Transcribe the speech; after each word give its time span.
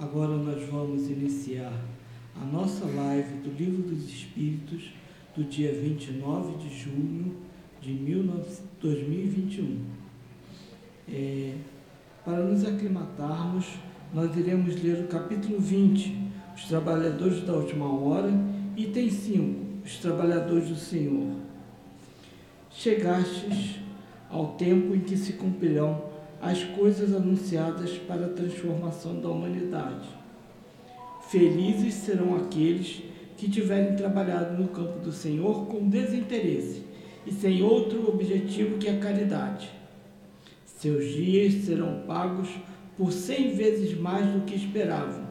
Agora 0.00 0.36
nós 0.36 0.62
vamos 0.68 1.10
iniciar 1.10 1.72
a 2.40 2.44
nossa 2.44 2.84
live 2.86 3.38
do 3.38 3.50
Livro 3.50 3.82
dos 3.82 4.04
Espíritos 4.08 4.92
do 5.34 5.42
dia 5.42 5.72
29 5.72 6.56
de 6.58 6.72
junho 6.72 7.34
de 7.80 7.94
2021. 8.80 9.80
É, 11.08 11.52
para 12.24 12.44
nos 12.44 12.64
aclimatarmos, 12.64 13.66
nós 14.14 14.36
iremos 14.36 14.80
ler 14.80 15.02
o 15.02 15.08
capítulo 15.08 15.58
20, 15.58 16.16
Os 16.54 16.66
Trabalhadores 16.66 17.44
da 17.44 17.54
Última 17.54 17.92
Hora, 17.92 18.30
item 18.76 19.10
5, 19.10 19.84
Os 19.84 19.96
Trabalhadores 19.96 20.68
do 20.68 20.76
Senhor. 20.76 21.34
Chegastes 22.70 23.80
ao 24.30 24.52
tempo 24.52 24.94
em 24.94 25.00
que 25.00 25.16
se 25.16 25.32
cumprirão 25.32 26.07
as 26.40 26.62
coisas 26.64 27.14
anunciadas 27.14 27.98
para 27.98 28.26
a 28.26 28.30
transformação 28.30 29.20
da 29.20 29.28
humanidade. 29.28 30.08
Felizes 31.28 31.94
serão 31.94 32.36
aqueles 32.36 33.02
que 33.36 33.50
tiverem 33.50 33.96
trabalhado 33.96 34.60
no 34.60 34.68
campo 34.68 35.00
do 35.00 35.12
Senhor 35.12 35.66
com 35.66 35.88
desinteresse 35.88 36.82
e 37.26 37.32
sem 37.32 37.62
outro 37.62 38.08
objetivo 38.08 38.78
que 38.78 38.88
a 38.88 38.98
caridade. 38.98 39.70
Seus 40.64 41.04
dias 41.12 41.64
serão 41.64 42.02
pagos 42.06 42.48
por 42.96 43.12
cem 43.12 43.54
vezes 43.54 43.98
mais 43.98 44.26
do 44.26 44.44
que 44.44 44.56
esperavam. 44.56 45.26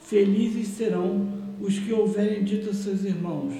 Felizes 0.00 0.68
serão 0.68 1.28
os 1.60 1.78
que 1.78 1.92
houverem 1.92 2.42
dito 2.42 2.70
a 2.70 2.74
seus 2.74 3.04
irmãos: 3.04 3.54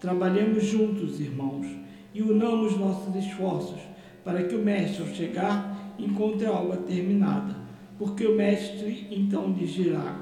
Trabalhemos 0.00 0.64
juntos, 0.64 1.20
irmãos, 1.20 1.66
e 2.14 2.22
unamos 2.22 2.76
nossos 2.78 3.14
esforços 3.16 3.80
para 4.24 4.42
que 4.42 4.54
o 4.54 4.62
Mestre, 4.62 5.02
ao 5.02 5.08
chegar, 5.14 5.67
encontre 5.98 6.46
a 6.46 6.52
obra 6.52 6.76
terminada, 6.78 7.56
porque 7.98 8.26
o 8.26 8.36
Mestre 8.36 9.08
então 9.10 9.52
lhes 9.52 9.70
dirá: 9.70 10.16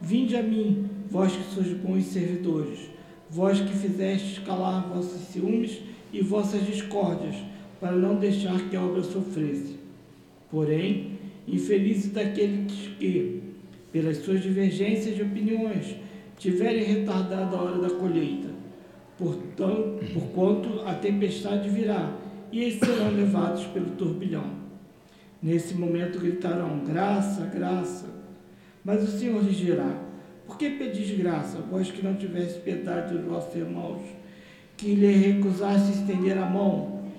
Vinde 0.00 0.36
a 0.36 0.42
mim, 0.42 0.88
vós 1.10 1.32
que 1.32 1.54
sois 1.54 1.72
bons 1.72 2.04
servidores, 2.04 2.90
vós 3.30 3.60
que 3.60 3.72
fizestes 3.72 4.38
calar 4.38 4.88
vossos 4.88 5.20
ciúmes 5.28 5.80
e 6.12 6.22
vossas 6.22 6.66
discórdias, 6.66 7.36
para 7.80 7.92
não 7.92 8.16
deixar 8.16 8.58
que 8.68 8.76
a 8.76 8.82
obra 8.82 9.02
sofresse. 9.02 9.78
Porém, 10.50 11.18
infelizes 11.46 12.12
daqueles 12.12 12.72
que, 12.98 13.42
pelas 13.92 14.18
suas 14.18 14.42
divergências 14.42 15.16
de 15.16 15.22
opiniões, 15.22 15.96
tiverem 16.38 16.84
retardado 16.84 17.56
a 17.56 17.62
hora 17.62 17.78
da 17.78 17.90
colheita, 17.90 18.48
portanto, 19.18 20.04
porquanto 20.12 20.80
a 20.86 20.94
tempestade 20.94 21.68
virá 21.68 22.16
e 22.50 22.62
eles 22.62 22.78
serão 22.78 23.10
levados 23.10 23.64
pelo 23.66 23.90
turbilhão. 23.90 24.63
Nesse 25.44 25.74
momento 25.74 26.18
gritarão: 26.18 26.78
graça, 26.78 27.44
graça. 27.44 28.06
Mas 28.82 29.02
o 29.02 29.18
Senhor 29.18 29.44
lhes 29.44 29.58
dirá: 29.58 29.94
Por 30.46 30.56
que 30.56 30.70
pedis 30.70 31.18
graça, 31.18 31.58
vós 31.70 31.90
que 31.90 32.02
não 32.02 32.14
tiveste 32.14 32.60
piedade 32.60 33.12
dos 33.12 33.26
vossos 33.26 33.54
irmãos, 33.54 34.00
que 34.74 34.94
lhe 34.94 35.12
recusaste 35.12 35.98
estender 35.98 36.38
a 36.38 36.46
mão, 36.46 37.10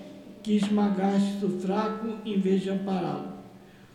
que 0.42 0.56
esmagastes 0.56 1.40
o 1.40 1.50
fraco 1.60 2.18
em 2.24 2.40
vez 2.40 2.62
de 2.62 2.70
ampará-lo? 2.70 3.32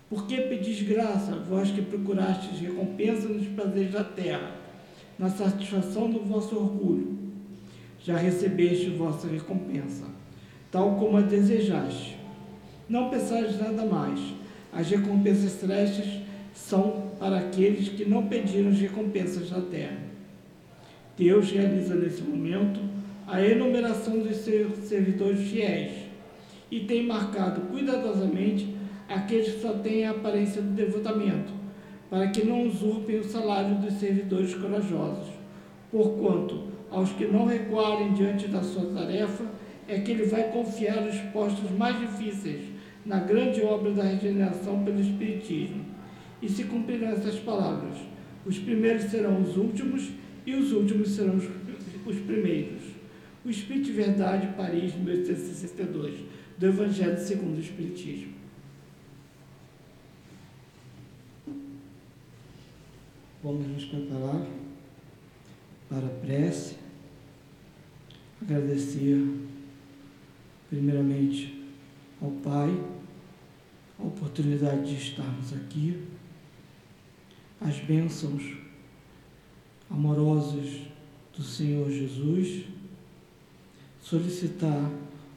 Por 0.09 0.25
que 0.25 0.39
pedis 0.39 0.81
graça, 0.81 1.35
vós 1.35 1.69
que 1.69 1.81
procurastes 1.81 2.57
recompensa 2.57 3.27
nos 3.27 3.47
prazeres 3.47 3.91
da 3.91 4.05
terra, 4.05 4.55
na 5.19 5.29
satisfação 5.29 6.09
do 6.09 6.21
vosso 6.21 6.55
orgulho? 6.55 7.17
Já 7.99 8.15
recebeste 8.15 8.91
vossa 8.91 9.27
recompensa, 9.27 10.05
tal 10.71 10.95
como 10.95 11.17
a 11.17 11.21
desejaste 11.21 12.20
não 12.91 13.09
pensais 13.09 13.57
nada 13.57 13.85
mais. 13.85 14.19
As 14.73 14.89
recompensas 14.89 15.53
celestes 15.53 16.21
são 16.53 17.09
para 17.17 17.37
aqueles 17.37 17.87
que 17.87 18.03
não 18.03 18.27
pediram 18.27 18.69
as 18.69 18.79
recompensas 18.79 19.49
da 19.49 19.61
terra. 19.61 19.97
Deus 21.17 21.49
realiza 21.51 21.95
nesse 21.95 22.21
momento 22.21 22.81
a 23.25 23.41
enumeração 23.41 24.19
dos 24.19 24.35
seus 24.37 24.77
servidores 24.79 25.49
fiéis 25.49 25.93
e 26.69 26.81
tem 26.81 27.07
marcado 27.07 27.61
cuidadosamente 27.61 28.75
aqueles 29.07 29.53
que 29.53 29.61
só 29.61 29.73
têm 29.73 30.05
a 30.05 30.11
aparência 30.11 30.61
do 30.61 30.71
devotamento, 30.71 31.53
para 32.09 32.27
que 32.27 32.45
não 32.45 32.67
usurpem 32.67 33.19
o 33.19 33.23
salário 33.23 33.75
dos 33.75 33.93
servidores 33.93 34.53
corajosos. 34.53 35.29
Porquanto, 35.89 36.67
aos 36.89 37.09
que 37.13 37.25
não 37.25 37.45
recuarem 37.45 38.13
diante 38.13 38.49
da 38.49 38.61
sua 38.61 38.85
tarefa, 38.93 39.45
é 39.87 39.99
que 39.99 40.11
ele 40.11 40.25
vai 40.25 40.43
confiar 40.51 41.07
os 41.07 41.17
postos 41.31 41.71
mais 41.71 41.97
difíceis 41.99 42.70
na 43.05 43.19
grande 43.19 43.61
obra 43.61 43.91
da 43.91 44.03
regeneração 44.03 44.83
pelo 44.83 44.99
Espiritismo. 44.99 45.85
E 46.41 46.49
se 46.49 46.63
cumprirão 46.65 47.09
essas 47.09 47.39
palavras: 47.39 47.97
os 48.45 48.57
primeiros 48.57 49.03
serão 49.03 49.41
os 49.41 49.57
últimos 49.57 50.09
e 50.45 50.55
os 50.55 50.71
últimos 50.71 51.09
serão 51.09 51.35
os, 51.35 51.45
os 52.05 52.19
primeiros. 52.21 52.81
O 53.43 53.49
Espírito 53.49 53.85
de 53.85 53.91
Verdade, 53.93 54.47
Paris, 54.55 54.93
1862, 54.95 56.19
do 56.57 56.65
Evangelho 56.67 57.17
segundo 57.17 57.57
o 57.57 57.59
Espiritismo. 57.59 58.33
Vamos 63.43 63.67
nos 63.67 63.85
preparar 63.85 64.45
para 65.89 66.05
a 66.05 66.09
prece, 66.09 66.75
agradecer, 68.39 69.19
primeiramente, 70.69 71.60
ao 72.21 72.31
Pai 72.43 72.69
a 73.99 74.03
oportunidade 74.03 74.95
de 74.95 75.01
estarmos 75.01 75.53
aqui, 75.53 76.03
as 77.59 77.79
bênçãos 77.79 78.43
amorosas 79.89 80.81
do 81.35 81.43
Senhor 81.43 81.89
Jesus, 81.89 82.65
solicitar 84.01 84.91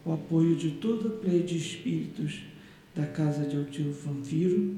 o 0.05 0.13
apoio 0.13 0.57
de 0.57 0.73
toda 0.73 1.09
a 1.09 1.19
play 1.19 1.43
de 1.43 1.57
espíritos 1.57 2.43
da 2.95 3.07
Casa 3.07 3.47
de 3.47 3.57
Altivo 3.57 3.93
Fanfiro 3.93 4.77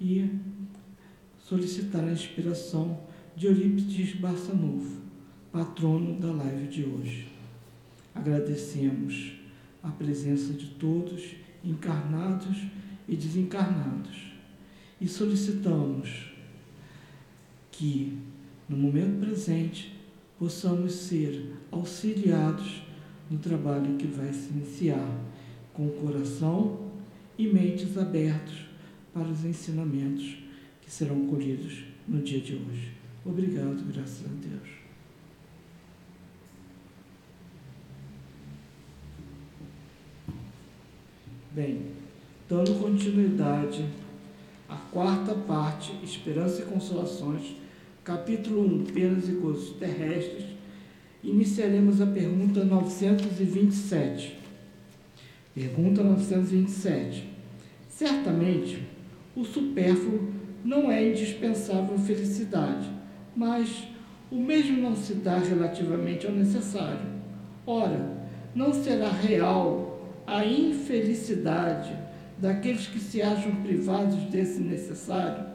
e 0.00 0.30
solicitar 1.42 2.04
a 2.04 2.12
inspiração 2.12 3.00
de 3.34 3.46
Eurípides 3.46 4.14
Barçanovo, 4.16 5.00
patrono 5.50 6.18
da 6.20 6.30
live 6.32 6.68
de 6.68 6.84
hoje. 6.84 7.28
Agradecemos 8.14 9.37
a 9.82 9.88
presença 9.90 10.52
de 10.52 10.66
todos, 10.66 11.36
encarnados 11.64 12.58
e 13.08 13.16
desencarnados, 13.16 14.32
e 15.00 15.08
solicitamos 15.08 16.32
que, 17.70 18.18
no 18.68 18.76
momento 18.76 19.20
presente, 19.20 19.96
possamos 20.38 20.92
ser 20.92 21.52
auxiliados 21.70 22.82
no 23.30 23.38
trabalho 23.38 23.96
que 23.96 24.06
vai 24.06 24.32
se 24.32 24.50
iniciar, 24.50 25.08
com 25.72 25.86
o 25.86 25.92
coração 25.92 26.90
e 27.38 27.46
mentes 27.46 27.96
abertos 27.96 28.66
para 29.12 29.28
os 29.28 29.44
ensinamentos 29.44 30.38
que 30.82 30.90
serão 30.90 31.26
colhidos 31.26 31.84
no 32.06 32.20
dia 32.20 32.40
de 32.40 32.54
hoje. 32.54 32.92
Obrigado, 33.24 33.84
graças 33.92 34.24
a 34.24 34.28
Deus. 34.28 34.77
Bem, 41.58 41.80
dando 42.48 42.80
continuidade 42.80 43.84
à 44.68 44.76
quarta 44.76 45.34
parte, 45.34 45.92
Esperança 46.04 46.62
e 46.62 46.66
Consolações, 46.66 47.56
capítulo 48.04 48.64
1, 48.64 48.84
Penas 48.84 49.28
e 49.28 49.32
Gozos 49.32 49.76
Terrestres, 49.76 50.44
iniciaremos 51.20 52.00
a 52.00 52.06
pergunta 52.06 52.64
927. 52.64 54.38
Pergunta 55.52 56.04
927. 56.04 57.28
Certamente, 57.88 58.86
o 59.34 59.44
supérfluo 59.44 60.28
não 60.64 60.88
é 60.92 61.08
indispensável 61.08 61.96
à 61.96 61.98
felicidade, 61.98 62.88
mas 63.34 63.82
o 64.30 64.36
mesmo 64.36 64.80
não 64.80 64.94
se 64.94 65.14
dá 65.14 65.38
relativamente 65.38 66.24
ao 66.24 66.32
necessário. 66.32 67.04
Ora, 67.66 68.28
não 68.54 68.72
será 68.72 69.08
real 69.08 69.87
a 70.28 70.44
infelicidade 70.44 71.96
daqueles 72.36 72.86
que 72.86 72.98
se 72.98 73.22
acham 73.22 73.56
privados 73.62 74.16
desse 74.24 74.60
necessário? 74.60 75.46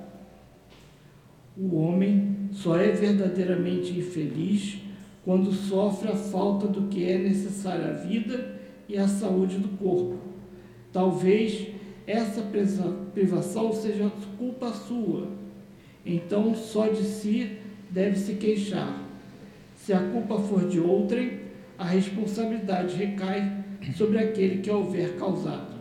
O 1.55 1.75
homem 1.75 2.49
só 2.51 2.75
é 2.75 2.91
verdadeiramente 2.91 3.97
infeliz 3.97 4.79
quando 5.23 5.51
sofre 5.51 6.11
a 6.11 6.15
falta 6.15 6.67
do 6.67 6.87
que 6.87 7.07
é 7.07 7.19
necessário 7.19 7.85
à 7.85 7.93
vida 7.93 8.59
e 8.89 8.97
à 8.97 9.07
saúde 9.07 9.59
do 9.59 9.69
corpo. 9.77 10.17
Talvez 10.91 11.67
essa 12.07 12.41
privação 13.13 13.71
seja 13.71 14.11
culpa 14.37 14.71
sua. 14.71 15.27
Então, 16.05 16.53
só 16.55 16.87
de 16.87 17.03
si 17.03 17.57
deve 17.89 18.17
se 18.17 18.33
queixar. 18.33 19.03
Se 19.75 19.93
a 19.93 19.99
culpa 19.99 20.39
for 20.39 20.67
de 20.67 20.79
outrem, 20.79 21.39
a 21.77 21.85
responsabilidade 21.85 22.95
recai 22.95 23.62
sobre 23.91 24.19
aquele 24.19 24.61
que 24.61 24.71
houver 24.71 25.17
causado. 25.17 25.73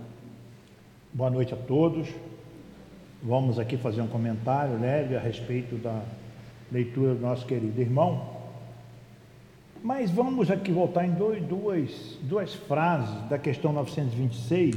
Boa 1.12 1.30
noite 1.30 1.54
a 1.54 1.56
todos. 1.56 2.08
vamos 3.22 3.58
aqui 3.58 3.76
fazer 3.76 4.00
um 4.00 4.08
comentário 4.08 4.80
leve 4.80 5.16
a 5.16 5.20
respeito 5.20 5.76
da 5.76 6.02
leitura 6.70 7.14
do 7.14 7.20
nosso 7.20 7.46
querido 7.46 7.80
irmão. 7.80 8.32
Mas 9.82 10.10
vamos 10.10 10.50
aqui 10.50 10.72
voltar 10.72 11.04
em 11.06 11.10
dois, 11.10 11.42
duas, 11.42 12.18
duas 12.22 12.54
frases 12.54 13.28
da 13.28 13.38
questão 13.38 13.72
926, 13.72 14.76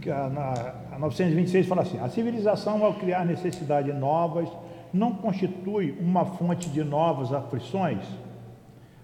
que 0.00 0.10
a, 0.10 0.28
na, 0.28 0.96
a 0.96 0.98
926 0.98 1.66
fala 1.66 1.82
assim: 1.82 1.98
a 1.98 2.08
civilização, 2.08 2.84
ao 2.84 2.94
criar 2.94 3.24
necessidades 3.24 3.94
novas, 3.94 4.48
não 4.92 5.12
constitui 5.12 5.96
uma 6.00 6.24
fonte 6.24 6.68
de 6.70 6.82
novas 6.84 7.32
aflições? 7.32 8.04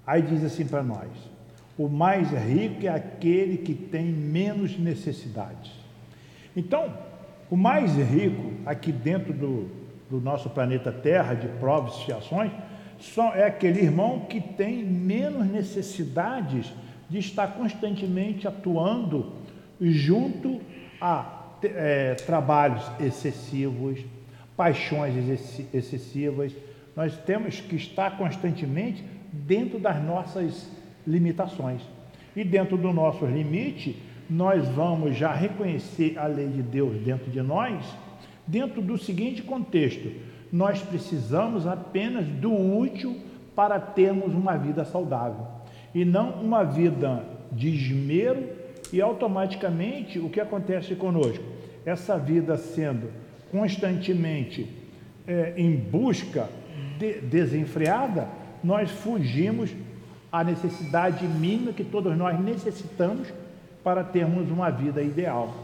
Aí 0.07 0.23
diz 0.23 0.45
assim 0.45 0.65
para 0.67 0.83
nós: 0.83 1.09
o 1.79 1.89
mais 1.89 2.31
rico 2.33 2.85
é 2.85 2.89
aquele 2.89 3.59
que 3.59 3.73
tem 3.73 4.05
menos 4.05 4.77
necessidades. 4.77 5.71
Então, 6.57 6.93
o 7.49 7.57
mais 7.57 7.95
rico 7.95 8.53
aqui 8.67 8.91
dentro 8.91 9.33
do, 9.33 9.71
do 10.11 10.21
nosso 10.21 10.51
planeta 10.51 10.91
Terra, 10.91 11.35
de 11.35 11.47
provas 11.61 11.95
e 11.95 11.99
expiações, 12.01 12.51
só 12.99 13.33
é 13.33 13.47
aquele 13.47 13.81
irmão 13.81 14.27
que 14.29 14.41
tem 14.41 14.85
menos 14.85 15.47
necessidades 15.47 16.73
de 17.09 17.19
estar 17.19 17.55
constantemente 17.55 18.49
atuando 18.49 19.35
junto 19.81 20.61
a 21.01 21.45
é, 21.63 22.15
trabalhos 22.15 22.83
excessivos, 22.99 24.01
paixões 24.57 25.15
excessivas. 25.73 26.53
Nós 26.97 27.17
temos 27.19 27.61
que 27.61 27.77
estar 27.77 28.19
constantemente 28.19 29.05
dentro 29.33 29.79
das 29.79 30.03
nossas 30.03 30.69
limitações. 31.09 31.81
E 32.37 32.45
dentro 32.45 32.77
do 32.77 32.93
nosso 32.93 33.25
limite, 33.25 34.01
nós 34.29 34.69
vamos 34.69 35.17
já 35.17 35.33
reconhecer 35.33 36.19
a 36.19 36.27
lei 36.27 36.49
de 36.49 36.63
Deus 36.63 36.99
dentro 36.99 37.31
de 37.31 37.41
nós, 37.41 37.83
dentro 38.47 38.83
do 38.83 38.99
seguinte 38.99 39.43
contexto: 39.43 40.13
nós 40.53 40.83
precisamos 40.83 41.67
apenas 41.67 42.27
do 42.27 42.53
útil 42.53 43.17
para 43.57 43.81
termos 43.81 44.35
uma 44.35 44.57
vida 44.57 44.85
saudável 44.85 45.47
e 45.95 46.05
não 46.05 46.31
uma 46.43 46.63
vida 46.63 47.25
de 47.51 47.69
esmero 47.69 48.51
e 48.93 49.01
automaticamente 49.01 50.19
o 50.19 50.29
que 50.29 50.41
acontece 50.41 50.95
conosco? 50.95 51.43
Essa 51.85 52.19
vida 52.19 52.57
sendo 52.57 53.11
constantemente 53.51 54.69
é, 55.27 55.55
em 55.57 55.75
busca 55.75 56.49
de, 56.99 57.21
desenfreada, 57.21 58.29
nós 58.63 58.91
fugimos 58.91 59.75
à 60.31 60.45
necessidade 60.45 61.27
mínima 61.27 61.73
que 61.73 61.85
todos 61.85 62.17
nós 62.17 62.39
necessitamos 62.39 63.29
para 63.83 64.05
termos 64.05 64.51
uma 64.51 64.71
vida 64.71 65.03
ideal. 65.03 65.55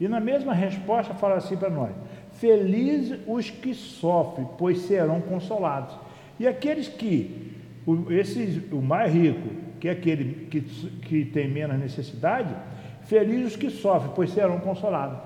E 0.00 0.08
na 0.08 0.20
mesma 0.20 0.52
resposta 0.52 1.14
fala 1.14 1.36
assim 1.36 1.56
para 1.56 1.70
nós: 1.70 1.92
Felizes 2.32 3.18
os 3.26 3.50
que 3.50 3.74
sofrem, 3.74 4.46
pois 4.58 4.78
serão 4.80 5.20
consolados. 5.20 5.94
E 6.38 6.46
aqueles 6.46 6.88
que, 6.88 7.52
o, 7.86 8.10
esses, 8.10 8.60
o 8.72 8.82
mais 8.82 9.12
rico, 9.12 9.48
que 9.78 9.88
é 9.88 9.92
aquele 9.92 10.46
que, 10.46 10.60
que 10.60 11.24
tem 11.26 11.48
menos 11.48 11.78
necessidade, 11.78 12.54
felizes 13.04 13.52
os 13.52 13.56
que 13.56 13.70
sofrem, 13.70 14.12
pois 14.14 14.30
serão 14.30 14.58
consolados. 14.58 15.18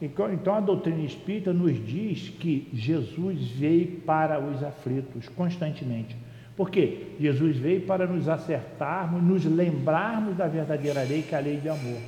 Então, 0.00 0.32
então 0.32 0.54
a 0.54 0.60
doutrina 0.60 1.02
espírita 1.02 1.52
nos 1.52 1.74
diz 1.86 2.28
que 2.28 2.68
Jesus 2.72 3.48
veio 3.48 4.00
para 4.00 4.40
os 4.40 4.62
aflitos 4.62 5.28
constantemente. 5.28 6.16
Porque 6.56 7.16
Jesus 7.18 7.56
veio 7.56 7.80
para 7.82 8.06
nos 8.06 8.28
acertarmos, 8.28 9.22
nos 9.22 9.44
lembrarmos 9.44 10.36
da 10.36 10.46
verdadeira 10.46 11.02
lei, 11.02 11.22
que 11.22 11.34
é 11.34 11.38
a 11.38 11.40
lei 11.40 11.56
de 11.56 11.68
amor. 11.68 11.98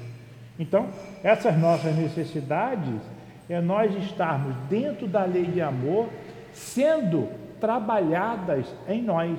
Então, 0.58 0.86
essas 1.22 1.58
nossas 1.58 1.94
necessidades 1.96 3.00
é 3.48 3.60
nós 3.60 3.94
estarmos 4.04 4.54
dentro 4.68 5.06
da 5.06 5.24
lei 5.24 5.44
de 5.44 5.60
amor, 5.60 6.08
sendo 6.52 7.28
trabalhadas 7.60 8.72
em 8.88 9.02
nós. 9.02 9.38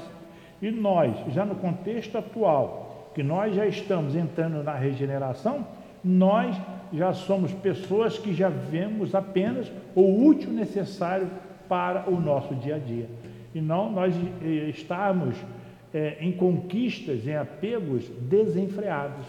E 0.62 0.70
nós, 0.72 1.16
já 1.34 1.46
no 1.46 1.56
contexto 1.56 2.18
atual, 2.18 3.12
que 3.16 3.24
nós 3.24 3.56
já 3.56 3.66
estamos 3.66 4.16
entrando 4.16 4.62
na 4.62 4.74
regeneração, 4.74 5.66
nós 6.04 6.56
já 6.94 7.14
somos 7.14 7.52
pessoas 7.54 8.18
que 8.18 8.34
já 8.34 8.50
vemos 8.50 9.16
apenas 9.16 9.72
o 9.96 10.26
útil 10.26 10.52
necessário 10.52 11.30
para 11.68 12.10
o 12.10 12.20
nosso 12.20 12.54
dia 12.56 12.76
a 12.76 12.80
dia 12.80 13.08
e 13.58 13.62
não 13.62 13.92
nós 13.92 14.14
eh, 14.44 14.70
estarmos 14.70 15.36
é, 15.92 16.18
em 16.22 16.32
conquistas, 16.32 17.26
em 17.26 17.36
apegos 17.36 18.08
desenfreados, 18.22 19.26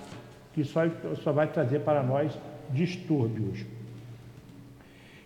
que 0.53 0.63
só, 0.65 0.83
só 1.23 1.33
vai 1.33 1.47
trazer 1.47 1.81
para 1.81 2.03
nós 2.03 2.37
distúrbios. 2.71 3.65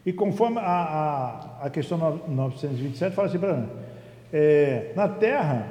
E 0.06 0.12
conforme 0.12 0.58
a, 0.58 0.62
a, 0.62 1.66
a 1.66 1.70
questão 1.70 1.98
927 2.28 3.14
fala 3.14 3.28
assim 3.28 3.38
para 3.40 3.56
nós, 3.56 3.70
é, 4.32 4.92
na 4.94 5.08
Terra 5.08 5.66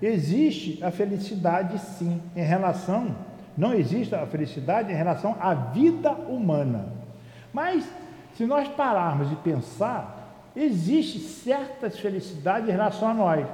existe 0.00 0.82
a 0.82 0.90
felicidade 0.90 1.78
sim, 1.78 2.20
em 2.34 2.42
relação, 2.42 3.14
não 3.56 3.72
existe 3.74 4.12
a 4.12 4.26
felicidade 4.26 4.90
em 4.90 4.96
relação 4.96 5.36
à 5.38 5.54
vida 5.54 6.10
humana. 6.10 6.92
Mas 7.52 7.88
se 8.34 8.44
nós 8.44 8.66
pararmos 8.66 9.30
e 9.30 9.36
pensar, 9.36 10.21
existe 10.54 11.18
certas 11.18 11.98
felicidades 11.98 12.68
em 12.68 12.72
relação 12.72 13.08
a 13.08 13.14
nós. 13.14 13.46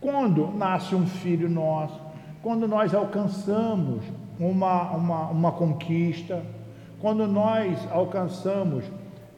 Quando 0.00 0.48
nasce 0.48 0.94
um 0.94 1.06
filho 1.06 1.48
nosso, 1.48 2.00
quando 2.42 2.68
nós 2.68 2.94
alcançamos 2.94 4.04
uma, 4.38 4.90
uma, 4.90 5.28
uma 5.30 5.52
conquista, 5.52 6.42
quando 7.00 7.26
nós 7.26 7.78
alcançamos 7.90 8.84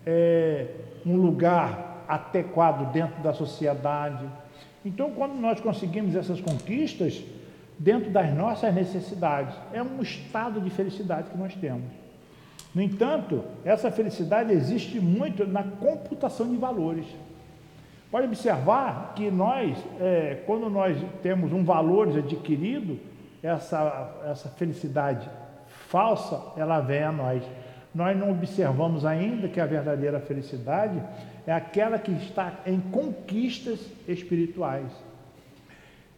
é, 0.05 0.67
um 1.05 1.17
lugar 1.17 2.05
adequado 2.09 2.93
dentro 2.93 3.23
da 3.23 3.33
sociedade. 3.33 4.25
Então, 4.85 5.11
quando 5.11 5.35
nós 5.35 5.61
conseguimos 5.61 6.15
essas 6.15 6.41
conquistas, 6.41 7.23
dentro 7.79 8.11
das 8.11 8.33
nossas 8.35 8.73
necessidades, 8.75 9.55
é 9.73 9.83
um 9.83 10.01
estado 10.01 10.61
de 10.61 10.71
felicidade 10.71 11.31
que 11.31 11.37
nós 11.37 11.55
temos. 11.55 12.06
No 12.77 12.83
entanto, 12.83 13.43
essa 13.65 13.91
felicidade 13.91 14.53
existe 14.53 15.01
muito 15.01 15.47
na 15.47 15.63
computação 15.63 16.51
de 16.51 16.59
valores. 16.59 17.07
Pode 18.11 18.27
observar 18.27 19.15
que 19.17 19.31
nós, 19.31 19.83
é, 19.99 20.43
quando 20.45 20.69
nós 20.69 20.95
temos 21.23 21.55
um 21.55 21.65
valor 21.65 22.09
adquirido, 22.09 23.01
essa, 23.43 24.21
essa 24.27 24.51
felicidade 24.51 25.27
falsa, 25.89 26.39
ela 26.55 26.81
vem 26.81 27.03
a 27.03 27.11
nós. 27.11 27.43
Nós 27.95 28.15
não 28.15 28.31
observamos 28.33 29.07
ainda 29.07 29.49
que 29.49 29.59
a 29.59 29.65
verdadeira 29.65 30.21
felicidade 30.21 31.03
é 31.47 31.55
aquela 31.55 31.99
que 31.99 32.13
está 32.13 32.61
em 32.67 32.79
conquistas 32.79 33.91
espirituais. 34.07 34.93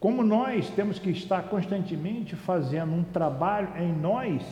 Como 0.01 0.25
nós 0.25 0.69
temos 0.71 0.99
que 0.99 1.11
estar 1.11 1.41
constantemente 1.45 2.35
fazendo 2.35 2.93
um 2.95 3.05
trabalho 3.05 3.69
em 3.79 3.93
nós, 3.93 4.43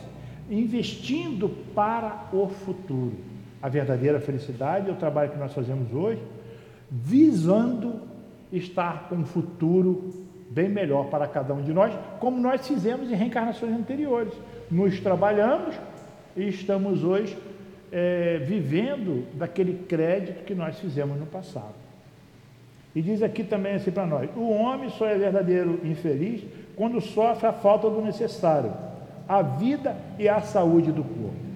investindo 0.49 1.49
para 1.73 2.27
o 2.31 2.47
futuro. 2.47 3.13
A 3.61 3.69
verdadeira 3.69 4.19
felicidade 4.19 4.89
é 4.89 4.93
o 4.93 4.95
trabalho 4.95 5.31
que 5.31 5.37
nós 5.37 5.53
fazemos 5.53 5.93
hoje, 5.93 6.21
visando 6.89 8.01
estar 8.51 9.09
com 9.09 9.15
um 9.15 9.25
futuro 9.25 10.25
bem 10.49 10.69
melhor 10.69 11.07
para 11.07 11.27
cada 11.27 11.53
um 11.53 11.61
de 11.61 11.73
nós, 11.73 11.93
como 12.19 12.39
nós 12.39 12.65
fizemos 12.65 13.11
em 13.11 13.15
reencarnações 13.15 13.73
anteriores. 13.73 14.33
Nos 14.71 14.99
trabalhamos 14.99 15.75
e 16.35 16.47
estamos 16.47 17.03
hoje 17.03 17.37
é, 17.91 18.37
vivendo 18.37 19.25
daquele 19.33 19.85
crédito 19.85 20.45
que 20.45 20.55
nós 20.55 20.79
fizemos 20.79 21.19
no 21.19 21.25
passado. 21.25 21.75
E 22.95 23.01
diz 23.01 23.21
aqui 23.21 23.43
também 23.43 23.73
assim 23.73 23.91
para 23.91 24.05
nós: 24.05 24.29
o 24.35 24.49
homem 24.49 24.89
só 24.91 25.05
é 25.05 25.17
verdadeiro 25.17 25.81
infeliz 25.83 26.43
quando 26.75 27.01
sofre 27.01 27.47
a 27.47 27.53
falta 27.53 27.89
do 27.89 28.01
necessário 28.01 28.71
a 29.27 29.41
vida 29.41 29.97
e 30.17 30.29
a 30.29 30.41
saúde 30.41 30.91
do 30.91 31.03
corpo. 31.03 31.47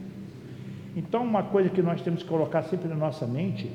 Então, 0.96 1.24
uma 1.24 1.44
coisa 1.44 1.70
que 1.70 1.82
nós 1.82 2.02
temos 2.02 2.22
que 2.22 2.30
colocar 2.30 2.64
sempre 2.64 2.88
na 2.90 2.96
nossa 2.96 3.26
mente, 3.26 3.72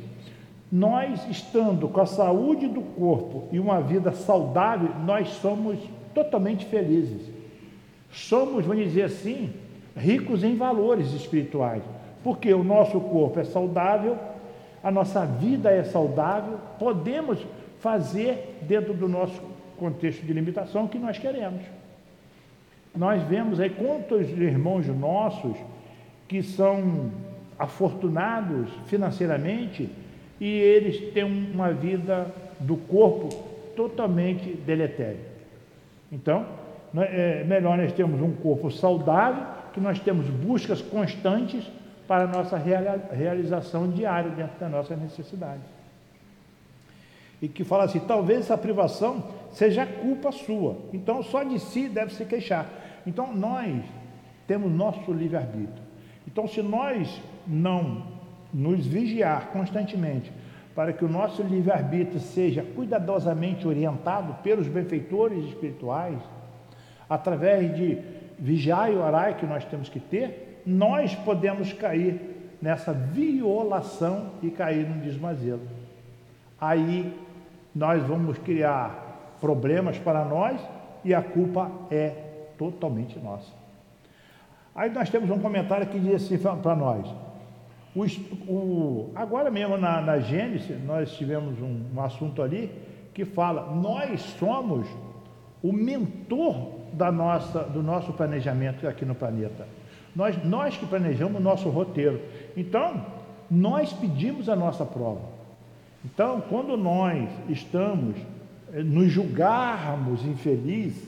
nós 0.71 1.27
estando 1.31 1.89
com 1.89 2.01
a 2.01 2.07
saúde 2.07 2.69
do 2.69 2.83
corpo 2.83 3.49
e 3.51 3.59
uma 3.59 3.81
vida 3.81 4.13
saudável, 4.13 4.91
nós 5.05 5.29
somos 5.29 5.79
totalmente 6.13 6.67
felizes. 6.67 7.23
Somos, 8.11 8.67
vamos 8.67 8.85
dizer 8.85 9.05
assim, 9.05 9.53
ricos 9.97 10.45
em 10.45 10.57
valores 10.57 11.13
espirituais, 11.13 11.83
porque 12.23 12.53
o 12.53 12.63
nosso 12.63 13.01
corpo 13.01 13.41
é 13.41 13.45
saudável, 13.45 14.19
a 14.83 14.91
nossa 14.91 15.25
vida 15.25 15.71
é 15.71 15.85
saudável, 15.85 16.59
podemos 16.79 17.39
fazer 17.81 18.59
dentro 18.63 18.93
do 18.93 19.09
nosso 19.09 19.41
contexto 19.79 20.25
de 20.25 20.33
limitação 20.33 20.85
o 20.85 20.89
que 20.89 20.99
nós 20.99 21.19
queremos 21.19 21.63
nós 22.97 23.23
vemos 23.23 23.61
aí 23.61 23.71
quantos 23.71 24.31
irmãos 24.31 24.87
nossos 24.87 25.57
que 26.27 26.43
são 26.43 27.11
afortunados 27.59 28.69
financeiramente 28.87 29.89
e 30.41 30.47
eles 30.47 31.13
têm 31.13 31.25
uma 31.25 31.73
vida 31.73 32.27
do 32.61 32.77
corpo 32.77 33.29
totalmente 33.75 34.51
deletéria. 34.67 35.37
Então, 36.11 36.47
é 36.97 37.45
melhor 37.45 37.77
nós 37.77 37.93
termos 37.93 38.21
um 38.21 38.33
corpo 38.33 38.71
saudável, 38.71 39.45
que 39.73 39.81
nós 39.81 40.01
temos 40.01 40.29
buscas 40.29 40.81
constantes 40.81 41.65
para 42.09 42.25
a 42.25 42.27
nossa 42.27 42.57
realização 42.57 43.91
diária 43.91 44.31
dentro 44.31 44.59
da 44.59 44.69
nossa 44.69 44.97
necessidade. 44.97 45.61
E 47.43 47.49
que 47.49 47.65
fala 47.65 47.85
assim: 47.85 48.01
talvez 48.01 48.41
essa 48.41 48.57
privação 48.57 49.23
seja 49.57 49.87
culpa 49.87 50.31
sua, 50.31 50.77
então 50.93 51.23
só 51.23 51.43
de 51.43 51.59
si 51.59 51.89
deve 51.89 52.13
se 52.13 52.27
queixar. 52.27 52.69
Então 53.07 53.35
nós 53.35 53.83
temos 54.47 54.71
nosso 54.71 55.11
livre-arbítrio. 55.13 55.83
Então, 56.27 56.47
se 56.47 56.61
nós 56.61 57.21
não 57.47 58.03
nos 58.53 58.87
vigiar 58.87 59.49
constantemente 59.49 60.31
para 60.75 60.93
que 60.93 61.05
o 61.05 61.09
nosso 61.09 61.43
livre-arbítrio 61.43 62.21
seja 62.21 62.63
cuidadosamente 62.63 63.67
orientado 63.67 64.35
pelos 64.43 64.69
benfeitores 64.69 65.47
espirituais, 65.47 66.19
através 67.09 67.75
de 67.75 67.99
vigiar 68.39 68.93
e 68.93 68.97
orar 68.97 69.37
que 69.37 69.47
nós 69.47 69.65
temos 69.65 69.89
que 69.89 69.99
ter, 69.99 70.63
nós 70.67 71.15
podemos 71.15 71.73
cair 71.73 72.21
nessa 72.61 72.93
violação 72.93 74.33
e 74.43 74.51
cair 74.51 74.87
no 74.87 75.01
desmazelo. 75.01 75.63
Aí 76.61 77.11
nós 77.75 78.03
vamos 78.03 78.37
criar 78.37 79.06
problemas 79.41 79.99
para 79.99 80.25
nós 80.25 80.61
e 81.05 81.15
a 81.15 81.23
culpa 81.23 81.71
é 81.91 82.09
totalmente 82.59 83.19
nossa. 83.19 83.53
Aí 84.75 84.91
nós 84.91 85.09
temos 85.09 85.31
um 85.31 85.39
comentário 85.39 85.87
que 85.87 85.99
diz 85.99 86.15
assim 86.17 86.39
para 86.39 86.75
nós: 86.75 87.07
o, 87.95 88.05
o, 88.53 89.13
agora 89.15 89.51
mesmo 89.51 89.79
na, 89.79 90.01
na 90.01 90.19
Gênesis, 90.19 90.83
nós 90.85 91.13
tivemos 91.13 91.61
um, 91.61 91.87
um 91.95 92.01
assunto 92.03 92.43
ali 92.43 92.71
que 93.15 93.25
fala, 93.25 93.75
nós 93.75 94.21
somos 94.39 94.87
o 95.63 95.73
mentor 95.73 96.73
da 96.93 97.11
nossa, 97.11 97.63
do 97.63 97.83
nosso 97.83 98.13
planejamento 98.13 98.87
aqui 98.87 99.07
no 99.07 99.15
planeta. 99.15 99.67
Nós, 100.15 100.37
nós 100.45 100.77
que 100.77 100.87
planejamos 100.87 101.41
o 101.41 101.43
nosso 101.43 101.71
roteiro. 101.71 102.21
Então, 102.55 103.05
nós 103.51 103.93
pedimos 103.93 104.49
a 104.49 104.57
nossa 104.57 104.85
prova. 104.85 105.23
Então, 106.05 106.43
quando 106.43 106.77
nós 106.77 107.29
estamos 107.49 108.17
nos 108.85 109.11
julgarmos 109.11 110.25
infelizes, 110.25 111.03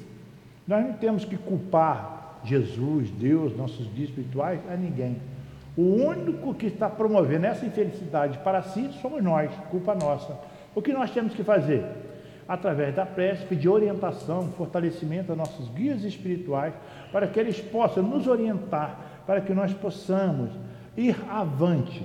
nós 0.66 0.84
não 0.84 0.92
temos 0.94 1.24
que 1.24 1.36
culpar 1.36 2.40
Jesus, 2.44 3.10
Deus, 3.10 3.56
nossos 3.56 3.86
guias 3.88 4.10
espirituais, 4.10 4.60
a 4.70 4.76
ninguém. 4.76 5.16
O 5.76 5.82
único 5.82 6.54
que 6.54 6.66
está 6.66 6.88
promovendo 6.88 7.46
essa 7.46 7.64
infelicidade 7.64 8.38
para 8.38 8.62
si 8.62 8.90
somos 9.00 9.22
nós, 9.22 9.50
culpa 9.70 9.94
nossa. 9.94 10.38
O 10.74 10.82
que 10.82 10.92
nós 10.92 11.10
temos 11.10 11.34
que 11.34 11.44
fazer? 11.44 11.84
através 12.48 12.94
da 12.94 13.04
prece, 13.04 13.44
pedir 13.44 13.68
orientação, 13.68 14.50
fortalecimento 14.52 15.30
a 15.30 15.36
nossos 15.36 15.68
guias 15.68 16.02
espirituais, 16.02 16.72
para 17.12 17.26
que 17.26 17.38
eles 17.38 17.60
possam 17.60 18.02
nos 18.02 18.26
orientar, 18.26 18.98
para 19.26 19.42
que 19.42 19.52
nós 19.52 19.74
possamos 19.74 20.50
ir 20.96 21.14
avante 21.28 22.02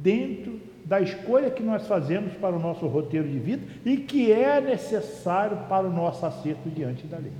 dentro 0.00 0.60
da 0.90 1.00
escolha 1.00 1.50
que 1.50 1.62
nós 1.62 1.86
fazemos 1.86 2.34
para 2.34 2.54
o 2.54 2.58
nosso 2.58 2.86
roteiro 2.86 3.26
de 3.26 3.38
vida 3.38 3.66
e 3.84 3.96
que 3.96 4.30
é 4.30 4.60
necessário 4.60 5.56
para 5.68 5.86
o 5.86 5.92
nosso 5.92 6.26
acerto 6.26 6.68
diante 6.68 7.06
da 7.06 7.16
lei. 7.16 7.32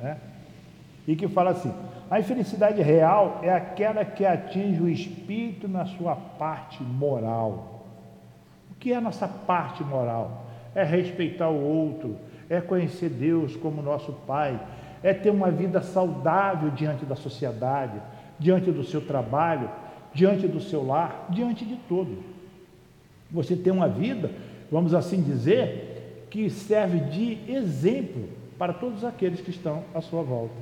Né? 0.00 0.16
E 1.06 1.14
que 1.14 1.28
fala 1.28 1.50
assim: 1.50 1.72
a 2.10 2.18
infelicidade 2.18 2.80
real 2.80 3.38
é 3.42 3.52
aquela 3.52 4.04
que 4.04 4.24
atinge 4.24 4.80
o 4.80 4.88
espírito 4.88 5.68
na 5.68 5.84
sua 5.84 6.16
parte 6.16 6.82
moral. 6.82 7.84
O 8.70 8.74
que 8.74 8.92
é 8.92 8.96
a 8.96 9.00
nossa 9.00 9.28
parte 9.28 9.84
moral? 9.84 10.42
é 10.74 10.82
respeitar 10.82 11.48
o 11.48 11.62
outro, 11.62 12.16
é 12.48 12.60
conhecer 12.60 13.08
Deus 13.08 13.56
como 13.56 13.82
nosso 13.82 14.12
Pai, 14.26 14.58
é 15.02 15.12
ter 15.12 15.30
uma 15.30 15.50
vida 15.50 15.82
saudável 15.82 16.70
diante 16.70 17.04
da 17.04 17.16
sociedade, 17.16 18.00
diante 18.38 18.70
do 18.70 18.84
seu 18.84 19.00
trabalho, 19.00 19.68
diante 20.14 20.46
do 20.46 20.60
seu 20.60 20.86
lar, 20.86 21.26
diante 21.30 21.64
de 21.64 21.76
tudo. 21.88 22.31
Você 23.32 23.56
tem 23.56 23.72
uma 23.72 23.88
vida, 23.88 24.30
vamos 24.70 24.94
assim 24.94 25.22
dizer, 25.22 26.26
que 26.30 26.48
serve 26.50 27.00
de 27.00 27.38
exemplo 27.50 28.28
para 28.58 28.72
todos 28.72 29.04
aqueles 29.04 29.40
que 29.40 29.50
estão 29.50 29.82
à 29.94 30.00
sua 30.00 30.22
volta. 30.22 30.54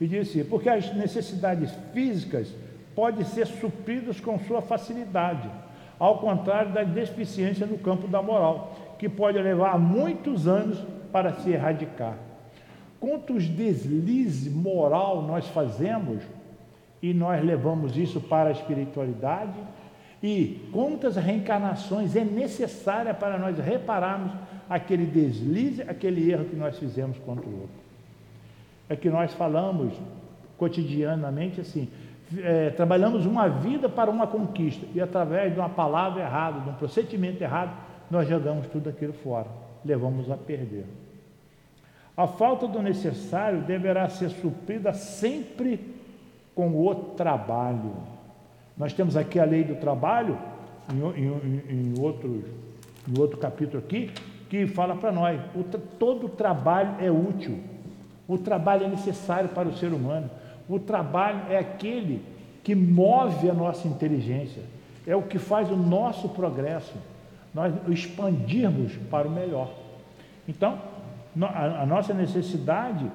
E 0.00 0.06
disse, 0.06 0.42
porque 0.44 0.68
as 0.68 0.92
necessidades 0.94 1.70
físicas 1.92 2.52
podem 2.94 3.24
ser 3.24 3.46
supridas 3.46 4.20
com 4.20 4.38
sua 4.40 4.60
facilidade 4.60 5.48
ao 5.98 6.18
contrário 6.18 6.72
da 6.72 6.82
deficiência 6.82 7.66
no 7.66 7.78
campo 7.78 8.08
da 8.08 8.20
moral, 8.20 8.96
que 8.98 9.08
pode 9.08 9.38
levar 9.38 9.78
muitos 9.78 10.46
anos 10.46 10.82
para 11.12 11.32
se 11.34 11.50
erradicar. 11.50 12.16
Quantos 12.98 13.46
deslizes 13.48 14.52
moral 14.52 15.22
nós 15.22 15.46
fazemos 15.48 16.22
e 17.02 17.12
nós 17.12 17.44
levamos 17.44 17.96
isso 17.96 18.20
para 18.20 18.48
a 18.48 18.52
espiritualidade? 18.52 19.52
E 20.24 20.70
quantas 20.72 21.16
reencarnações 21.16 22.16
é 22.16 22.24
necessária 22.24 23.12
para 23.12 23.36
nós 23.36 23.58
repararmos 23.58 24.32
aquele 24.70 25.04
deslize, 25.04 25.82
aquele 25.82 26.32
erro 26.32 26.46
que 26.46 26.56
nós 26.56 26.78
fizemos 26.78 27.18
contra 27.18 27.44
o 27.46 27.52
outro? 27.52 27.76
É 28.88 28.96
que 28.96 29.10
nós 29.10 29.34
falamos 29.34 29.92
cotidianamente 30.56 31.60
assim: 31.60 31.90
é, 32.38 32.70
trabalhamos 32.70 33.26
uma 33.26 33.48
vida 33.48 33.86
para 33.86 34.10
uma 34.10 34.26
conquista 34.26 34.86
e 34.94 35.00
através 35.02 35.52
de 35.52 35.60
uma 35.60 35.68
palavra 35.68 36.22
errada, 36.22 36.60
de 36.60 36.70
um 36.70 36.74
procedimento 36.74 37.44
errado, 37.44 37.76
nós 38.10 38.26
jogamos 38.26 38.66
tudo 38.68 38.88
aquilo 38.88 39.12
fora, 39.12 39.48
levamos 39.84 40.30
a 40.30 40.38
perder. 40.38 40.86
A 42.16 42.26
falta 42.26 42.66
do 42.66 42.80
necessário 42.80 43.60
deverá 43.60 44.08
ser 44.08 44.30
suprida 44.30 44.94
sempre 44.94 45.78
com 46.54 46.82
o 46.82 46.94
trabalho. 46.94 48.13
Nós 48.76 48.92
temos 48.92 49.16
aqui 49.16 49.38
a 49.38 49.44
lei 49.44 49.62
do 49.62 49.76
trabalho, 49.76 50.36
em, 50.92 51.22
em, 51.22 51.62
em, 51.68 52.00
outro, 52.00 52.44
em 53.08 53.20
outro 53.20 53.38
capítulo 53.38 53.78
aqui, 53.78 54.10
que 54.50 54.66
fala 54.66 54.96
para 54.96 55.12
nós: 55.12 55.40
o, 55.54 55.62
todo 55.98 56.28
trabalho 56.28 56.96
é 57.00 57.10
útil, 57.10 57.58
o 58.26 58.36
trabalho 58.36 58.84
é 58.84 58.88
necessário 58.88 59.48
para 59.50 59.68
o 59.68 59.76
ser 59.76 59.92
humano. 59.92 60.30
O 60.68 60.78
trabalho 60.78 61.42
é 61.50 61.58
aquele 61.58 62.22
que 62.62 62.74
move 62.74 63.48
a 63.50 63.54
nossa 63.54 63.86
inteligência, 63.86 64.62
é 65.06 65.14
o 65.14 65.22
que 65.22 65.38
faz 65.38 65.70
o 65.70 65.76
nosso 65.76 66.30
progresso, 66.30 66.94
nós 67.52 67.72
expandirmos 67.88 68.92
para 69.10 69.28
o 69.28 69.30
melhor. 69.30 69.70
Então, 70.48 70.78
a 71.40 71.84
nossa 71.86 72.14
necessidade 72.14 73.10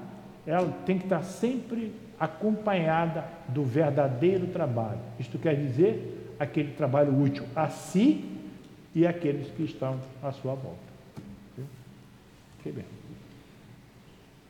ela 0.45 0.71
tem 0.85 0.97
que 0.97 1.05
estar 1.05 1.23
sempre 1.23 1.93
acompanhada 2.19 3.25
do 3.47 3.63
verdadeiro 3.63 4.47
trabalho. 4.47 4.99
Isto 5.19 5.37
quer 5.39 5.55
dizer 5.55 6.35
aquele 6.39 6.73
trabalho 6.73 7.17
útil 7.19 7.45
a 7.55 7.69
si 7.69 8.25
e 8.93 9.05
àqueles 9.07 9.49
que 9.51 9.63
estão 9.63 9.99
à 10.21 10.31
sua 10.31 10.55
volta. 10.55 10.89
Que 12.61 12.71
bem. 12.71 12.85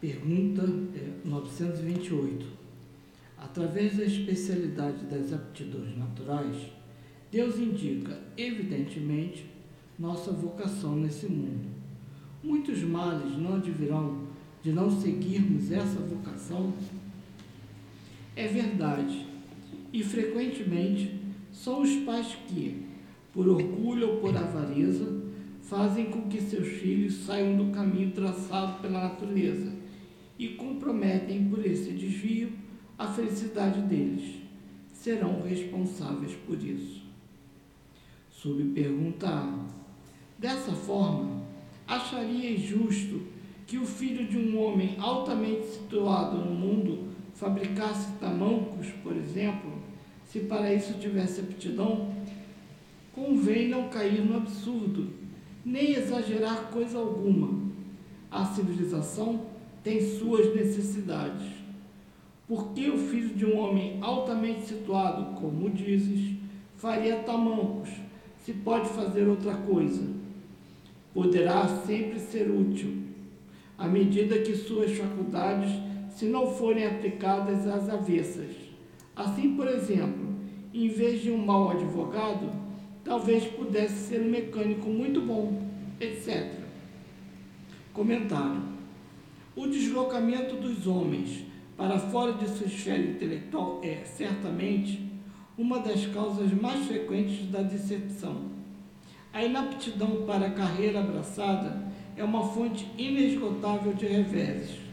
Pergunta 0.02 0.64
928. 1.26 2.46
É, 2.46 2.60
Através 3.42 3.96
da 3.96 4.04
especialidade 4.04 5.06
das 5.06 5.32
aptidões 5.32 5.98
naturais, 5.98 6.58
Deus 7.32 7.58
indica, 7.58 8.20
evidentemente, 8.36 9.46
nossa 9.98 10.32
vocação 10.32 10.96
nesse 10.96 11.28
mundo. 11.28 11.70
Muitos 12.44 12.82
males 12.82 13.38
não 13.38 13.56
advirão 13.56 14.28
de 14.62 14.74
não 14.74 14.90
seguirmos 14.90 15.72
essa 15.72 16.00
vocação? 16.00 16.74
É 18.40 18.48
verdade, 18.48 19.28
e 19.92 20.02
frequentemente 20.02 21.14
são 21.52 21.82
os 21.82 21.94
pais 22.06 22.38
que, 22.48 22.86
por 23.34 23.50
orgulho 23.50 24.12
ou 24.12 24.18
por 24.22 24.38
avareza, 24.38 25.22
fazem 25.64 26.06
com 26.06 26.22
que 26.30 26.40
seus 26.40 26.66
filhos 26.66 27.16
saiam 27.26 27.58
do 27.58 27.74
caminho 27.74 28.12
traçado 28.12 28.82
pela 28.82 29.10
natureza 29.10 29.74
e 30.38 30.48
comprometem 30.56 31.50
por 31.50 31.66
esse 31.66 31.92
desvio 31.92 32.54
a 32.98 33.08
felicidade 33.08 33.82
deles. 33.82 34.36
Serão 34.94 35.42
responsáveis 35.42 36.32
por 36.48 36.64
isso. 36.64 37.02
Sob 38.32 38.64
pergunta 38.74 39.28
A. 39.28 39.68
Dessa 40.38 40.72
forma, 40.72 41.42
acharia 41.86 42.58
justo 42.58 43.22
que 43.68 43.78
o 43.78 43.86
filho 43.86 44.26
de 44.30 44.38
um 44.38 44.58
homem 44.62 44.96
altamente 44.98 45.66
situado 45.66 46.38
no 46.38 46.56
mundo 46.56 47.09
fabricasse 47.40 48.12
tamancos, 48.20 48.88
por 49.02 49.16
exemplo, 49.16 49.72
se 50.26 50.42
para 50.42 50.74
isso 50.74 51.00
tivesse 51.00 51.40
aptidão? 51.40 52.14
Convém 53.14 53.70
não 53.70 53.88
cair 53.88 54.26
no 54.26 54.36
absurdo, 54.36 55.10
nem 55.64 55.94
exagerar 55.94 56.70
coisa 56.70 56.98
alguma. 57.00 57.70
A 58.30 58.44
civilização 58.44 59.46
tem 59.82 60.02
suas 60.02 60.54
necessidades. 60.54 61.48
Porque 62.46 62.90
o 62.90 62.98
filho 62.98 63.30
de 63.30 63.46
um 63.46 63.58
homem 63.58 64.00
altamente 64.02 64.66
situado, 64.66 65.40
como 65.40 65.70
dizes, 65.70 66.36
faria 66.76 67.20
tamancos, 67.20 67.90
se 68.44 68.52
pode 68.52 68.90
fazer 68.90 69.28
outra 69.28 69.54
coisa? 69.54 70.04
Poderá 71.14 71.68
sempre 71.86 72.20
ser 72.20 72.50
útil, 72.52 72.98
à 73.78 73.88
medida 73.88 74.40
que 74.40 74.56
suas 74.56 74.92
faculdades, 74.98 75.89
se 76.20 76.26
não 76.26 76.54
forem 76.54 76.86
aplicadas 76.86 77.66
às 77.66 77.88
avessas. 77.88 78.54
Assim, 79.16 79.56
por 79.56 79.66
exemplo, 79.70 80.36
em 80.74 80.90
vez 80.90 81.22
de 81.22 81.32
um 81.32 81.38
mau 81.38 81.72
advogado, 81.72 82.52
talvez 83.06 83.46
pudesse 83.46 84.10
ser 84.10 84.20
um 84.20 84.30
mecânico 84.30 84.90
muito 84.90 85.22
bom, 85.22 85.66
etc. 85.98 86.56
Comentário: 87.94 88.62
O 89.56 89.66
deslocamento 89.68 90.58
dos 90.58 90.86
homens 90.88 91.46
para 91.78 91.98
fora 91.98 92.34
de 92.34 92.50
sua 92.50 92.68
esfera 92.68 93.00
intelectual 93.00 93.80
é, 93.82 94.04
certamente, 94.04 95.10
uma 95.58 95.80
das 95.80 96.06
causas 96.08 96.52
mais 96.52 96.86
frequentes 96.86 97.50
da 97.50 97.62
decepção. 97.62 98.50
A 99.32 99.42
inaptidão 99.42 100.26
para 100.26 100.48
a 100.48 100.52
carreira 100.52 101.00
abraçada 101.00 101.82
é 102.18 102.24
uma 102.26 102.44
fonte 102.44 102.86
inesgotável 102.98 103.94
de 103.94 104.06
reveses. 104.06 104.89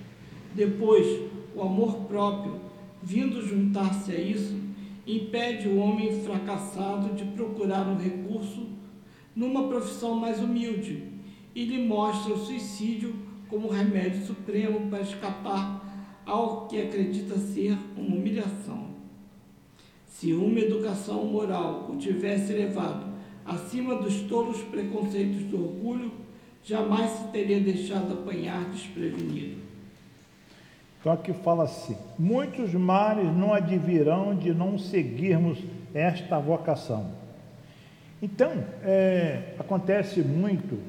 Depois, 0.57 1.21
o 1.55 1.61
amor 1.61 2.07
próprio, 2.07 2.59
vindo 3.03 3.47
juntar-se 3.47 4.11
a 4.11 4.19
isso, 4.19 4.59
impede 5.07 5.69
o 5.69 5.77
homem 5.77 6.23
fracassado 6.23 7.15
de 7.15 7.27
procurar 7.27 7.87
um 7.87 7.99
recurso 7.99 8.67
numa 9.35 9.69
profissão 9.69 10.15
mais 10.15 10.41
humilde 10.41 11.13
e 11.55 11.63
lhe 11.67 11.87
mostra 11.87 12.33
o 12.33 12.39
suicídio 12.39 13.15
como 13.51 13.69
remédio 13.69 14.25
supremo 14.25 14.89
para 14.89 15.03
escapar 15.03 16.23
ao 16.25 16.67
que 16.67 16.81
acredita 16.81 17.37
ser 17.37 17.77
uma 17.95 18.17
humilhação. 18.17 18.87
Se 20.07 20.33
uma 20.33 20.59
educação 20.59 21.27
moral 21.27 21.91
o 21.93 21.99
tivesse 21.99 22.55
levado 22.55 23.07
acima 23.45 23.97
dos 23.97 24.23
tolos 24.23 24.63
preconceitos 24.63 25.43
do 25.43 25.63
orgulho, 25.63 26.11
jamais 26.65 27.11
se 27.11 27.25
teria 27.29 27.61
deixado 27.61 28.15
apanhar 28.15 28.71
desprevenido. 28.71 29.66
Então 31.07 31.15
aqui 31.15 31.33
fala 31.33 31.63
assim: 31.63 31.97
muitos 32.19 32.75
males 32.75 33.33
não 33.37 33.55
advirão 33.55 34.35
de 34.35 34.53
não 34.53 34.77
seguirmos 34.77 35.57
esta 35.95 36.37
vocação. 36.41 37.13
Então, 38.21 38.51
é, 38.83 39.55
acontece 39.57 40.21
muito, 40.21 40.81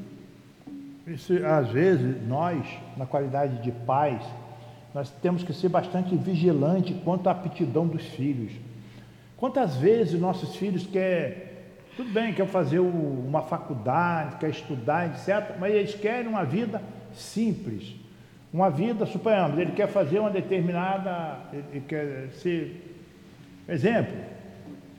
isso, 1.05 1.33
às 1.45 1.69
vezes 1.69 2.27
nós, 2.27 2.65
na 2.97 3.05
qualidade 3.05 3.61
de 3.61 3.71
pais, 3.71 4.23
nós 4.91 5.11
temos 5.21 5.43
que 5.43 5.53
ser 5.53 5.69
bastante 5.69 6.15
vigilante 6.15 6.95
quanto 7.05 7.27
à 7.27 7.33
aptidão 7.33 7.85
dos 7.85 8.01
filhos. 8.01 8.53
Quantas 9.37 9.75
vezes 9.75 10.19
nossos 10.19 10.55
filhos 10.55 10.87
querem, 10.87 11.43
tudo 11.95 12.11
bem, 12.11 12.33
quer 12.33 12.47
fazer 12.47 12.79
uma 12.79 13.43
faculdade, 13.43 14.37
quer 14.37 14.49
estudar, 14.49 15.11
etc., 15.11 15.57
mas 15.59 15.71
eles 15.75 15.93
querem 15.93 16.27
uma 16.27 16.43
vida 16.43 16.81
simples, 17.13 18.06
uma 18.51 18.69
vida, 18.69 19.05
suponhamos, 19.05 19.59
ele 19.59 19.71
quer 19.71 19.87
fazer 19.87 20.19
uma 20.19 20.29
determinada, 20.29 21.39
ele 21.53 21.83
quer 21.87 22.29
ser, 22.31 22.97
exemplo, 23.67 24.15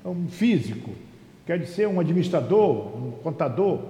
um 0.04 0.28
físico, 0.28 0.90
quer 1.46 1.64
ser 1.66 1.88
um 1.88 1.98
administrador, 1.98 2.96
um 2.96 3.12
contador, 3.22 3.80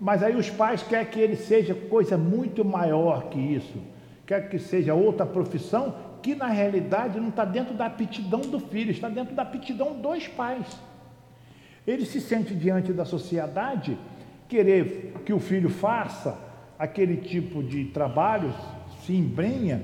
mas 0.00 0.22
aí 0.22 0.34
os 0.34 0.50
pais 0.50 0.82
querem 0.82 1.06
que 1.06 1.20
ele 1.20 1.36
seja 1.36 1.74
coisa 1.74 2.18
muito 2.18 2.64
maior 2.64 3.28
que 3.28 3.38
isso 3.38 3.78
quer 4.26 4.48
que 4.48 4.58
seja 4.58 4.94
outra 4.94 5.26
profissão, 5.26 5.94
que 6.22 6.34
na 6.34 6.48
realidade 6.48 7.20
não 7.20 7.28
está 7.28 7.44
dentro 7.44 7.74
da 7.74 7.86
aptidão 7.86 8.40
do 8.40 8.58
filho, 8.58 8.90
está 8.90 9.08
dentro 9.08 9.34
da 9.34 9.42
aptidão 9.42 9.92
dos 10.00 10.26
pais. 10.28 10.66
Ele 11.86 12.06
se 12.06 12.20
sente 12.20 12.54
diante 12.54 12.92
da 12.92 13.04
sociedade 13.04 13.98
querer 14.48 15.14
que 15.24 15.32
o 15.32 15.38
filho 15.38 15.68
faça 15.68 16.38
aquele 16.78 17.18
tipo 17.18 17.62
de 17.62 17.84
trabalho, 17.86 18.54
se 19.04 19.14
embrenha 19.14 19.82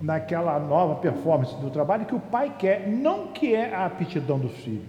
naquela 0.00 0.58
nova 0.58 0.96
performance 0.96 1.54
do 1.56 1.70
trabalho 1.70 2.06
que 2.06 2.14
o 2.14 2.20
pai 2.20 2.54
quer, 2.58 2.88
não 2.88 3.28
que 3.28 3.54
é 3.54 3.74
a 3.74 3.86
aptidão 3.86 4.38
do 4.38 4.48
filho. 4.48 4.82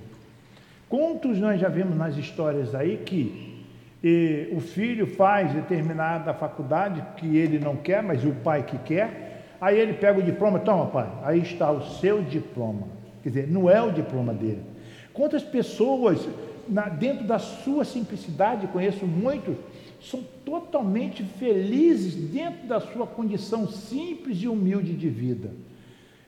Quantos 0.88 1.40
nós 1.40 1.60
já 1.60 1.70
vimos 1.70 1.96
nas 1.98 2.16
histórias 2.16 2.74
aí 2.74 2.98
que 2.98 3.60
e 4.04 4.48
o 4.54 4.62
filho 4.62 5.06
faz 5.06 5.52
determinada 5.54 6.34
faculdade 6.34 7.04
que 7.18 7.38
ele 7.38 7.60
não 7.60 7.76
quer, 7.76 8.02
mas 8.02 8.24
o 8.24 8.32
pai 8.32 8.64
que 8.64 8.78
quer, 8.78 9.44
aí 9.60 9.78
ele 9.78 9.94
pega 9.94 10.20
o 10.20 10.24
diploma, 10.24 10.60
toma 10.60 10.86
pai, 10.86 11.10
aí 11.24 11.40
está 11.40 11.70
o 11.70 11.82
seu 11.82 12.22
diploma. 12.22 12.88
Quer 13.22 13.30
dizer, 13.30 13.48
não 13.52 13.70
é 13.70 13.82
o 13.82 13.92
diploma 13.92 14.34
dele. 14.34 14.64
Quantas 15.12 15.44
pessoas, 15.44 16.26
na, 16.68 16.88
dentro 16.88 17.26
da 17.26 17.38
sua 17.40 17.84
simplicidade, 17.84 18.68
conheço 18.68 19.06
muitos, 19.06 19.58
são 20.02 20.24
totalmente 20.46 21.24
felizes 21.24 22.16
dentro 22.16 22.68
da 22.68 22.80
sua 22.80 23.06
condição 23.06 23.68
simples 23.68 24.42
e 24.42 24.48
humilde 24.48 24.94
de 24.94 25.10
vida. 25.10 25.52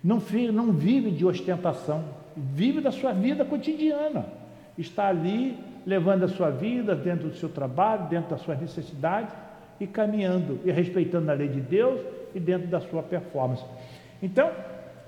Não, 0.03 0.21
não 0.53 0.71
vive 0.71 1.12
de 1.12 1.25
ostentação, 1.25 2.03
vive 2.36 2.81
da 2.81 2.91
sua 2.91 3.13
vida 3.13 3.45
cotidiana. 3.45 4.25
Está 4.77 5.07
ali 5.07 5.57
levando 5.86 6.23
a 6.23 6.27
sua 6.27 6.49
vida 6.49 6.95
dentro 6.95 7.29
do 7.29 7.36
seu 7.36 7.49
trabalho, 7.49 8.10
dentro 8.10 8.31
das 8.31 8.41
suas 8.41 8.60
necessidades 8.60 9.34
e 9.79 9.88
caminhando 9.88 10.60
e 10.65 10.71
respeitando 10.71 11.31
a 11.31 11.34
lei 11.34 11.47
de 11.47 11.60
Deus 11.60 11.99
e 12.36 12.39
dentro 12.39 12.67
da 12.67 12.79
sua 12.81 13.01
performance. 13.01 13.63
Então, 14.21 14.51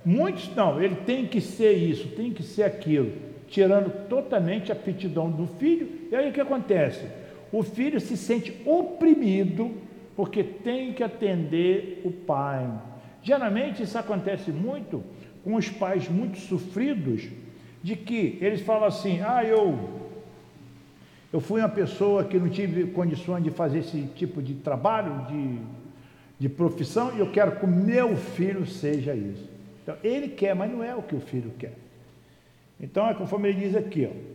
muitos 0.04 0.54
não, 0.56 0.82
ele 0.82 0.96
tem 0.96 1.28
que 1.28 1.40
ser 1.40 1.74
isso, 1.74 2.08
tem 2.16 2.32
que 2.32 2.44
ser 2.44 2.64
aquilo, 2.64 3.12
tirando 3.48 4.08
totalmente 4.08 4.72
a 4.72 4.76
aptidão 4.76 5.30
do 5.30 5.46
filho. 5.46 5.88
E 6.12 6.16
aí 6.16 6.30
o 6.30 6.34
que 6.34 6.42
acontece? 6.42 7.06
O 7.54 7.64
filho 7.64 8.02
se 8.02 8.18
sente 8.18 8.54
oprimido 8.66 9.72
porque 10.16 10.44
tem 10.44 10.92
que 10.92 11.04
atender 11.04 12.02
o 12.04 12.12
pai. 12.12 12.70
Geralmente 13.22 13.84
isso 13.84 13.98
acontece 13.98 14.52
muito 14.52 15.04
com 15.44 15.56
os 15.56 15.70
pais 15.70 16.10
muito 16.10 16.40
sofridos, 16.40 17.30
de 17.82 17.96
que 17.96 18.38
eles 18.42 18.62
falam 18.62 18.86
assim: 18.86 19.22
ah, 19.22 19.44
eu 19.46 20.02
eu 21.32 21.40
fui 21.40 21.62
uma 21.62 21.70
pessoa 21.70 22.24
que 22.24 22.38
não 22.38 22.48
tive 22.48 22.86
condições 22.92 23.44
de 23.44 23.50
fazer 23.50 23.80
esse 23.80 24.04
tipo 24.16 24.40
de 24.40 24.54
trabalho, 24.54 25.26
de, 25.28 25.58
de 26.38 26.48
profissão, 26.48 27.12
e 27.16 27.20
eu 27.20 27.32
quero 27.32 27.56
que 27.56 27.66
o 27.66 27.68
meu 27.68 28.16
filho 28.16 28.68
seja 28.68 29.16
isso. 29.16 29.50
Então, 29.82 29.96
ele 30.04 30.28
quer, 30.28 30.56
mas 30.56 30.72
não 30.72 30.84
é 30.84 30.96
o 30.96 31.02
que 31.02 31.16
o 31.16 31.20
filho 31.20 31.52
quer. 31.58 31.74
Então, 32.80 33.10
é 33.10 33.16
conforme 33.16 33.50
ele 33.50 33.62
diz 33.62 33.76
aqui, 33.76 34.08
ó, 34.08 34.33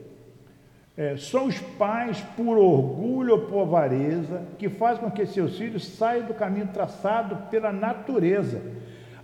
é, 0.98 1.16
são 1.16 1.46
os 1.46 1.58
pais, 1.58 2.20
por 2.36 2.58
orgulho 2.58 3.32
ou 3.32 3.40
por 3.46 3.62
avareza, 3.62 4.42
que 4.58 4.68
fazem 4.68 5.04
com 5.04 5.10
que 5.10 5.24
seus 5.24 5.56
filhos 5.56 5.86
saiam 5.86 6.26
do 6.26 6.34
caminho 6.34 6.68
traçado 6.74 7.48
pela 7.50 7.72
natureza. 7.72 8.60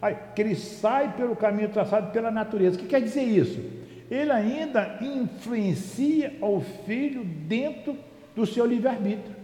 Aí, 0.01 0.17
que 0.35 0.41
ele 0.41 0.55
sai 0.55 1.13
pelo 1.17 1.37
caminho 1.37 1.69
traçado 1.69 2.13
pela 2.13 2.31
natureza. 2.31 2.77
O 2.77 2.81
que 2.81 2.87
quer 2.87 3.03
dizer 3.03 3.25
isso? 3.25 3.85
ele 4.11 4.31
ainda 4.31 4.99
influencia 5.01 6.35
o 6.41 6.61
filho 6.61 7.25
dentro 7.25 7.97
do 8.35 8.47
seu 8.47 8.67
livre-arbítrio. 8.67 9.35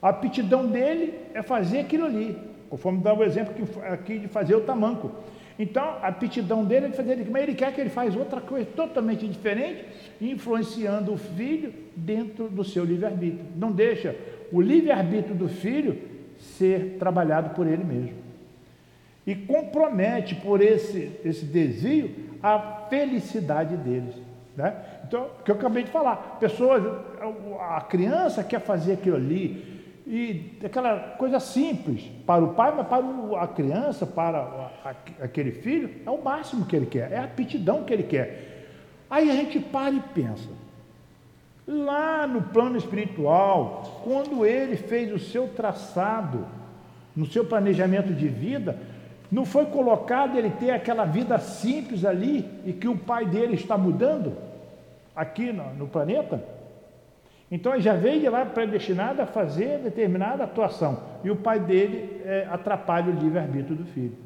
A 0.00 0.10
aptidão 0.10 0.66
dele 0.66 1.14
é 1.32 1.42
fazer 1.42 1.80
aquilo 1.80 2.04
ali, 2.04 2.36
conforme 2.68 3.00
dá 3.00 3.14
o 3.14 3.22
exemplo 3.22 3.54
aqui 3.88 4.18
de 4.18 4.28
fazer 4.28 4.54
o 4.54 4.62
tamanco. 4.62 5.12
Então, 5.62 5.84
a 6.02 6.08
aptidão 6.08 6.64
dele 6.64 6.86
é 6.86 6.90
fazer 6.90 7.24
mas 7.30 7.42
ele 7.44 7.54
quer 7.54 7.72
que 7.72 7.80
ele 7.80 7.88
faça 7.88 8.18
outra 8.18 8.40
coisa 8.40 8.66
totalmente 8.74 9.28
diferente, 9.28 9.86
influenciando 10.20 11.12
o 11.12 11.16
filho 11.16 11.72
dentro 11.94 12.48
do 12.48 12.64
seu 12.64 12.84
livre-arbítrio. 12.84 13.44
Não 13.54 13.70
deixa 13.70 14.16
o 14.50 14.60
livre-arbítrio 14.60 15.36
do 15.36 15.48
filho 15.48 15.96
ser 16.36 16.96
trabalhado 16.98 17.50
por 17.50 17.68
ele 17.68 17.84
mesmo. 17.84 18.16
E 19.24 19.36
compromete 19.36 20.34
por 20.34 20.60
esse, 20.60 21.12
esse 21.24 21.44
desvio 21.44 22.10
a 22.42 22.86
felicidade 22.90 23.76
deles. 23.76 24.16
Né? 24.56 24.74
Então, 25.06 25.30
que 25.44 25.50
eu 25.52 25.54
acabei 25.54 25.84
de 25.84 25.90
falar, 25.92 26.38
pessoas, 26.40 26.82
a 27.60 27.80
criança 27.82 28.42
quer 28.42 28.60
fazer 28.60 28.94
aquilo 28.94 29.14
ali, 29.14 29.71
e 30.06 30.58
aquela 30.64 30.98
coisa 31.16 31.38
simples 31.38 32.02
para 32.26 32.42
o 32.42 32.54
pai, 32.54 32.74
mas 32.76 32.86
para 32.88 33.04
a 33.40 33.46
criança, 33.46 34.04
para 34.04 34.70
aquele 35.20 35.52
filho, 35.52 35.90
é 36.04 36.10
o 36.10 36.22
máximo 36.22 36.66
que 36.66 36.74
ele 36.74 36.86
quer, 36.86 37.12
é 37.12 37.18
a 37.18 37.24
aptidão 37.24 37.84
que 37.84 37.92
ele 37.92 38.02
quer. 38.02 38.66
Aí 39.08 39.30
a 39.30 39.34
gente 39.34 39.60
para 39.60 39.94
e 39.94 40.00
pensa, 40.00 40.48
lá 41.66 42.26
no 42.26 42.42
plano 42.42 42.76
espiritual, 42.76 44.02
quando 44.02 44.44
ele 44.44 44.76
fez 44.76 45.12
o 45.12 45.18
seu 45.18 45.48
traçado, 45.48 46.46
no 47.14 47.26
seu 47.26 47.44
planejamento 47.44 48.12
de 48.12 48.26
vida, 48.26 48.76
não 49.30 49.44
foi 49.44 49.66
colocado 49.66 50.36
ele 50.36 50.50
ter 50.50 50.70
aquela 50.70 51.04
vida 51.04 51.38
simples 51.38 52.04
ali 52.04 52.48
e 52.66 52.72
que 52.72 52.88
o 52.88 52.96
pai 52.96 53.24
dele 53.24 53.54
está 53.54 53.78
mudando 53.78 54.36
aqui 55.14 55.52
no, 55.52 55.72
no 55.74 55.86
planeta? 55.86 56.42
Então 57.52 57.74
ele 57.74 57.82
já 57.82 57.92
veio 57.92 58.18
de 58.18 58.28
lá 58.30 58.46
predestinado 58.46 59.20
a 59.20 59.26
fazer 59.26 59.80
determinada 59.80 60.42
atuação 60.42 61.00
e 61.22 61.30
o 61.30 61.36
pai 61.36 61.60
dele 61.60 62.22
é, 62.24 62.48
atrapalha 62.50 63.12
o 63.12 63.14
livre-arbítrio 63.14 63.76
do 63.76 63.84
filho. 63.84 64.16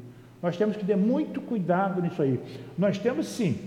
Nós 0.41 0.55
temos 0.55 0.77
que 0.77 0.85
ter 0.85 0.95
muito 0.95 1.41
cuidado 1.41 2.01
nisso 2.01 2.21
aí. 2.21 2.39
Nós 2.77 2.97
temos 2.97 3.27
sim 3.27 3.59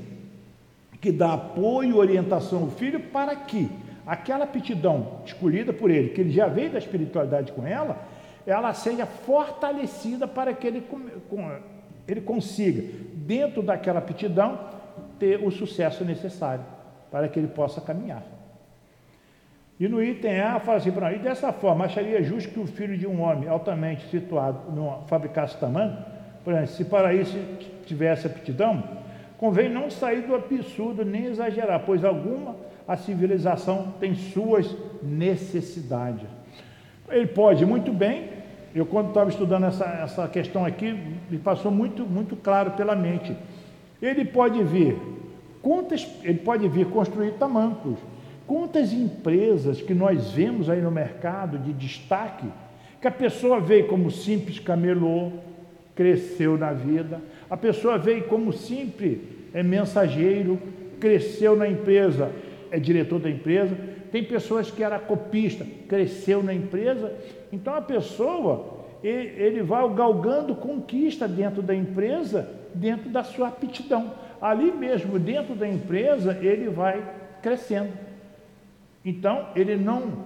que 0.99 1.13
dar 1.13 1.35
apoio 1.35 1.91
e 1.91 1.93
orientação 1.93 2.63
ao 2.63 2.71
filho 2.71 3.01
para 3.01 3.37
que 3.37 3.71
aquela 4.07 4.45
aptidão 4.45 5.21
escolhida 5.27 5.75
por 5.75 5.91
ele, 5.91 6.09
que 6.09 6.23
ele 6.23 6.31
já 6.31 6.47
veio 6.47 6.71
da 6.71 6.79
espiritualidade 6.79 7.53
com 7.53 7.67
ela, 7.67 7.99
ela 8.47 8.73
seja 8.73 9.05
fortalecida 9.05 10.27
para 10.27 10.55
que 10.55 10.67
ele, 10.67 10.83
ele 12.09 12.23
consiga, 12.23 12.83
dentro 13.15 13.63
daquela 13.63 13.99
aptidão, 13.99 14.59
ter 15.19 15.45
o 15.47 15.51
sucesso 15.51 16.03
necessário. 16.03 16.65
para 17.11 17.29
que 17.29 17.39
ele 17.39 17.49
possa 17.49 17.81
caminhar. 17.81 18.40
E 19.81 19.89
no 19.89 20.05
item 20.05 20.39
A 20.43 20.61
fala 20.61 20.77
assim, 20.77 20.91
e 20.91 21.19
dessa 21.19 21.55
forma, 21.55 21.87
acharia 21.87 22.23
justo 22.23 22.53
que 22.53 22.61
o 22.61 22.67
filho 22.67 22.99
de 22.99 23.07
um 23.07 23.23
homem 23.23 23.49
altamente 23.49 24.07
situado 24.11 24.71
não 24.77 25.05
fabricasse 25.07 25.57
tamanho, 25.57 25.97
por 26.45 26.53
exemplo, 26.53 26.69
se 26.69 26.85
para 26.85 27.15
isso 27.15 27.39
tivesse 27.87 28.27
aptidão, 28.27 28.85
convém 29.39 29.71
não 29.71 29.89
sair 29.89 30.21
do 30.21 30.35
absurdo 30.35 31.03
nem 31.03 31.25
exagerar, 31.25 31.83
pois 31.87 32.05
alguma 32.05 32.57
a 32.87 32.95
civilização 32.95 33.95
tem 33.99 34.15
suas 34.15 34.77
necessidades. 35.03 36.29
Ele 37.09 37.29
pode 37.29 37.65
muito 37.65 37.91
bem, 37.91 38.29
eu 38.75 38.85
quando 38.85 39.09
estava 39.09 39.31
estudando 39.31 39.65
essa, 39.65 39.87
essa 40.03 40.29
questão 40.29 40.67
aqui, 40.67 40.93
me 41.31 41.39
passou 41.39 41.71
muito, 41.71 42.05
muito 42.05 42.37
claro 42.37 42.73
pela 42.73 42.95
mente. 42.95 43.35
Ele 44.03 44.27
pode 44.27 44.63
vir, 44.63 44.95
quantas, 45.63 46.07
ele 46.23 46.39
pode 46.39 46.69
vir 46.69 46.85
construir 46.87 47.33
tamancos. 47.33 47.99
Quantas 48.51 48.93
empresas 48.93 49.81
que 49.81 49.95
nós 49.95 50.33
vemos 50.33 50.69
aí 50.69 50.83
no 50.83 50.91
mercado 50.91 51.57
de 51.57 51.73
destaque, 51.73 52.49
que 53.01 53.07
a 53.07 53.11
pessoa 53.13 53.61
veio 53.61 53.87
como 53.87 54.11
simples 54.11 54.59
camelô, 54.59 55.31
cresceu 55.95 56.59
na 56.59 56.73
vida, 56.73 57.21
a 57.49 57.57
pessoa 57.57 57.97
veio 57.97 58.25
como 58.25 58.53
simples 58.53 59.21
é, 59.55 59.63
mensageiro, 59.63 60.61
cresceu 60.99 61.55
na 61.55 61.69
empresa, 61.69 62.33
é 62.73 62.81
diretor 62.81 63.21
da 63.21 63.31
empresa, 63.31 63.79
tem 64.11 64.25
pessoas 64.25 64.69
que 64.69 64.83
era 64.83 64.99
copista, 64.99 65.65
cresceu 65.87 66.43
na 66.43 66.53
empresa, 66.53 67.17
então 67.53 67.77
a 67.77 67.81
pessoa 67.81 68.81
ele 69.01 69.63
vai 69.63 69.89
galgando 69.95 70.57
conquista 70.57 71.29
dentro 71.29 71.63
da 71.63 71.73
empresa, 71.73 72.51
dentro 72.75 73.11
da 73.11 73.23
sua 73.23 73.47
aptidão. 73.47 74.13
Ali 74.43 74.73
mesmo, 74.73 75.21
dentro 75.21 75.55
da 75.55 75.69
empresa, 75.69 76.37
ele 76.43 76.69
vai 76.69 77.01
crescendo. 77.41 78.10
Então, 79.05 79.49
ele 79.57 79.77
não, 79.77 80.25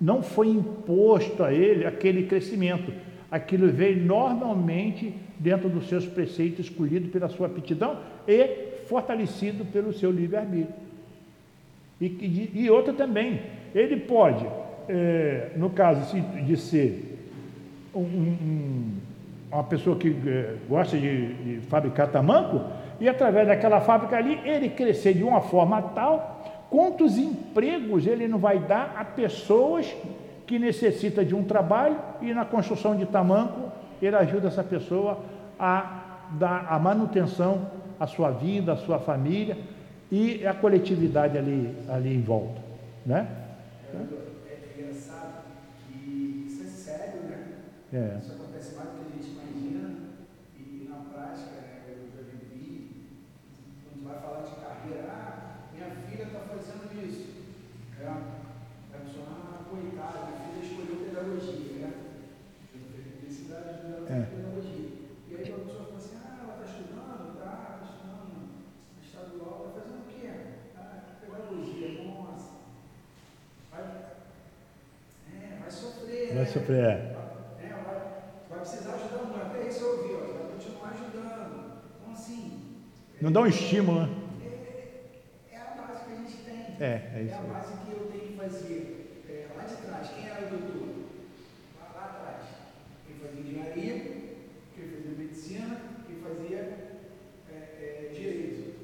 não 0.00 0.22
foi 0.22 0.48
imposto 0.48 1.42
a 1.44 1.52
ele 1.52 1.84
aquele 1.84 2.26
crescimento. 2.26 2.92
Aquilo 3.30 3.68
veio 3.68 4.04
normalmente 4.04 5.14
dentro 5.38 5.68
dos 5.68 5.88
seus 5.88 6.06
preceitos, 6.06 6.66
escolhido 6.66 7.08
pela 7.08 7.28
sua 7.28 7.46
aptidão 7.46 7.98
e 8.26 8.84
fortalecido 8.86 9.64
pelo 9.64 9.92
seu 9.92 10.10
livre-arbítrio. 10.10 10.74
E, 12.00 12.50
e, 12.54 12.70
outra 12.70 12.92
também, 12.92 13.40
ele 13.74 13.96
pode, 13.96 14.46
é, 14.88 15.50
no 15.56 15.70
caso 15.70 16.20
de 16.20 16.56
ser 16.56 17.18
um, 17.94 18.00
um, 18.00 18.92
uma 19.50 19.64
pessoa 19.64 19.96
que 19.96 20.14
é, 20.26 20.56
gosta 20.68 20.98
de, 20.98 21.34
de 21.34 21.60
fabricar 21.68 22.10
tamanco, 22.10 22.60
e 23.00 23.08
através 23.08 23.46
daquela 23.46 23.80
fábrica 23.80 24.16
ali, 24.16 24.38
ele 24.44 24.68
crescer 24.68 25.14
de 25.14 25.22
uma 25.22 25.40
forma 25.40 25.80
tal, 25.82 26.35
quantos 26.70 27.16
empregos 27.18 28.06
ele 28.06 28.26
não 28.28 28.38
vai 28.38 28.58
dar 28.58 28.94
a 28.96 29.04
pessoas 29.04 29.94
que 30.46 30.58
necessitam 30.58 31.24
de 31.24 31.34
um 31.34 31.42
trabalho 31.42 31.98
e 32.22 32.32
na 32.32 32.44
construção 32.44 32.96
de 32.96 33.06
tamanco, 33.06 33.72
ele 34.00 34.14
ajuda 34.14 34.48
essa 34.48 34.62
pessoa 34.62 35.18
a 35.58 36.28
dar 36.32 36.66
a 36.68 36.78
manutenção 36.78 37.70
à 37.98 38.06
sua 38.06 38.30
vida, 38.30 38.72
à 38.72 38.76
sua 38.76 38.98
família, 38.98 39.56
e 40.10 40.46
a 40.46 40.54
coletividade 40.54 41.36
ali, 41.36 41.74
ali 41.88 42.14
em 42.14 42.22
volta. 42.22 42.60
Né? 43.04 43.26
É, 43.92 43.96
é 43.96 44.82
engraçado 44.82 45.44
que 45.86 46.46
isso 46.48 46.62
é 46.62 46.66
sério, 46.66 47.22
né? 47.22 47.46
É. 47.92 48.18
Isso 48.20 48.32
acontece 48.32 48.74
mais 48.76 48.88
do 48.90 48.94
que 48.96 49.12
a 49.12 49.16
gente 49.16 49.30
imagina 49.30 49.98
e 50.56 50.88
na 50.88 50.96
prática, 50.96 51.60
né, 51.60 51.82
eu 51.88 52.08
já 52.10 52.22
vivi, 52.30 53.12
quando 53.84 54.04
vai 54.04 54.20
falar 54.20 54.42
de 54.42 54.54
carreira, 54.56 55.08
ah, 55.08 55.68
minha 55.72 55.90
filha 55.90 56.24
está 56.24 56.40
fazendo 56.40 56.90
isso. 57.04 57.26
É, 58.00 58.06
a 58.06 58.98
pessoa, 58.98 59.26
ah, 59.28 59.64
coitada, 59.70 60.26
minha 60.26 60.62
filha 60.62 60.66
escolheu 60.66 61.06
pedagogia, 61.06 61.78
né? 61.78 61.92
Eu 62.74 62.80
não 62.80 62.88
tenho 62.92 63.20
felicidade 63.20 63.86
de 63.86 64.12
é. 64.12 64.26
pedagogia. 64.26 64.88
E 65.30 65.34
aí 65.34 65.52
a 65.52 65.58
pessoa 65.58 65.84
fala 65.84 65.96
assim, 65.96 66.16
ah, 66.22 66.38
ela 66.42 66.54
está 66.58 66.66
estudando, 66.70 67.34
está 67.34 67.50
tá 67.50 67.80
estudando 67.86 68.50
na 68.94 69.02
estadual, 69.02 69.66
está 69.68 69.80
fazendo 69.80 70.06
Vai 76.36 76.44
sofrer, 76.44 76.65
é. 76.76 77.14
é 77.62 77.68
vai, 77.84 78.00
vai, 78.50 78.58
precisar 78.60 78.94
ajudar 78.94 79.24
muito. 79.24 79.36
Até 79.36 79.66
isso 79.66 79.82
eu 79.82 79.96
ouvi, 79.96 80.14
ó, 80.14 80.38
vai 80.38 80.52
continuar 80.52 80.90
ajudando. 80.90 81.72
Então, 82.00 82.12
assim. 82.12 82.84
Não 83.20 83.32
dá 83.32 83.40
um 83.40 83.46
estímulo, 83.46 84.02
né? 84.02 84.08
É, 85.48 85.54
é, 85.54 85.58
a 85.58 85.82
base 85.82 86.04
que 86.04 86.12
a 86.12 86.16
gente 86.16 86.36
tem. 86.44 86.76
É, 86.78 87.12
é 87.14 87.22
isso. 87.22 87.34
É 87.34 87.38
a 87.38 87.52
base 87.52 87.72
que 87.78 87.92
eu 87.92 88.08
tenho 88.12 88.26
que 88.26 88.36
fazer. 88.36 89.22
É, 89.28 89.46
lá 89.56 89.64
de 89.64 89.76
trás, 89.76 90.08
quem 90.10 90.28
era 90.28 90.46
o 90.46 90.50
doutor? 90.50 90.88
Lá, 91.80 91.92
lá 91.94 92.04
atrás. 92.04 92.44
Quem 93.06 93.16
fazia 93.16 93.40
engenharia, 93.40 93.94
quem 94.74 94.88
fazia 94.88 95.16
medicina, 95.16 95.80
quem 96.06 96.16
fazia 96.16 96.58
é, 97.50 97.54
é, 97.54 98.10
direito. 98.14 98.74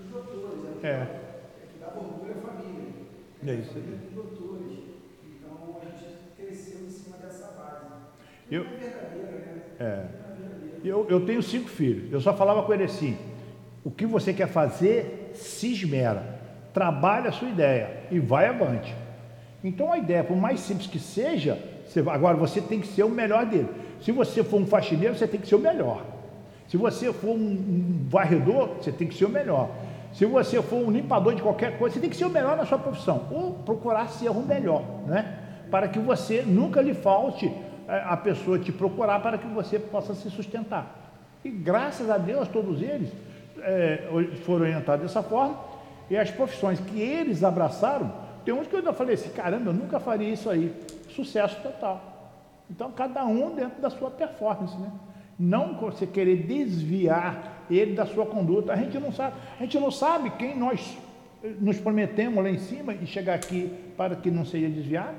Os 0.00 0.10
doutores, 0.10 0.84
é. 0.84 0.88
é. 0.88 1.20
que 1.72 1.78
dava 1.78 1.98
orgulho 1.98 2.32
à 2.32 2.46
família. 2.46 2.92
É 3.46 3.54
isso 3.54 3.76
aí. 3.76 3.91
Eu, 8.52 8.66
é, 9.80 10.02
eu, 10.84 11.06
eu 11.08 11.24
tenho 11.24 11.42
cinco 11.42 11.70
filhos. 11.70 12.12
Eu 12.12 12.20
só 12.20 12.34
falava 12.34 12.62
com 12.62 12.74
ele 12.74 12.84
assim: 12.84 13.16
o 13.82 13.90
que 13.90 14.04
você 14.04 14.34
quer 14.34 14.46
fazer, 14.46 15.30
se 15.32 15.72
esmera. 15.72 16.40
Trabalha 16.74 17.30
a 17.30 17.32
sua 17.32 17.48
ideia 17.48 18.02
e 18.10 18.18
vai 18.18 18.46
avante. 18.46 18.94
Então 19.64 19.90
a 19.90 19.96
ideia, 19.96 20.22
por 20.22 20.36
mais 20.36 20.60
simples 20.60 20.86
que 20.86 20.98
seja, 20.98 21.58
você, 21.86 22.00
agora 22.00 22.36
você 22.36 22.60
tem 22.60 22.78
que 22.78 22.88
ser 22.88 23.04
o 23.04 23.08
melhor 23.08 23.46
dele. 23.46 23.68
Se 24.02 24.12
você 24.12 24.44
for 24.44 24.60
um 24.60 24.66
faxineiro, 24.66 25.14
você 25.14 25.26
tem 25.26 25.40
que 25.40 25.48
ser 25.48 25.54
o 25.54 25.58
melhor. 25.58 26.04
Se 26.68 26.76
você 26.76 27.10
for 27.10 27.30
um, 27.30 28.06
varredor, 28.08 28.76
você 28.80 28.92
tem 28.92 29.08
que 29.08 29.14
ser 29.14 29.24
o 29.24 29.30
melhor. 29.30 29.70
Se 30.12 30.26
você 30.26 30.60
for 30.60 30.76
um 30.76 30.90
limpador 30.90 31.34
de 31.34 31.40
qualquer 31.40 31.78
coisa, 31.78 31.94
você 31.94 32.00
tem 32.00 32.10
que 32.10 32.16
ser 32.16 32.26
o 32.26 32.30
melhor 32.30 32.54
na 32.56 32.66
sua 32.66 32.78
profissão. 32.78 33.28
Ou 33.30 33.54
procurar 33.54 34.08
ser 34.08 34.30
o 34.30 34.42
melhor, 34.42 34.82
né? 35.06 35.38
Para 35.70 35.88
que 35.88 35.98
você 35.98 36.42
nunca 36.42 36.82
lhe 36.82 36.92
falte 36.92 37.50
a 37.98 38.16
pessoa 38.16 38.58
te 38.58 38.72
procurar 38.72 39.20
para 39.20 39.36
que 39.36 39.46
você 39.46 39.78
possa 39.78 40.14
se 40.14 40.30
sustentar. 40.30 40.98
E 41.44 41.50
graças 41.50 42.08
a 42.08 42.16
Deus, 42.16 42.48
todos 42.48 42.80
eles 42.80 43.10
é, 43.60 44.08
foram 44.44 44.62
orientados 44.62 45.06
dessa 45.06 45.22
forma, 45.22 45.58
e 46.08 46.16
as 46.16 46.30
profissões 46.30 46.80
que 46.80 47.00
eles 47.00 47.44
abraçaram, 47.44 48.12
tem 48.44 48.54
uns 48.54 48.66
que 48.66 48.74
eu 48.74 48.78
ainda 48.78 48.92
falei 48.92 49.14
assim, 49.14 49.30
caramba, 49.30 49.70
eu 49.70 49.74
nunca 49.74 50.00
faria 50.00 50.32
isso 50.32 50.50
aí. 50.50 50.74
Sucesso 51.10 51.60
total. 51.62 52.00
Então, 52.70 52.90
cada 52.92 53.24
um 53.24 53.54
dentro 53.54 53.80
da 53.80 53.90
sua 53.90 54.10
performance, 54.10 54.76
né? 54.78 54.90
Não 55.38 55.74
você 55.74 56.06
querer 56.06 56.46
desviar 56.46 57.64
ele 57.70 57.94
da 57.94 58.06
sua 58.06 58.26
conduta. 58.26 58.72
A 58.72 58.76
gente 58.76 58.98
não 58.98 59.12
sabe, 59.12 59.36
a 59.58 59.62
gente 59.62 59.78
não 59.78 59.90
sabe 59.90 60.30
quem 60.30 60.56
nós 60.56 60.96
nos 61.60 61.78
prometemos 61.78 62.42
lá 62.42 62.50
em 62.50 62.58
cima 62.58 62.94
e 62.94 63.06
chegar 63.06 63.34
aqui 63.34 63.72
para 63.96 64.14
que 64.16 64.30
não 64.30 64.44
seja 64.44 64.68
desviado. 64.68 65.16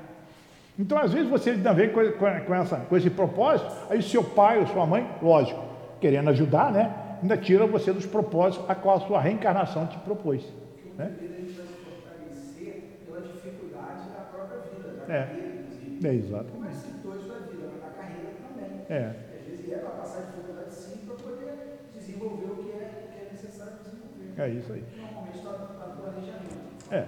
Então, 0.78 0.98
às 0.98 1.12
vezes, 1.12 1.28
você 1.28 1.50
ainda 1.50 1.72
vem 1.72 1.90
com, 1.90 2.00
com, 2.12 2.54
essa, 2.54 2.76
com 2.78 2.96
esse 2.96 3.10
propósito, 3.10 3.70
aí 3.88 4.02
seu 4.02 4.24
pai 4.24 4.58
ou 4.58 4.66
sua 4.66 4.84
mãe, 4.84 5.08
lógico, 5.22 5.62
querendo 6.00 6.30
ajudar, 6.30 6.72
né? 6.72 6.92
Ainda 7.22 7.36
tira 7.36 7.66
você 7.66 7.92
dos 7.92 8.06
propósitos 8.06 8.68
a 8.68 8.74
qual 8.74 8.96
a 8.96 9.00
sua 9.00 9.20
reencarnação 9.20 9.86
te 9.86 9.96
propôs. 9.98 10.42
Né? 10.98 11.14
É, 15.08 15.28
é 16.02 16.14
exatamente. 16.14 16.64
É. 18.88 19.14
Às 19.38 19.46
vezes 19.46 19.72
é 19.72 19.76
para 19.78 19.90
passar 19.90 20.22
dificuldade 20.22 20.74
sim, 20.74 20.98
para 21.06 21.16
poder 21.16 21.80
desenvolver 21.94 22.46
o 22.46 22.56
que 22.56 22.70
é, 22.72 23.04
o 23.04 23.12
que 23.12 23.18
é 23.18 23.28
necessário 23.32 23.72
desenvolver. 23.82 24.40
É 24.40 24.48
isso 24.50 24.72
aí. 24.72 24.84
Normalmente 24.96 25.38
está 25.38 25.50
no 25.50 26.02
planejamento. 26.02 26.90
É. 26.90 27.06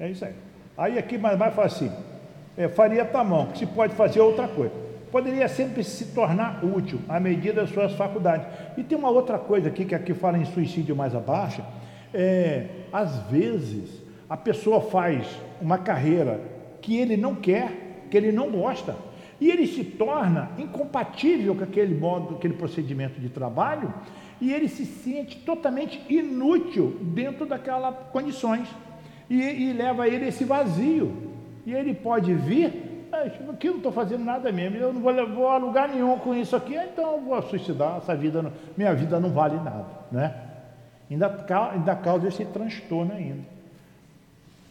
É 0.00 0.10
isso 0.10 0.24
aí. 0.24 0.34
Aí 0.76 0.98
aqui 0.98 1.18
mais 1.18 1.38
mais 1.38 1.54
fala 1.54 1.66
assim, 1.66 1.90
é, 2.58 2.68
faria 2.68 3.04
tamão, 3.04 3.46
que 3.46 3.60
se 3.60 3.66
pode 3.66 3.94
fazer 3.94 4.20
outra 4.20 4.48
coisa. 4.48 4.74
Poderia 5.12 5.48
sempre 5.48 5.84
se 5.84 6.06
tornar 6.06 6.62
útil 6.64 7.00
à 7.08 7.20
medida 7.20 7.62
das 7.62 7.70
suas 7.70 7.92
faculdades. 7.92 8.46
E 8.76 8.82
tem 8.82 8.98
uma 8.98 9.08
outra 9.08 9.38
coisa 9.38 9.68
aqui, 9.68 9.84
que 9.84 9.94
aqui 9.94 10.12
fala 10.12 10.36
em 10.36 10.44
suicídio 10.44 10.96
mais 10.96 11.14
abaixo, 11.14 11.62
é, 12.12 12.66
às 12.92 13.16
vezes 13.30 14.02
a 14.28 14.36
pessoa 14.36 14.80
faz 14.80 15.26
uma 15.62 15.78
carreira 15.78 16.40
que 16.82 16.96
ele 16.98 17.16
não 17.16 17.34
quer, 17.34 18.06
que 18.10 18.16
ele 18.16 18.32
não 18.32 18.50
gosta, 18.50 18.96
e 19.40 19.50
ele 19.50 19.66
se 19.66 19.84
torna 19.84 20.50
incompatível 20.58 21.54
com 21.54 21.62
aquele 21.62 21.94
modo, 21.94 22.34
aquele 22.34 22.54
procedimento 22.54 23.20
de 23.20 23.28
trabalho, 23.28 23.94
e 24.40 24.52
ele 24.52 24.68
se 24.68 24.84
sente 24.84 25.38
totalmente 25.38 26.02
inútil 26.08 26.96
dentro 27.00 27.46
daquelas 27.46 27.94
condições, 28.12 28.68
e, 29.30 29.40
e 29.40 29.72
leva 29.72 30.08
ele 30.08 30.26
esse 30.26 30.44
vazio. 30.44 31.37
E 31.68 31.74
ele 31.74 31.92
pode 31.92 32.32
vir, 32.32 33.08
aqui 33.12 33.66
eu 33.66 33.72
não 33.72 33.76
estou 33.76 33.92
fazendo 33.92 34.24
nada 34.24 34.50
mesmo, 34.50 34.78
eu 34.78 34.90
não 34.90 35.02
vou, 35.02 35.12
vou 35.28 35.48
a 35.48 35.58
lugar 35.58 35.86
nenhum 35.86 36.18
com 36.18 36.34
isso 36.34 36.56
aqui, 36.56 36.74
então 36.74 37.16
eu 37.16 37.20
vou 37.20 37.42
suicidar, 37.42 37.98
essa 37.98 38.16
vida, 38.16 38.40
não, 38.40 38.50
minha 38.74 38.94
vida 38.94 39.20
não 39.20 39.28
vale 39.28 39.56
nada, 39.56 39.84
né? 40.10 40.34
ainda, 41.10 41.46
ainda 41.74 41.94
causa 41.94 42.26
esse 42.26 42.42
transtorno 42.46 43.12
ainda. 43.12 43.42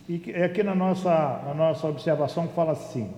E 0.10 0.33
aqui 0.43 0.63
na 0.63 0.73
nossa, 0.73 1.39
na 1.45 1.53
nossa 1.53 1.86
observação 1.86 2.47
fala 2.47 2.71
assim: 2.71 3.13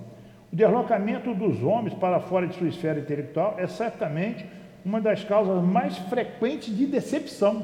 o 0.51 0.55
deslocamento 0.57 1.33
dos 1.33 1.63
homens 1.63 1.93
para 1.93 2.19
fora 2.19 2.47
de 2.47 2.55
sua 2.55 2.67
esfera 2.67 2.99
intelectual 2.99 3.55
é 3.57 3.65
certamente 3.65 4.45
uma 4.83 4.99
das 4.99 5.23
causas 5.23 5.63
mais 5.63 5.97
frequentes 5.97 6.75
de 6.75 6.85
decepção. 6.85 7.63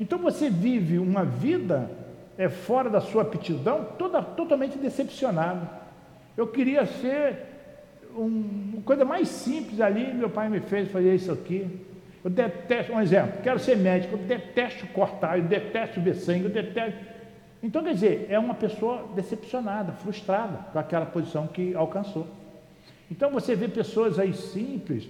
Então 0.00 0.18
você 0.18 0.48
vive 0.48 0.98
uma 0.98 1.26
vida 1.26 1.90
é, 2.38 2.48
fora 2.48 2.88
da 2.88 3.00
sua 3.00 3.22
aptidão, 3.22 3.86
toda, 3.98 4.22
totalmente 4.22 4.78
decepcionado. 4.78 5.68
Eu 6.36 6.46
queria 6.46 6.86
ser 6.86 7.38
um, 8.16 8.72
uma 8.74 8.82
coisa 8.82 9.04
mais 9.04 9.28
simples 9.28 9.80
ali, 9.80 10.12
meu 10.12 10.30
pai 10.30 10.48
me 10.48 10.60
fez 10.60 10.90
fazer 10.90 11.14
isso 11.14 11.32
aqui. 11.32 11.68
Eu 12.24 12.30
detesto, 12.30 12.92
um 12.92 13.00
exemplo, 13.00 13.40
quero 13.42 13.58
ser 13.58 13.76
médico, 13.76 14.14
eu 14.14 14.18
detesto 14.18 14.86
cortar, 14.88 15.38
eu 15.38 15.44
detesto 15.44 16.00
ver 16.00 16.14
sangue, 16.14 16.44
eu 16.44 16.50
detesto. 16.50 16.98
Então, 17.62 17.82
quer 17.82 17.94
dizer, 17.94 18.26
é 18.28 18.38
uma 18.38 18.54
pessoa 18.54 19.08
decepcionada, 19.14 19.92
frustrada 19.92 20.58
com 20.72 20.78
aquela 20.78 21.06
posição 21.06 21.46
que 21.46 21.74
alcançou. 21.74 22.26
Então, 23.10 23.30
você 23.30 23.54
vê 23.54 23.68
pessoas 23.68 24.18
aí 24.18 24.32
simples, 24.32 25.08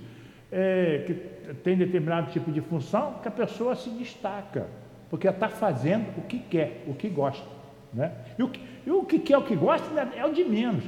é, 0.51 1.05
que 1.07 1.15
tem 1.63 1.77
determinado 1.77 2.31
tipo 2.31 2.51
de 2.51 2.61
função, 2.61 3.15
que 3.23 3.29
a 3.29 3.31
pessoa 3.31 3.75
se 3.75 3.89
destaca, 3.91 4.67
porque 5.13 5.29
está 5.29 5.47
fazendo 5.47 6.07
o 6.17 6.23
que 6.23 6.39
quer, 6.39 6.85
o 6.87 6.95
que 6.95 7.07
gosta. 7.07 7.45
Né? 7.93 8.13
E, 8.39 8.43
o 8.43 8.49
que, 8.49 8.61
e 8.87 8.91
o 8.91 9.05
que 9.05 9.19
quer, 9.19 9.37
o 9.37 9.43
que 9.43 9.55
gosta, 9.55 9.87
né, 9.91 10.11
é 10.17 10.25
o 10.25 10.33
de 10.33 10.43
menos. 10.43 10.85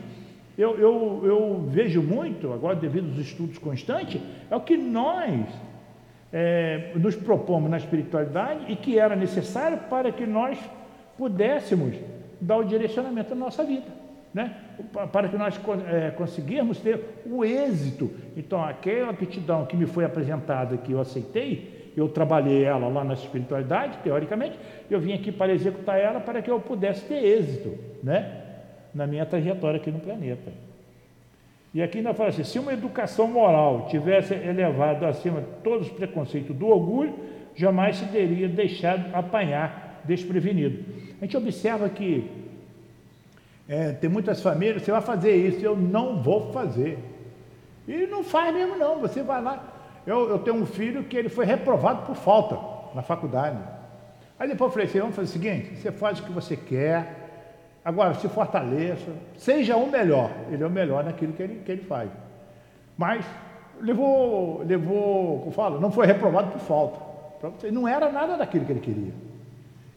Eu, 0.57 0.79
eu, 0.79 1.21
eu 1.25 1.65
vejo 1.69 2.01
muito, 2.01 2.51
agora 2.51 2.75
devido 2.75 3.11
aos 3.11 3.19
estudos 3.19 3.59
constantes, 3.59 4.23
é 4.51 4.57
o 4.57 4.63
que 4.63 4.79
nós 4.79 5.47
é, 6.33 6.93
nos 6.97 7.15
propomos 7.15 7.71
na 7.71 7.77
espiritualidade 7.77 8.65
e 8.73 8.77
que 8.77 8.99
era 8.99 9.15
necessário 9.15 9.77
para 9.91 10.11
que 10.11 10.25
nós 10.25 10.59
pudéssemos 11.19 11.95
dar 12.41 12.57
o 12.57 12.65
direcionamento 12.65 13.29
da 13.29 13.37
nossa 13.37 13.63
vida, 13.63 13.89
né? 14.33 14.57
para 15.13 15.29
que 15.29 15.37
nós 15.37 15.61
é, 15.87 16.13
conseguirmos 16.13 16.79
ter 16.79 17.23
o 17.27 17.45
êxito. 17.45 18.11
Então, 18.35 18.65
aquela 18.65 19.11
aptidão 19.11 19.67
que 19.67 19.77
me 19.77 19.85
foi 19.85 20.07
apresentada, 20.07 20.79
que 20.79 20.93
eu 20.93 21.01
aceitei, 21.03 21.74
eu 21.97 22.09
trabalhei 22.09 22.65
ela 22.65 22.89
lá 22.89 23.05
na 23.05 23.15
espiritualidade, 23.15 23.99
teoricamente, 24.03 24.59
eu 24.91 25.01
vim 25.01 25.13
aqui 25.13 25.31
para 25.31 25.53
executar 25.53 25.99
ela 25.99 26.21
para 26.21 26.43
que 26.43 26.51
eu 26.51 26.61
pudesse 26.61 27.05
ter 27.07 27.23
êxito 27.23 27.79
né? 28.03 28.43
na 28.93 29.07
minha 29.07 29.25
trajetória 29.25 29.79
aqui 29.79 29.91
no 29.91 30.01
planeta. 30.01 30.53
E 31.73 31.83
aqui 31.83 31.99
ainda 31.99 32.15
fala 32.15 32.29
assim: 32.29 32.45
se 32.45 32.59
uma 32.59 32.73
educação 32.73 33.27
moral 33.27 33.89
tivesse 33.91 34.33
elevado 34.33 35.05
acima 35.05 35.43
todos 35.63 35.89
os 35.89 35.93
preconceitos 35.93 36.55
do 36.55 36.69
orgulho, 36.69 37.15
jamais 37.57 37.97
se 37.97 38.07
teria 38.07 38.49
deixado 38.49 39.15
apanhar 39.15 40.01
desprevenido. 40.05 40.85
A 41.21 41.25
gente 41.25 41.37
observa 41.37 41.89
que 41.89 42.31
é, 43.69 43.93
tem 43.93 44.11
muitas 44.11 44.43
famílias, 44.43 44.83
você 44.83 44.93
vai 44.93 45.01
fazer 45.01 45.35
isso, 45.35 45.65
eu 45.65 45.77
não 45.77 46.23
vou 46.23 46.53
fazer. 46.53 46.99
E 47.89 48.07
não 48.07 48.23
faz 48.23 48.55
mesmo 48.55 48.77
não, 48.77 49.01
você 49.01 49.23
vai 49.23 49.43
lá. 49.43 49.74
Eu, 50.07 50.29
eu 50.29 50.38
tenho 50.38 50.57
um 50.57 50.67
filho 50.67 51.05
que 51.05 51.17
ele 51.17 51.29
foi 51.29 51.45
reprovado 51.47 52.07
por 52.07 52.14
falta 52.14 52.59
na 52.95 53.03
faculdade. 53.03 53.59
Aí 54.38 54.49
depois 54.49 54.69
eu 54.69 54.73
falei 54.73 54.87
assim, 54.87 55.01
vamos 55.01 55.17
fazer 55.17 55.29
o 55.29 55.33
seguinte, 55.33 55.77
você 55.77 55.93
faz 55.93 56.19
o 56.19 56.25
que 56.25 56.33
você 56.33 56.57
quer, 56.57 57.25
Agora, 57.85 58.14
se 58.14 58.27
fortaleça, 58.29 59.12
seja 59.37 59.77
o 59.77 59.90
melhor. 59.90 60.31
Ele 60.51 60.62
é 60.62 60.67
o 60.67 60.71
melhor 60.71 61.05
naquilo 61.05 61.35
que 61.35 61.43
ele, 61.43 61.62
que 61.62 61.71
ele 61.71 61.83
faz. 61.83 62.11
Mas 62.97 63.27
levou, 63.79 64.62
levou, 64.64 65.40
como 65.40 65.53
falo, 65.53 65.79
não 65.79 65.93
foi 65.93 66.07
reprovado 66.07 66.51
por 66.51 66.61
falta. 66.61 67.01
Não 67.71 67.87
era 67.87 68.11
nada 68.11 68.38
daquilo 68.38 68.64
que 68.64 68.73
ele 68.73 68.81
queria. 68.81 69.12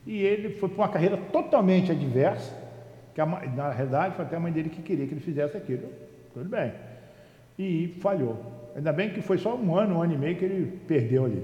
E 0.06 0.22
ele 0.22 0.50
foi 0.56 0.67
para 0.67 0.84
uma 0.84 0.89
carreira 0.89 1.15
totalmente 1.32 1.89
adversa, 1.89 2.54
que 3.15 3.22
a, 3.22 3.26
na 3.26 3.72
realidade 3.72 4.15
foi 4.15 4.26
até 4.26 4.36
a 4.36 4.39
mãe 4.39 4.52
dele 4.52 4.70
que 4.70 4.82
queria 4.82 5.08
que 5.08 5.13
ele 5.13 5.22
fizesse 5.22 5.56
aquilo. 5.56 5.88
Tudo 6.34 6.50
bem. 6.50 6.74
E 7.58 7.98
falhou. 8.02 8.57
Ainda 8.78 8.94
bem 8.94 9.10
que 9.10 9.24
foi 9.24 9.40
só 9.40 9.56
um 9.56 9.76
ano, 9.76 9.96
um 9.96 10.04
ano 10.04 10.13
e 10.13 10.18
meio 10.18 10.36
que 10.36 10.46
ele 10.46 10.80
perdeu 10.88 11.26
ali. 11.26 11.44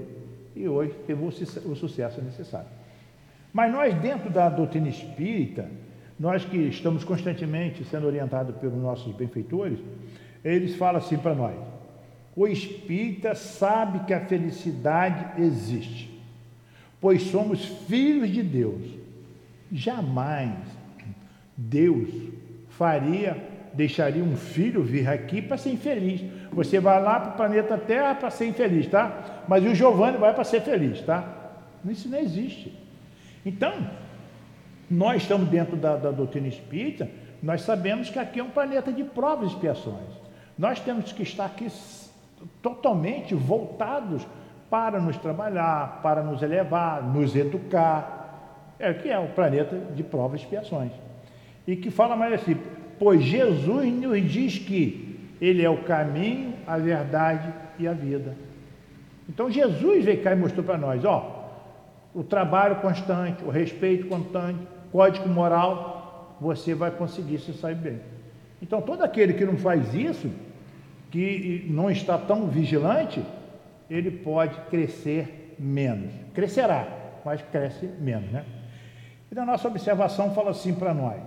E 0.54 0.68
hoje 0.68 0.94
teve 1.04 1.20
o, 1.24 1.74
sucesso 1.74 2.22
necessário. 2.22 2.68
Mas 3.52 3.72
nós, 3.72 3.92
dentro 3.96 4.30
da 4.30 4.48
doutrina 4.48 4.88
espírita, 4.88 5.68
nós 6.18 6.44
que 6.44 6.56
estamos 6.56 7.02
constantemente 7.02 7.82
sendo 7.84 8.06
orientados 8.06 8.54
pelos 8.58 8.80
nossos 8.80 9.12
benfeitores, 9.16 9.80
eles 10.44 10.76
falam 10.76 11.00
assim 11.00 11.16
para 11.18 11.34
nós: 11.34 11.56
o 12.36 12.46
espírita 12.46 13.34
sabe 13.34 14.06
que 14.06 14.14
a 14.14 14.20
felicidade 14.20 15.42
existe, 15.42 16.16
pois 17.00 17.22
somos 17.22 17.64
filhos 17.64 18.30
de 18.30 18.44
Deus. 18.44 18.80
Jamais 19.72 20.54
Deus 21.56 22.08
faria, 22.68 23.36
deixaria 23.74 24.22
um 24.22 24.36
filho 24.36 24.82
vir 24.82 25.08
aqui 25.08 25.42
para 25.42 25.56
ser 25.56 25.70
infeliz. 25.70 26.22
Você 26.52 26.80
vai 26.80 27.02
lá 27.02 27.20
para 27.20 27.30
o 27.30 27.36
planeta 27.36 27.76
Terra 27.76 28.14
para 28.14 28.30
ser 28.30 28.46
infeliz, 28.46 28.86
tá? 28.86 29.42
Mas 29.48 29.64
o 29.64 29.74
Giovanni 29.74 30.16
vai 30.16 30.32
para 30.32 30.44
ser 30.44 30.60
feliz, 30.62 31.00
tá? 31.02 31.26
Isso 31.84 32.08
não 32.08 32.18
existe. 32.18 32.72
Então, 33.44 33.72
nós 34.90 35.22
estamos 35.22 35.48
dentro 35.48 35.76
da, 35.76 35.96
da 35.96 36.10
doutrina 36.10 36.48
espírita, 36.48 37.08
nós 37.42 37.62
sabemos 37.62 38.08
que 38.08 38.18
aqui 38.18 38.40
é 38.40 38.42
um 38.42 38.50
planeta 38.50 38.92
de 38.92 39.04
provas 39.04 39.50
e 39.50 39.54
expiações. 39.54 40.24
Nós 40.56 40.80
temos 40.80 41.12
que 41.12 41.22
estar 41.22 41.44
aqui 41.44 41.66
totalmente 42.62 43.34
voltados 43.34 44.26
para 44.70 45.00
nos 45.00 45.16
trabalhar, 45.18 46.00
para 46.02 46.22
nos 46.22 46.42
elevar, 46.42 47.02
nos 47.02 47.34
educar. 47.36 48.74
É 48.78 48.92
que 48.94 49.08
é 49.08 49.18
o 49.18 49.28
planeta 49.28 49.76
de 49.94 50.02
provas 50.02 50.40
e 50.40 50.44
expiações. 50.44 50.92
E 51.66 51.76
que 51.76 51.90
fala 51.90 52.16
mais 52.16 52.34
assim, 52.34 52.56
pois 52.98 53.22
Jesus 53.22 53.92
nos 53.92 54.30
diz 54.30 54.58
que 54.58 55.18
Ele 55.40 55.62
é 55.62 55.70
o 55.70 55.84
caminho, 55.84 56.54
a 56.66 56.78
verdade 56.78 57.52
e 57.78 57.86
a 57.86 57.92
vida. 57.92 58.36
Então 59.28 59.50
Jesus 59.50 60.04
veio 60.04 60.22
cá 60.22 60.32
e 60.32 60.36
mostrou 60.36 60.64
para 60.64 60.78
nós, 60.78 61.04
ó, 61.04 61.44
o 62.14 62.22
trabalho 62.22 62.76
constante, 62.76 63.42
o 63.44 63.50
respeito 63.50 64.06
constante, 64.06 64.60
código 64.92 65.28
moral, 65.28 66.36
você 66.40 66.74
vai 66.74 66.90
conseguir 66.90 67.38
se 67.38 67.52
sair 67.52 67.74
bem. 67.74 68.00
Então, 68.62 68.80
todo 68.80 69.02
aquele 69.02 69.34
que 69.34 69.44
não 69.44 69.56
faz 69.56 69.92
isso, 69.92 70.30
que 71.10 71.66
não 71.68 71.90
está 71.90 72.16
tão 72.16 72.48
vigilante, 72.48 73.22
ele 73.90 74.10
pode 74.10 74.58
crescer 74.70 75.54
menos. 75.58 76.12
Crescerá, 76.32 76.86
mas 77.24 77.42
cresce 77.42 77.86
menos, 78.00 78.30
né? 78.30 78.44
E 79.30 79.34
na 79.34 79.44
nossa 79.44 79.68
observação 79.68 80.34
fala 80.34 80.50
assim 80.50 80.74
para 80.74 80.94
nós. 80.94 81.20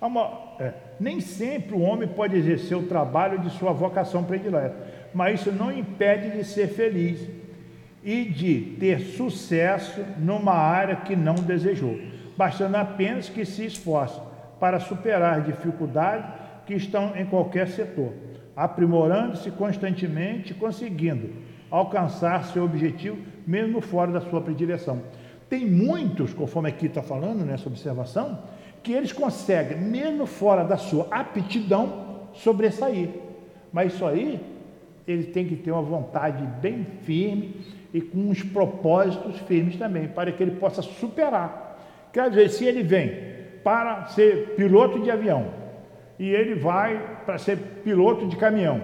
Uma, 0.00 0.54
é, 0.60 0.72
nem 1.00 1.20
sempre 1.20 1.74
o 1.74 1.80
homem 1.80 2.08
pode 2.08 2.36
exercer 2.36 2.76
o 2.76 2.86
trabalho 2.86 3.40
de 3.40 3.50
sua 3.50 3.72
vocação 3.72 4.22
predileta, 4.24 4.76
mas 5.12 5.40
isso 5.40 5.52
não 5.52 5.72
impede 5.72 6.36
de 6.36 6.44
ser 6.44 6.68
feliz 6.68 7.28
e 8.04 8.24
de 8.24 8.76
ter 8.78 9.00
sucesso 9.00 10.04
numa 10.18 10.54
área 10.54 10.96
que 10.96 11.16
não 11.16 11.34
desejou 11.34 11.98
bastando 12.38 12.76
apenas 12.76 13.28
que 13.28 13.44
se 13.44 13.66
esforce 13.66 14.20
para 14.60 14.78
superar 14.78 15.42
dificuldades 15.42 16.30
que 16.64 16.74
estão 16.74 17.16
em 17.16 17.26
qualquer 17.26 17.66
setor, 17.66 18.12
aprimorando-se 18.54 19.50
constantemente, 19.50 20.54
conseguindo 20.54 21.30
alcançar 21.68 22.44
seu 22.44 22.64
objetivo, 22.64 23.18
mesmo 23.44 23.80
fora 23.80 24.12
da 24.12 24.20
sua 24.20 24.40
predileção. 24.40 25.02
Tem 25.50 25.66
muitos, 25.66 26.32
conforme 26.32 26.68
aqui 26.68 26.86
está 26.86 27.02
falando 27.02 27.44
nessa 27.44 27.68
observação, 27.68 28.38
que 28.82 28.92
eles 28.92 29.12
conseguem, 29.12 29.78
mesmo 29.78 30.26
fora 30.26 30.64
da 30.64 30.76
sua 30.76 31.06
aptidão, 31.10 32.28
sobressair. 32.32 33.10
Mas 33.72 33.94
isso 33.94 34.04
aí, 34.06 34.40
ele 35.06 35.24
tem 35.24 35.46
que 35.46 35.56
ter 35.56 35.70
uma 35.70 35.82
vontade 35.82 36.44
bem 36.60 36.86
firme 37.02 37.56
e 37.92 38.00
com 38.00 38.18
uns 38.18 38.42
propósitos 38.42 39.38
firmes 39.40 39.76
também, 39.76 40.08
para 40.08 40.32
que 40.32 40.42
ele 40.42 40.52
possa 40.52 40.82
superar 40.82 41.68
Quer 42.12 42.30
dizer, 42.30 42.48
se 42.50 42.64
ele 42.64 42.82
vem 42.82 43.12
para 43.62 44.06
ser 44.06 44.54
piloto 44.56 45.00
de 45.00 45.10
avião 45.10 45.46
e 46.18 46.30
ele 46.30 46.54
vai 46.54 47.20
para 47.24 47.38
ser 47.38 47.56
piloto 47.84 48.26
de 48.26 48.36
caminhão, 48.36 48.82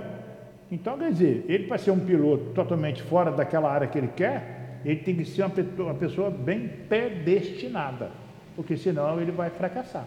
então 0.71 0.99
quer 0.99 1.11
dizer, 1.11 1.45
ele 1.49 1.67
para 1.67 1.79
ser 1.79 1.91
um 1.91 1.99
piloto 1.99 2.51
totalmente 2.55 3.03
fora 3.03 3.31
daquela 3.33 3.71
área 3.71 3.87
que 3.87 3.99
ele 3.99 4.11
quer, 4.15 4.81
ele 4.85 5.01
tem 5.01 5.17
que 5.17 5.25
ser 5.25 5.45
uma 5.79 5.95
pessoa 5.95 6.31
bem 6.31 6.69
predestinada, 6.89 8.11
porque 8.55 8.77
senão 8.77 9.21
ele 9.21 9.33
vai 9.33 9.51
fracassar. 9.51 10.07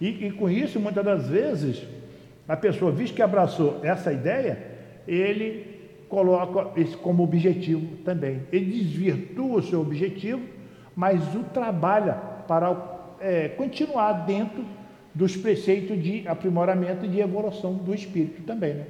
E, 0.00 0.26
e 0.26 0.30
com 0.30 0.48
isso, 0.48 0.78
muitas 0.78 1.04
das 1.04 1.28
vezes, 1.28 1.82
a 2.46 2.56
pessoa, 2.56 2.92
visto 2.92 3.14
que 3.14 3.22
abraçou 3.22 3.80
essa 3.82 4.12
ideia, 4.12 4.58
ele 5.06 5.78
coloca 6.08 6.80
isso 6.80 6.96
como 6.98 7.22
objetivo 7.22 7.96
também. 8.04 8.42
Ele 8.52 8.72
desvirtua 8.72 9.58
o 9.58 9.62
seu 9.62 9.80
objetivo, 9.80 10.42
mas 10.94 11.34
o 11.34 11.44
trabalha 11.44 12.14
para 12.46 12.76
é, 13.20 13.48
continuar 13.48 14.24
dentro 14.24 14.64
dos 15.14 15.36
preceitos 15.36 16.02
de 16.02 16.26
aprimoramento 16.28 17.04
e 17.04 17.08
de 17.08 17.20
evolução 17.20 17.74
do 17.74 17.94
espírito 17.94 18.42
também. 18.42 18.74
Né? 18.74 18.86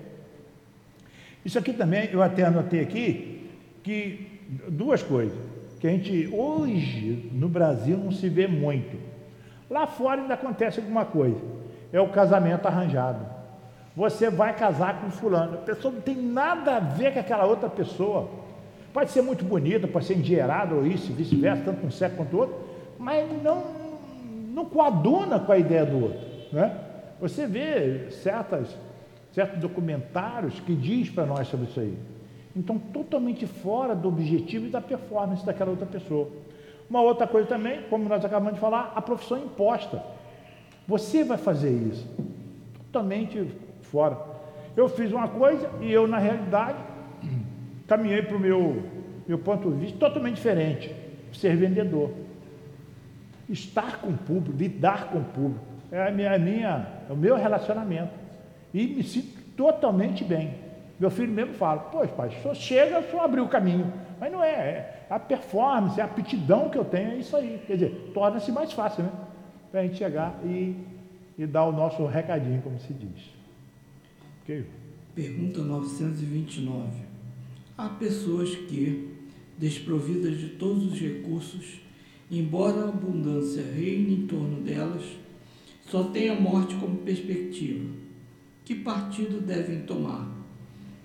Isso 1.44 1.58
aqui 1.58 1.72
também, 1.72 2.10
eu 2.12 2.22
até 2.22 2.44
anotei 2.44 2.80
aqui, 2.80 3.50
que 3.82 4.40
duas 4.68 5.02
coisas. 5.02 5.38
Que 5.78 5.86
a 5.86 5.90
gente 5.90 6.28
hoje 6.32 7.30
no 7.32 7.48
Brasil 7.48 7.96
não 7.96 8.10
se 8.10 8.28
vê 8.28 8.46
muito. 8.46 8.98
Lá 9.70 9.86
fora 9.86 10.20
ainda 10.20 10.34
acontece 10.34 10.80
alguma 10.80 11.04
coisa. 11.04 11.40
É 11.92 12.00
o 12.00 12.08
casamento 12.08 12.66
arranjado. 12.66 13.24
Você 13.96 14.30
vai 14.30 14.54
casar 14.54 15.00
com 15.00 15.10
fulano. 15.10 15.54
A 15.54 15.58
pessoa 15.58 15.92
não 15.92 16.00
tem 16.00 16.16
nada 16.16 16.76
a 16.76 16.80
ver 16.80 17.12
com 17.12 17.20
aquela 17.20 17.44
outra 17.44 17.68
pessoa. 17.68 18.28
Pode 18.92 19.10
ser 19.10 19.22
muito 19.22 19.44
bonita, 19.44 19.86
pode 19.86 20.06
ser 20.06 20.16
endinheirada 20.16 20.74
ou 20.74 20.86
isso, 20.86 21.12
vice-versa, 21.12 21.64
tanto 21.64 21.86
um 21.86 21.90
sexo 21.90 22.16
quanto 22.16 22.34
o 22.34 22.40
outro, 22.40 22.56
mas 22.98 23.26
não, 23.42 23.64
não 24.54 24.64
coaduna 24.64 25.38
com 25.38 25.52
a 25.52 25.58
ideia 25.58 25.84
do 25.84 26.02
outro. 26.02 26.20
Né? 26.52 26.76
Você 27.20 27.46
vê 27.46 28.10
certas, 28.10 28.76
certos 29.32 29.60
documentários 29.60 30.58
que 30.60 30.74
diz 30.74 31.10
para 31.10 31.26
nós 31.26 31.48
sobre 31.48 31.66
isso 31.66 31.80
aí. 31.80 31.96
Então, 32.56 32.78
totalmente 32.78 33.46
fora 33.46 33.94
do 33.94 34.08
objetivo 34.08 34.66
e 34.66 34.70
da 34.70 34.80
performance 34.80 35.44
daquela 35.44 35.70
outra 35.70 35.86
pessoa. 35.86 36.28
Uma 36.88 37.02
outra 37.02 37.26
coisa 37.26 37.46
também, 37.46 37.82
como 37.90 38.08
nós 38.08 38.24
acabamos 38.24 38.54
de 38.54 38.60
falar, 38.60 38.92
a 38.96 39.02
profissão 39.02 39.38
imposta. 39.38 40.02
Você 40.86 41.22
vai 41.22 41.36
fazer 41.36 41.70
isso. 41.70 42.06
Totalmente 42.86 43.46
fora. 43.82 44.18
Eu 44.76 44.88
fiz 44.88 45.12
uma 45.12 45.28
coisa 45.28 45.70
e 45.82 45.92
eu, 45.92 46.06
na 46.06 46.18
realidade, 46.18 46.78
caminhei 47.86 48.22
para 48.22 48.36
o 48.36 48.40
meu, 48.40 48.82
meu 49.26 49.38
ponto 49.38 49.70
de 49.70 49.76
vista 49.76 49.98
totalmente 49.98 50.36
diferente. 50.36 50.94
Ser 51.32 51.56
vendedor. 51.56 52.10
Estar 53.48 54.00
com 54.00 54.08
o 54.08 54.16
público, 54.16 54.56
lidar 54.56 55.10
com 55.10 55.18
o 55.18 55.24
público. 55.24 55.64
É 55.92 56.08
a 56.08 56.10
minha, 56.10 56.34
a 56.34 56.38
minha, 56.38 56.86
é 57.08 57.12
o 57.12 57.16
meu 57.16 57.36
relacionamento. 57.36 58.12
E 58.72 58.86
me 58.86 59.02
sinto 59.02 59.38
totalmente 59.56 60.24
bem. 60.24 60.54
Meu 60.98 61.10
filho 61.10 61.32
mesmo 61.32 61.54
fala, 61.54 61.80
pois 61.80 62.10
pai, 62.10 62.36
só 62.42 62.52
chega, 62.52 63.02
só 63.10 63.24
abrir 63.24 63.40
o 63.40 63.48
caminho. 63.48 63.92
Mas 64.18 64.32
não 64.32 64.42
é, 64.42 64.50
é 64.50 65.06
a 65.08 65.18
performance, 65.18 66.00
a 66.00 66.04
aptidão 66.04 66.68
que 66.68 66.76
eu 66.76 66.84
tenho, 66.84 67.12
é 67.12 67.16
isso 67.18 67.36
aí. 67.36 67.62
Quer 67.66 67.74
dizer, 67.74 68.10
torna-se 68.12 68.50
mais 68.50 68.72
fácil, 68.72 69.04
né? 69.04 69.12
Para 69.70 69.80
a 69.80 69.82
gente 69.84 69.96
chegar 69.96 70.40
e, 70.44 70.74
e 71.38 71.46
dar 71.46 71.66
o 71.66 71.72
nosso 71.72 72.04
recadinho, 72.06 72.60
como 72.62 72.78
se 72.80 72.92
diz. 72.92 73.30
Ok? 74.42 74.64
Pergunta 75.14 75.60
929. 75.60 76.88
Há 77.76 77.88
pessoas 77.90 78.54
que, 78.56 79.14
desprovidas 79.56 80.36
de 80.38 80.48
todos 80.50 80.92
os 80.92 81.00
recursos, 81.00 81.80
embora 82.28 82.86
a 82.86 82.88
abundância 82.88 83.62
reine 83.62 84.14
em 84.14 84.26
torno 84.26 84.62
delas, 84.62 85.04
só 85.86 86.04
têm 86.04 86.28
a 86.28 86.40
morte 86.40 86.74
como 86.74 86.98
perspectiva. 86.98 87.88
Que 88.64 88.74
partido 88.74 89.40
devem 89.40 89.82
tomar? 89.82 90.37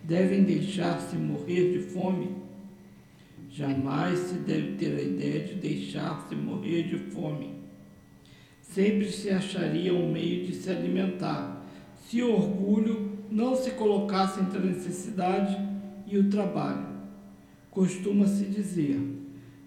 Devem 0.03 0.43
deixar-se 0.43 1.15
morrer 1.15 1.71
de 1.71 1.79
fome? 1.79 2.35
Jamais 3.49 4.19
se 4.19 4.33
deve 4.35 4.73
ter 4.73 4.97
a 4.97 5.01
ideia 5.01 5.47
de 5.47 5.55
deixar-se 5.55 6.35
morrer 6.35 6.83
de 6.83 6.97
fome. 7.11 7.51
Sempre 8.61 9.09
se 9.09 9.29
acharia 9.29 9.93
um 9.93 10.11
meio 10.11 10.45
de 10.45 10.55
se 10.55 10.69
alimentar, 10.69 11.63
se 11.95 12.21
o 12.21 12.33
orgulho 12.33 13.11
não 13.29 13.55
se 13.55 13.71
colocasse 13.71 14.41
entre 14.41 14.57
a 14.57 14.61
necessidade 14.61 15.57
e 16.07 16.17
o 16.17 16.29
trabalho. 16.29 16.87
Costuma-se 17.69 18.45
dizer: 18.45 18.99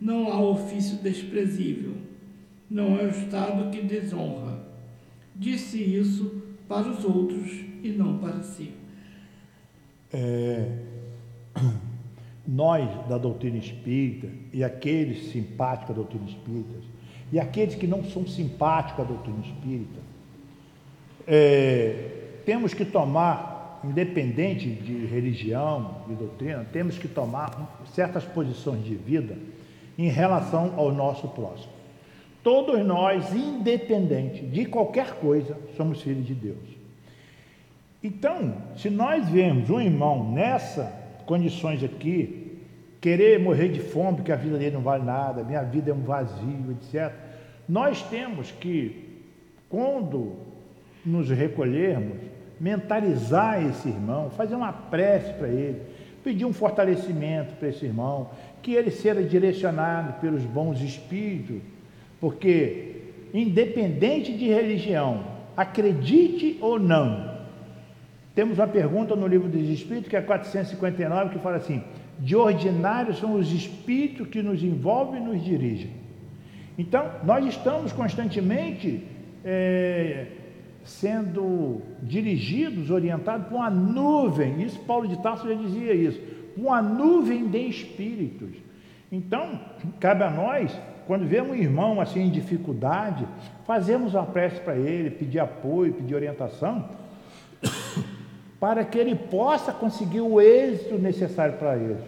não 0.00 0.32
há 0.32 0.40
ofício 0.40 0.98
desprezível, 0.98 1.94
não 2.68 2.98
é 2.98 3.04
o 3.04 3.10
Estado 3.10 3.70
que 3.70 3.82
desonra. 3.82 4.66
Disse 5.34 5.78
isso 5.78 6.42
para 6.68 6.88
os 6.88 7.04
outros 7.04 7.52
e 7.82 7.90
não 7.90 8.18
para 8.18 8.42
si 8.42 8.75
é, 10.16 10.68
nós 12.48 12.88
da 13.06 13.18
doutrina 13.18 13.58
espírita 13.58 14.28
e 14.52 14.64
aqueles 14.64 15.30
simpáticos 15.30 15.90
à 15.90 15.92
doutrina 15.92 16.26
espírita 16.26 16.96
e 17.32 17.40
aqueles 17.40 17.74
que 17.74 17.86
não 17.86 18.04
são 18.04 18.26
simpáticos 18.26 19.04
à 19.04 19.08
doutrina 19.08 19.40
espírita, 19.44 20.00
é, 21.26 22.08
temos 22.44 22.72
que 22.72 22.84
tomar, 22.84 23.80
independente 23.84 24.70
de 24.70 25.06
religião 25.06 26.02
e 26.08 26.14
doutrina, 26.14 26.64
temos 26.72 26.96
que 26.96 27.08
tomar 27.08 27.80
certas 27.92 28.24
posições 28.24 28.84
de 28.84 28.94
vida 28.94 29.36
em 29.98 30.08
relação 30.08 30.74
ao 30.76 30.92
nosso 30.92 31.28
próximo. 31.28 31.72
Todos 32.44 32.84
nós, 32.86 33.34
independente 33.34 34.46
de 34.46 34.66
qualquer 34.66 35.14
coisa, 35.14 35.58
somos 35.76 36.00
filhos 36.00 36.24
de 36.24 36.34
Deus. 36.34 36.75
Então, 38.06 38.54
se 38.76 38.88
nós 38.88 39.28
vemos 39.28 39.68
um 39.68 39.80
irmão 39.80 40.30
nessas 40.32 40.88
condições 41.26 41.82
aqui, 41.82 42.56
querer 43.00 43.40
morrer 43.40 43.68
de 43.68 43.80
fome, 43.80 44.18
porque 44.18 44.30
a 44.30 44.36
vida 44.36 44.56
dele 44.56 44.76
não 44.76 44.80
vale 44.80 45.02
nada, 45.02 45.42
minha 45.42 45.64
vida 45.64 45.90
é 45.90 45.94
um 45.94 46.02
vazio, 46.02 46.70
etc., 46.70 47.12
nós 47.68 48.00
temos 48.02 48.52
que, 48.52 49.24
quando 49.68 50.34
nos 51.04 51.30
recolhermos, 51.30 52.18
mentalizar 52.60 53.60
esse 53.66 53.88
irmão, 53.88 54.30
fazer 54.30 54.54
uma 54.54 54.72
prece 54.72 55.32
para 55.32 55.48
ele, 55.48 55.82
pedir 56.22 56.44
um 56.44 56.52
fortalecimento 56.52 57.56
para 57.56 57.70
esse 57.70 57.84
irmão, 57.84 58.30
que 58.62 58.72
ele 58.72 58.92
seja 58.92 59.20
direcionado 59.20 60.20
pelos 60.20 60.42
bons 60.42 60.80
espíritos, 60.80 61.60
porque, 62.20 63.02
independente 63.34 64.32
de 64.32 64.46
religião, 64.46 65.24
acredite 65.56 66.56
ou 66.60 66.78
não, 66.78 67.35
temos 68.36 68.58
uma 68.58 68.68
pergunta 68.68 69.16
no 69.16 69.26
livro 69.26 69.48
dos 69.48 69.66
Espíritos, 69.66 70.10
que 70.10 70.16
é 70.16 70.20
459, 70.20 71.30
que 71.30 71.38
fala 71.38 71.56
assim: 71.56 71.82
de 72.18 72.36
ordinário 72.36 73.14
são 73.14 73.34
os 73.34 73.50
espíritos 73.50 74.28
que 74.28 74.42
nos 74.42 74.62
envolvem 74.62 75.22
e 75.22 75.24
nos 75.24 75.42
dirigem. 75.42 75.90
Então, 76.76 77.10
nós 77.24 77.46
estamos 77.46 77.94
constantemente 77.94 79.02
é, 79.42 80.26
sendo 80.84 81.80
dirigidos, 82.02 82.90
orientados 82.90 83.46
por 83.46 83.54
uma 83.56 83.70
nuvem. 83.70 84.62
Isso, 84.62 84.78
Paulo 84.80 85.08
de 85.08 85.16
Tarso 85.22 85.48
já 85.48 85.54
dizia 85.54 85.94
isso: 85.94 86.20
uma 86.58 86.82
nuvem 86.82 87.48
de 87.48 87.66
espíritos. 87.66 88.50
Então, 89.10 89.58
cabe 89.98 90.24
a 90.24 90.30
nós, 90.30 90.78
quando 91.06 91.26
vemos 91.26 91.52
um 91.52 91.54
irmão 91.54 92.02
assim 92.02 92.24
em 92.24 92.30
dificuldade, 92.30 93.26
fazemos 93.66 94.12
uma 94.12 94.26
prece 94.26 94.60
para 94.60 94.76
ele, 94.76 95.08
pedir 95.08 95.38
apoio, 95.38 95.94
pedir 95.94 96.14
orientação 96.14 97.05
para 98.58 98.84
que 98.84 98.98
ele 98.98 99.14
possa 99.14 99.72
conseguir 99.72 100.20
o 100.20 100.40
êxito 100.40 100.98
necessário 100.98 101.54
para 101.58 101.76
ele. 101.76 102.00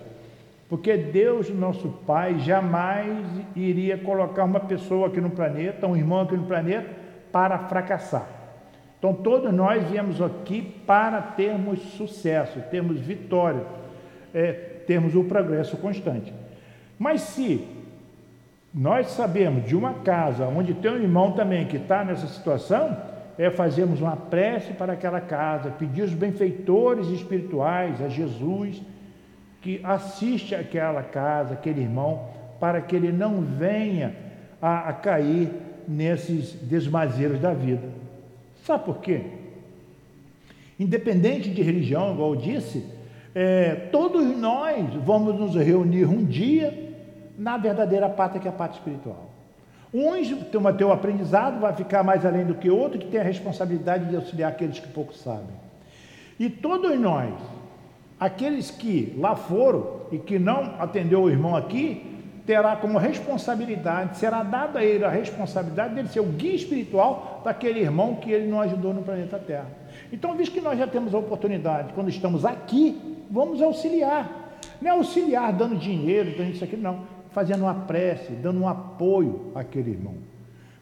Porque 0.69 0.97
Deus, 0.97 1.49
nosso 1.51 1.89
Pai, 2.07 2.39
jamais 2.41 3.27
iria 3.57 3.97
colocar 3.97 4.45
uma 4.45 4.61
pessoa 4.61 5.09
aqui 5.09 5.21
no 5.21 5.31
planeta, 5.31 5.87
um 5.87 5.97
irmão 5.97 6.21
aqui 6.21 6.37
no 6.37 6.47
planeta, 6.47 6.89
para 7.33 7.59
fracassar. 7.59 8.27
Então, 8.99 9.15
todos 9.15 9.53
nós 9.53 9.89
viemos 9.89 10.21
aqui 10.21 10.63
para 10.87 11.23
termos 11.23 11.81
sucesso, 11.93 12.61
termos 12.71 12.99
vitória, 13.01 13.65
é, 14.35 14.53
termos 14.87 15.15
o 15.15 15.25
progresso 15.25 15.77
constante. 15.77 16.35
Mas 16.99 17.21
se 17.23 17.67
nós 18.75 19.09
sabemos 19.09 19.67
de 19.67 19.77
uma 19.77 19.95
casa 19.95 20.47
onde 20.47 20.75
tem 20.75 20.91
um 20.91 20.97
irmão 20.97 21.33
também 21.33 21.67
que 21.67 21.77
está 21.77 22.05
nessa 22.05 22.27
situação, 22.27 22.97
é 23.39 23.51
fazermos 23.51 24.01
uma 24.01 24.17
prece 24.17 24.73
para 24.73 24.95
aquela 24.95 25.21
casa, 25.21 25.71
pedir 25.71 26.03
os 26.03 26.13
benfeitores 26.13 27.07
espirituais 27.09 28.03
a 28.03 28.09
Jesus 28.09 28.83
que 29.63 29.81
assiste 29.85 30.55
aquela 30.55 31.03
casa, 31.03 31.55
aquele 31.55 31.81
irmão, 31.81 32.27
para 32.59 32.81
que 32.81 32.97
ele 32.97 33.13
não 33.13 33.41
venha 33.41 34.15
a, 34.61 34.89
a 34.89 34.93
cair 34.93 35.51
nesses 35.87 36.53
desmazeiros 36.53 37.39
da 37.39 37.55
vida. 37.55 37.89
Sabe 38.65 38.85
por 38.85 38.99
quê? 38.99 39.23
Independente 40.79 41.51
de 41.51 41.63
religião, 41.63 42.13
igual 42.13 42.35
eu 42.35 42.41
disse, 42.41 42.85
é, 43.35 43.75
todos 43.93 44.37
nós 44.37 44.95
vamos 45.05 45.39
nos 45.39 45.55
reunir 45.55 46.05
um 46.07 46.25
dia 46.25 46.89
na 47.39 47.57
verdadeira 47.57 48.09
pátria 48.09 48.41
que 48.41 48.49
é 48.49 48.51
a 48.51 48.55
pátria 48.55 48.79
espiritual. 48.79 49.28
Uns 49.93 50.29
têm 50.77 50.87
o 50.87 50.93
aprendizado, 50.93 51.61
vai 51.61 51.73
ficar 51.73 52.03
mais 52.03 52.27
além 52.27 52.45
do 52.45 52.55
que 52.55 52.69
outro, 52.69 52.99
que 52.99 53.07
tem 53.07 53.21
a 53.21 53.25
responsabilidade 53.25 54.05
de 54.05 54.17
auxiliar 54.17 54.53
aqueles 54.53 54.79
que 54.79 54.89
pouco 54.89 55.15
sabem. 55.15 55.57
E 56.39 56.51
todos 56.51 56.99
nós, 57.01 57.33
aqueles 58.21 58.71
que 58.71 59.15
lá 59.19 59.35
foram 59.35 60.03
e 60.13 60.19
que 60.19 60.39
não 60.39 60.75
atendeu 60.79 61.23
o 61.23 61.31
irmão 61.31 61.57
aqui, 61.57 62.05
terá 62.45 62.77
como 62.77 62.99
responsabilidade, 62.99 64.19
será 64.19 64.43
dada 64.43 64.79
a 64.79 64.85
ele 64.85 65.05
a 65.05 65.11
responsabilidade 65.11 65.95
dele 65.95 66.09
ser 66.09 66.21
o 66.21 66.25
guia 66.25 66.55
espiritual 66.55 67.43
daquele 67.45 67.81
irmão 67.81 68.17
que 68.17 68.31
ele 68.31 68.47
não 68.47 68.61
ajudou 68.61 68.95
no 68.95 69.03
planeta 69.03 69.39
Terra. 69.39 69.67
Então, 70.13 70.35
visto 70.35 70.53
que 70.53 70.61
nós 70.61 70.79
já 70.79 70.87
temos 70.87 71.15
a 71.15 71.19
oportunidade, 71.19 71.93
quando 71.93 72.09
estamos 72.09 72.45
aqui, 72.45 73.19
vamos 73.31 73.61
auxiliar. 73.61 74.31
Não 74.81 74.91
é 74.91 74.95
auxiliar 74.95 75.53
dando 75.53 75.77
dinheiro, 75.77 76.37
dando 76.39 76.51
isso 76.51 76.65
aqui, 76.65 76.77
não 76.77 77.18
fazendo 77.31 77.63
uma 77.63 77.75
prece, 77.75 78.33
dando 78.33 78.61
um 78.61 78.69
apoio 78.69 79.53
àquele 79.55 79.91
irmão. 79.91 80.15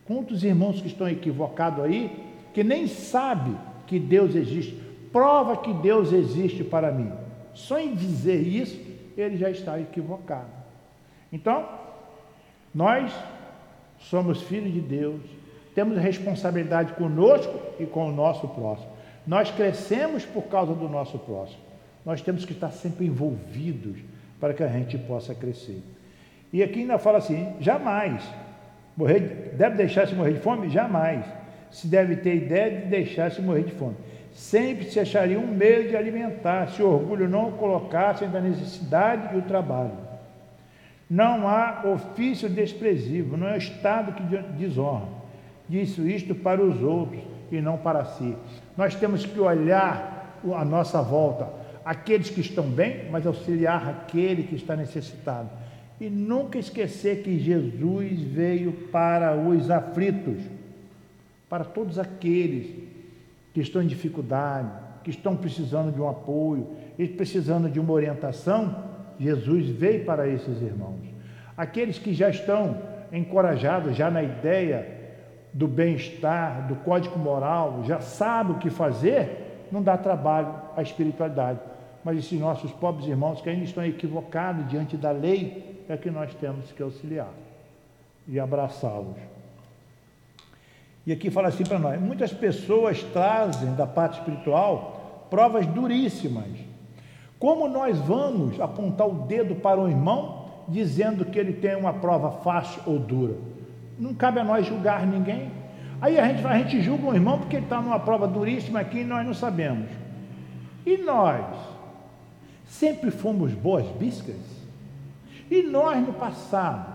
Quantos 0.07 0.44
irmãos 0.44 0.80
que 0.80 0.86
estão 0.86 1.09
equivocados 1.09 1.84
aí, 1.84 2.24
que 2.55 2.62
nem 2.62 2.86
sabe 2.86 3.57
que 3.86 3.99
Deus 3.99 4.34
existe, 4.34 4.74
prova 5.12 5.57
que 5.57 5.72
Deus 5.74 6.12
existe 6.12 6.62
para 6.64 6.92
mim. 6.92 7.12
Só 7.55 7.78
em 7.78 7.94
dizer 7.94 8.40
isso, 8.40 8.80
ele 9.16 9.36
já 9.36 9.51
está 9.51 9.80
equivocado. 9.80 10.51
Então, 11.32 11.66
Nós 12.76 13.11
somos 13.99 14.42
filhos 14.42 14.70
de 14.70 14.82
Deus, 14.82 15.22
temos 15.74 15.97
responsabilidade 15.97 16.92
conosco 16.92 17.59
e 17.80 17.86
com 17.86 18.11
o 18.11 18.12
nosso 18.12 18.47
próximo. 18.49 18.90
Nós 19.26 19.51
crescemos 19.51 20.26
por 20.26 20.42
causa 20.42 20.74
do 20.74 20.86
nosso 20.86 21.18
próximo. 21.18 21.61
Nós 22.05 22.20
temos 22.20 22.44
que 22.44 22.53
estar 22.53 22.70
sempre 22.70 23.07
envolvidos 23.07 23.97
para 24.38 24.53
que 24.53 24.62
a 24.62 24.68
gente 24.68 24.99
possa 24.99 25.34
crescer. 25.34 25.82
E 26.57 26.62
aqui 26.62 26.80
ainda 26.80 26.96
fala 26.96 27.18
assim: 27.18 27.52
jamais. 27.61 28.26
Morrer, 28.96 29.52
deve 29.59 29.76
deixar-se 29.76 30.14
morrer 30.14 30.32
de 30.32 30.40
fome? 30.40 30.70
Jamais. 30.70 31.22
Se 31.70 31.86
deve 31.86 32.16
ter 32.16 32.34
ideia 32.34 32.80
de 32.80 32.86
deixar-se 32.86 33.42
morrer 33.42 33.64
de 33.64 33.72
fome. 33.72 33.94
Sempre 34.32 34.86
se 34.86 34.98
acharia 34.98 35.38
um 35.38 35.48
meio 35.48 35.86
de 35.86 35.94
alimentar, 35.94 36.68
se 36.68 36.82
o 36.82 36.88
orgulho 36.88 37.28
não 37.28 37.50
o 37.50 37.52
colocasse 37.52 38.24
da 38.24 38.40
necessidade 38.40 39.34
e 39.34 39.38
o 39.38 39.42
trabalho. 39.42 39.98
Não 41.11 41.46
há 41.46 41.82
ofício 41.84 42.48
desprezível, 42.48 43.36
não 43.36 43.48
é 43.48 43.57
o 43.57 43.59
Estado 43.59 44.12
que 44.12 44.22
desonra. 44.59 45.09
Disse 45.68 46.00
isto 46.11 46.34
para 46.34 46.62
os 46.62 46.82
outros 46.82 47.20
e 47.52 47.61
não 47.61 47.76
para 47.76 48.02
si. 48.07 48.34
Nós 48.78 48.94
temos 48.94 49.26
que 49.26 49.38
olhar 49.38 50.40
a 50.54 50.64
nossa 50.64 51.02
volta, 51.02 51.50
aqueles 51.84 52.30
que 52.30 52.40
estão 52.40 52.64
bem, 52.64 53.11
mas 53.11 53.26
auxiliar 53.26 53.90
aquele 53.90 54.44
que 54.44 54.54
está 54.54 54.74
necessitado. 54.74 55.50
E 56.01 56.11
nunca 56.11 56.59
esquecer 56.59 57.22
que 57.22 57.38
Jesus 57.38 58.20
veio 58.20 58.72
para 58.92 59.36
os 59.36 59.70
aflitos, 59.70 60.42
para 61.49 61.64
todos 61.64 61.99
aqueles 61.99 62.66
que 63.55 63.61
estão 63.61 63.82
em 63.82 63.86
dificuldade, 63.86 64.68
que 65.03 65.11
estão 65.11 65.36
precisando 65.36 65.92
de 65.92 66.01
um 66.01 66.09
apoio, 66.09 66.66
e 66.99 67.07
precisando 67.07 67.70
de 67.70 67.78
uma 67.78 67.92
orientação, 67.92 68.84
Jesus 69.18 69.68
veio 69.68 70.05
para 70.05 70.28
esses 70.28 70.61
irmãos. 70.61 71.01
Aqueles 71.57 71.99
que 71.99 72.12
já 72.12 72.28
estão 72.28 72.76
encorajados 73.12 73.97
já 73.97 74.11
na 74.11 74.22
ideia 74.22 74.94
do 75.53 75.66
bem-estar, 75.66 76.68
do 76.68 76.76
código 76.76 77.18
moral, 77.18 77.82
já 77.84 78.01
sabem 78.01 78.57
o 78.57 78.59
que 78.59 78.68
fazer, 78.68 79.66
não 79.72 79.82
dá 79.82 79.97
trabalho 79.97 80.55
à 80.76 80.82
espiritualidade. 80.82 81.61
Mas 82.05 82.18
esses 82.18 82.38
nossos 82.38 82.70
pobres 82.72 83.09
irmãos 83.09 83.40
que 83.40 83.49
ainda 83.49 83.64
estão 83.64 83.84
equivocados 83.84 84.68
diante 84.68 84.97
da 84.97 85.11
lei, 85.11 85.76
é 85.89 85.97
que 85.97 86.11
nós 86.11 86.34
temos 86.34 86.72
que 86.72 86.82
auxiliar 86.82 87.32
e 88.26 88.41
abraçá-los. 88.41 89.16
E 91.07 91.12
aqui 91.12 91.30
fala 91.30 91.49
assim 91.49 91.64
para 91.64 91.78
nós: 91.78 92.01
muitas 92.01 92.32
pessoas 92.32 93.03
trazem 93.03 93.74
da 93.74 93.87
parte 93.87 94.18
espiritual 94.18 95.26
provas 95.30 95.66
duríssimas 95.66 96.66
como 97.39 97.68
nós 97.68 97.99
vamos 97.99 98.61
apontar 98.61 99.07
o 99.07 99.26
dedo 99.26 99.55
para 99.57 99.80
o 99.80 99.89
irmão 99.89 100.47
dizendo 100.68 101.24
que 101.24 101.39
ele 101.39 101.53
tem 101.53 101.76
uma 101.76 101.93
prova 101.93 102.30
fácil 102.43 102.80
ou 102.87 102.99
dura? 102.99 103.34
Não 103.99 104.14
cabe 104.14 104.41
a 104.41 104.45
nós 104.45 104.66
julgar 104.66 105.07
ninguém. 105.07 105.51
Aí 106.01 106.18
a 106.18 106.26
gente, 106.28 106.47
a 106.47 106.59
gente 106.59 106.82
julga 106.82 107.07
um 107.07 107.14
irmão 107.14 107.39
porque 107.39 107.57
ele 107.57 107.66
está 107.66 107.80
numa 107.80 108.01
prova 108.01 108.26
duríssima 108.26 108.80
aqui 108.80 109.01
e 109.01 109.05
nós 109.05 109.24
não 109.24 109.34
sabemos. 109.34 109.89
E 110.84 110.97
nós? 110.99 111.45
Sempre 112.66 113.11
fomos 113.11 113.53
boas 113.53 113.87
biscas? 113.97 114.55
E 115.51 115.62
nós 115.62 116.05
no 116.05 116.12
passado? 116.12 116.94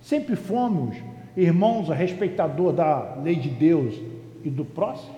Sempre 0.00 0.36
fomos 0.36 0.96
irmãos 1.36 1.88
respeitador 1.88 2.72
da 2.72 3.14
lei 3.16 3.36
de 3.36 3.48
Deus 3.48 3.94
e 4.42 4.50
do 4.50 4.64
próximo? 4.64 5.16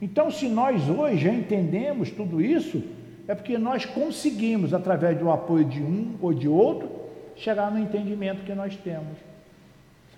Então, 0.00 0.30
se 0.30 0.48
nós 0.48 0.88
hoje 0.88 1.24
já 1.24 1.32
entendemos 1.32 2.10
tudo 2.10 2.40
isso, 2.40 2.82
é 3.26 3.34
porque 3.34 3.56
nós 3.56 3.84
conseguimos, 3.84 4.74
através 4.74 5.18
do 5.18 5.30
apoio 5.30 5.64
de 5.64 5.82
um 5.82 6.16
ou 6.20 6.34
de 6.34 6.48
outro, 6.48 6.90
chegar 7.36 7.70
no 7.70 7.78
entendimento 7.78 8.44
que 8.44 8.54
nós 8.54 8.76
temos. 8.76 9.16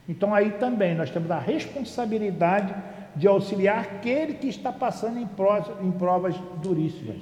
Então, 0.08 0.34
aí 0.34 0.52
também 0.52 0.94
nós 0.94 1.10
temos 1.10 1.30
a 1.30 1.38
responsabilidade 1.38 2.74
de 3.14 3.26
auxiliar 3.26 3.80
aquele 3.80 4.34
que 4.34 4.48
está 4.48 4.72
passando 4.72 5.18
em 5.18 5.26
provas, 5.26 5.72
em 5.82 5.90
provas 5.90 6.36
duríssimas 6.62 7.20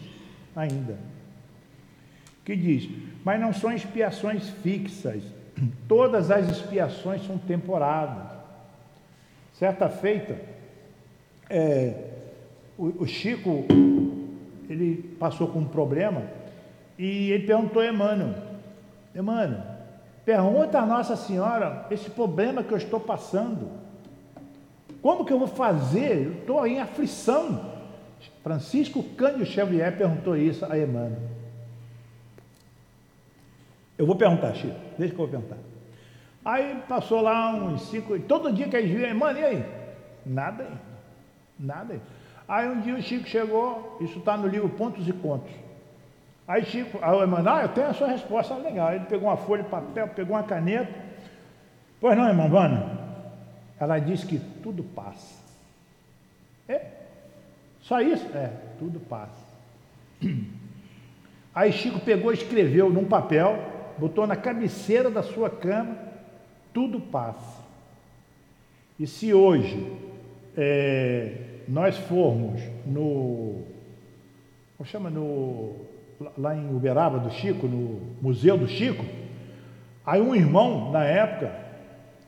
ainda. 0.54 0.98
Que 2.44 2.56
diz: 2.56 2.88
Mas 3.24 3.40
não 3.40 3.52
são 3.52 3.72
expiações 3.72 4.50
fixas, 4.62 5.22
todas 5.88 6.30
as 6.30 6.48
expiações 6.48 7.26
são 7.26 7.38
temporárias. 7.38 8.34
Certa 9.54 9.88
feita, 9.88 10.36
é, 11.48 11.94
o, 12.76 13.02
o 13.02 13.06
Chico, 13.06 13.64
ele 14.68 15.16
passou 15.18 15.48
com 15.48 15.60
um 15.60 15.64
problema 15.64 16.22
e 16.98 17.30
ele 17.30 17.46
perguntou 17.46 17.80
a 17.80 17.86
Emmanuel, 17.86 18.34
Emmanuel, 19.14 19.62
pergunta 20.24 20.78
a 20.78 20.86
Nossa 20.86 21.16
Senhora 21.16 21.86
esse 21.90 22.10
problema 22.10 22.62
que 22.62 22.72
eu 22.72 22.78
estou 22.78 23.00
passando. 23.00 23.70
Como 25.00 25.24
que 25.24 25.32
eu 25.32 25.38
vou 25.38 25.48
fazer? 25.48 26.26
Eu 26.26 26.32
estou 26.32 26.66
em 26.66 26.80
aflição. 26.80 27.72
Francisco 28.42 29.02
Cândido 29.02 29.46
Xavier 29.46 29.96
perguntou 29.96 30.36
isso 30.36 30.64
a 30.64 30.78
Emmanuel. 30.78 31.33
Eu 33.96 34.06
vou 34.06 34.16
perguntar, 34.16 34.54
Chico, 34.54 34.74
deixa 34.98 35.14
que 35.14 35.20
eu 35.20 35.26
vou 35.26 35.28
perguntar. 35.28 35.56
Aí 36.44 36.82
passou 36.88 37.20
lá 37.20 37.54
uns 37.54 37.82
cinco, 37.88 38.18
todo 38.20 38.52
dia 38.52 38.68
que 38.68 38.76
eles 38.76 38.90
viam, 38.90 39.10
Emmanuel, 39.10 39.42
e 39.42 39.44
aí? 39.44 39.64
Nada 40.26 40.64
aí, 40.64 40.78
nada 41.58 42.00
aí. 42.48 42.68
Um 42.68 42.80
dia 42.80 42.94
o 42.94 43.02
Chico 43.02 43.26
chegou, 43.26 43.96
isso 44.00 44.18
está 44.18 44.36
no 44.36 44.46
livro 44.46 44.68
Pontos 44.68 45.08
e 45.08 45.12
Contos. 45.12 45.50
Aí 46.46 46.64
Chico, 46.64 46.98
aí 47.00 47.14
o 47.14 47.24
Emmanuel, 47.24 47.54
ah, 47.54 47.62
eu 47.62 47.68
tenho 47.70 47.86
a 47.86 47.94
sua 47.94 48.08
resposta 48.08 48.54
legal. 48.56 48.92
Ele 48.92 49.06
pegou 49.06 49.28
uma 49.28 49.36
folha 49.36 49.62
de 49.62 49.70
papel, 49.70 50.08
pegou 50.08 50.36
uma 50.36 50.42
caneta. 50.42 50.92
Pois 52.00 52.16
não, 52.16 52.28
irmã 52.28 52.48
Vana? 52.48 52.98
Ela 53.80 53.98
disse 53.98 54.26
que 54.26 54.38
tudo 54.62 54.82
passa. 54.82 55.42
É? 56.68 56.82
Só 57.80 58.00
isso? 58.00 58.26
É, 58.36 58.50
tudo 58.78 59.00
passa. 59.00 59.44
Aí 61.54 61.72
Chico 61.72 62.00
pegou 62.00 62.30
e 62.32 62.34
escreveu 62.34 62.90
num 62.90 63.04
papel, 63.04 63.73
botou 63.98 64.26
na 64.26 64.36
cabeceira 64.36 65.10
da 65.10 65.22
sua 65.22 65.48
cama, 65.48 65.96
tudo 66.72 67.00
passa. 67.00 67.62
E 68.98 69.06
se 69.06 69.32
hoje 69.32 69.92
é, 70.56 71.32
nós 71.68 71.96
formos 71.96 72.60
no. 72.86 73.62
Como 74.76 74.88
chama? 74.88 75.10
No, 75.10 75.74
lá 76.38 76.54
em 76.56 76.74
Uberaba 76.74 77.18
do 77.18 77.30
Chico, 77.30 77.66
no 77.66 78.00
Museu 78.20 78.56
do 78.56 78.68
Chico, 78.68 79.04
aí 80.04 80.20
um 80.20 80.34
irmão, 80.34 80.92
na 80.92 81.04
época, 81.04 81.52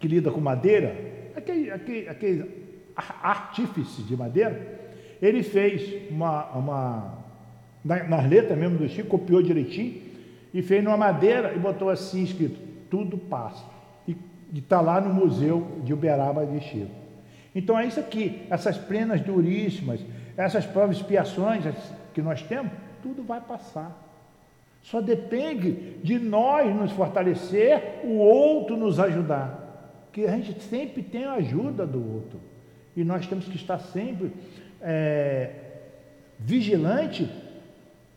que 0.00 0.08
lida 0.08 0.30
com 0.30 0.40
madeira, 0.40 0.96
aquele, 1.36 1.70
aquele, 1.70 2.08
aquele 2.08 2.66
artífice 2.96 4.02
de 4.02 4.16
madeira, 4.16 4.80
ele 5.20 5.42
fez 5.42 6.10
uma. 6.10 6.46
uma 6.56 7.26
nas 7.84 8.28
letras 8.28 8.58
mesmo 8.58 8.78
do 8.78 8.88
Chico, 8.88 9.10
copiou 9.10 9.40
direitinho 9.40 10.05
e 10.56 10.62
fez 10.62 10.82
numa 10.82 10.96
madeira 10.96 11.52
e 11.52 11.58
botou 11.58 11.90
assim 11.90 12.24
escrito: 12.24 12.58
Tudo 12.88 13.18
passa. 13.18 13.62
E 14.08 14.16
está 14.54 14.80
lá 14.80 14.98
no 15.02 15.12
Museu 15.12 15.82
de 15.84 15.92
Uberaba 15.92 16.46
de 16.46 16.58
Chico. 16.60 16.90
Então 17.54 17.78
é 17.78 17.84
isso 17.84 18.00
aqui, 18.00 18.46
essas 18.48 18.78
penas 18.78 19.20
duríssimas, 19.20 20.00
essas 20.34 20.64
provas 20.64 20.96
expiações 20.96 21.62
que 22.14 22.22
nós 22.22 22.40
temos, 22.40 22.72
tudo 23.02 23.22
vai 23.22 23.38
passar. 23.38 24.02
Só 24.80 25.02
depende 25.02 25.98
de 26.02 26.18
nós 26.18 26.74
nos 26.74 26.90
fortalecer, 26.92 28.00
o 28.04 28.16
outro 28.16 28.78
nos 28.78 28.98
ajudar. 28.98 30.08
Que 30.10 30.24
a 30.24 30.30
gente 30.38 30.62
sempre 30.62 31.02
tem 31.02 31.24
a 31.24 31.34
ajuda 31.34 31.86
do 31.86 31.98
outro. 32.14 32.40
E 32.96 33.04
nós 33.04 33.26
temos 33.26 33.46
que 33.46 33.56
estar 33.56 33.78
sempre 33.78 34.32
é, 34.80 35.50
vigilante 36.38 37.30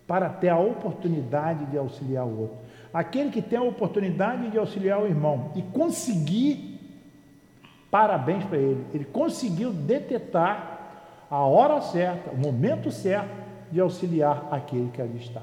para 0.09 0.27
ter 0.27 0.49
a 0.49 0.59
oportunidade 0.59 1.67
de 1.67 1.77
auxiliar 1.77 2.25
o 2.25 2.41
outro. 2.41 2.57
Aquele 2.93 3.29
que 3.29 3.41
tem 3.41 3.57
a 3.57 3.63
oportunidade 3.63 4.49
de 4.49 4.57
auxiliar 4.57 5.01
o 5.01 5.07
irmão 5.07 5.51
e 5.55 5.61
conseguir 5.61 6.69
Parabéns 7.91 8.45
para 8.45 8.57
ele. 8.57 8.85
Ele 8.93 9.05
conseguiu 9.05 9.71
detectar 9.71 11.25
a 11.29 11.39
hora 11.39 11.81
certa, 11.81 12.31
o 12.31 12.37
momento 12.37 12.91
certo 12.91 13.29
de 13.71 13.79
auxiliar 13.79 14.47
aquele 14.51 14.89
que 14.91 15.01
ali 15.01 15.17
está. 15.17 15.41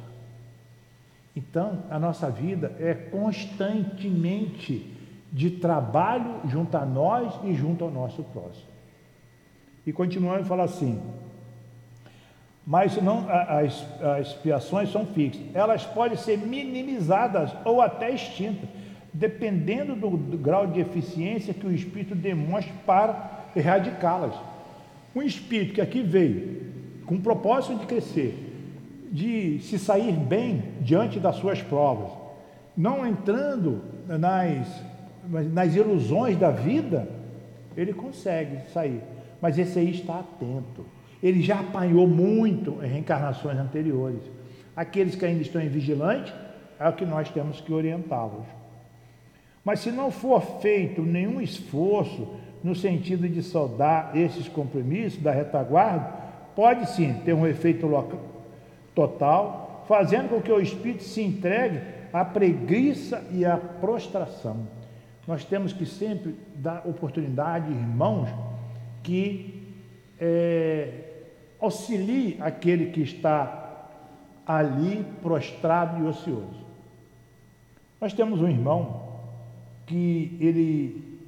Então, 1.34 1.82
a 1.90 1.98
nossa 1.98 2.30
vida 2.30 2.74
é 2.78 2.94
constantemente 2.94 4.92
de 5.32 5.50
trabalho 5.50 6.40
junto 6.46 6.76
a 6.76 6.86
nós 6.86 7.34
e 7.44 7.52
junto 7.52 7.84
ao 7.84 7.90
nosso 7.90 8.22
próximo. 8.24 8.68
E 9.86 9.92
continuando 9.92 10.42
a 10.42 10.44
falar 10.44 10.64
assim: 10.64 11.00
mas 12.66 13.00
não 13.00 13.26
as, 13.30 13.86
as 14.02 14.28
expiações 14.28 14.90
são 14.90 15.06
fixas, 15.06 15.42
elas 15.54 15.84
podem 15.84 16.16
ser 16.16 16.36
minimizadas 16.38 17.52
ou 17.64 17.80
até 17.80 18.10
extintas 18.10 18.68
dependendo 19.12 19.94
do, 19.94 20.10
do 20.10 20.36
grau 20.36 20.66
de 20.66 20.80
eficiência 20.80 21.54
que 21.54 21.66
o 21.66 21.72
espírito 21.72 22.14
demonstre 22.14 22.72
para 22.84 23.46
erradicá-las. 23.56 24.34
Um 25.14 25.22
espírito 25.22 25.72
que 25.72 25.80
aqui 25.80 26.02
veio 26.02 27.00
com 27.06 27.14
o 27.14 27.20
propósito 27.20 27.78
de 27.78 27.86
crescer, 27.86 28.34
de 29.10 29.58
se 29.60 29.78
sair 29.78 30.12
bem 30.12 30.62
diante 30.82 31.18
das 31.18 31.36
suas 31.36 31.62
provas, 31.62 32.10
não 32.76 33.06
entrando 33.06 33.80
nas 34.06 34.66
nas 35.28 35.74
ilusões 35.74 36.36
da 36.36 36.50
vida, 36.50 37.08
ele 37.76 37.92
consegue 37.92 38.70
sair. 38.72 39.02
Mas 39.40 39.58
esse 39.58 39.78
aí 39.78 39.90
está 39.90 40.20
atento. 40.20 40.86
Ele 41.22 41.42
já 41.42 41.60
apanhou 41.60 42.06
muito 42.06 42.78
em 42.82 42.88
reencarnações 42.88 43.58
anteriores. 43.58 44.22
Aqueles 44.74 45.14
que 45.14 45.24
ainda 45.24 45.42
estão 45.42 45.60
em 45.60 45.68
vigilante, 45.68 46.32
é 46.78 46.88
o 46.88 46.92
que 46.92 47.06
nós 47.06 47.30
temos 47.30 47.60
que 47.60 47.72
orientá-los. 47.72 48.46
Mas 49.64 49.80
se 49.80 49.90
não 49.90 50.10
for 50.10 50.42
feito 50.60 51.02
nenhum 51.02 51.40
esforço 51.40 52.28
no 52.62 52.74
sentido 52.74 53.28
de 53.28 53.42
soldar 53.42 54.12
esses 54.14 54.48
compromissos 54.48 55.20
da 55.20 55.32
retaguarda, 55.32 56.12
pode 56.54 56.88
sim 56.90 57.14
ter 57.24 57.32
um 57.32 57.46
efeito 57.46 57.86
local, 57.86 58.20
total, 58.94 59.84
fazendo 59.88 60.28
com 60.28 60.40
que 60.40 60.52
o 60.52 60.60
espírito 60.60 61.02
se 61.02 61.22
entregue 61.22 61.80
à 62.12 62.24
preguiça 62.24 63.24
e 63.30 63.44
à 63.44 63.56
prostração. 63.56 64.66
Nós 65.26 65.44
temos 65.44 65.72
que 65.72 65.84
sempre 65.84 66.36
dar 66.54 66.82
oportunidade, 66.86 67.70
irmãos, 67.70 68.28
que 69.02 69.55
é, 70.20 71.04
auxilie 71.60 72.36
aquele 72.40 72.90
que 72.90 73.00
está 73.00 73.88
ali 74.46 75.04
prostrado 75.22 76.02
e 76.02 76.08
ocioso. 76.08 76.64
Nós 78.00 78.12
temos 78.12 78.40
um 78.40 78.48
irmão 78.48 79.06
que 79.86 80.36
ele 80.40 81.18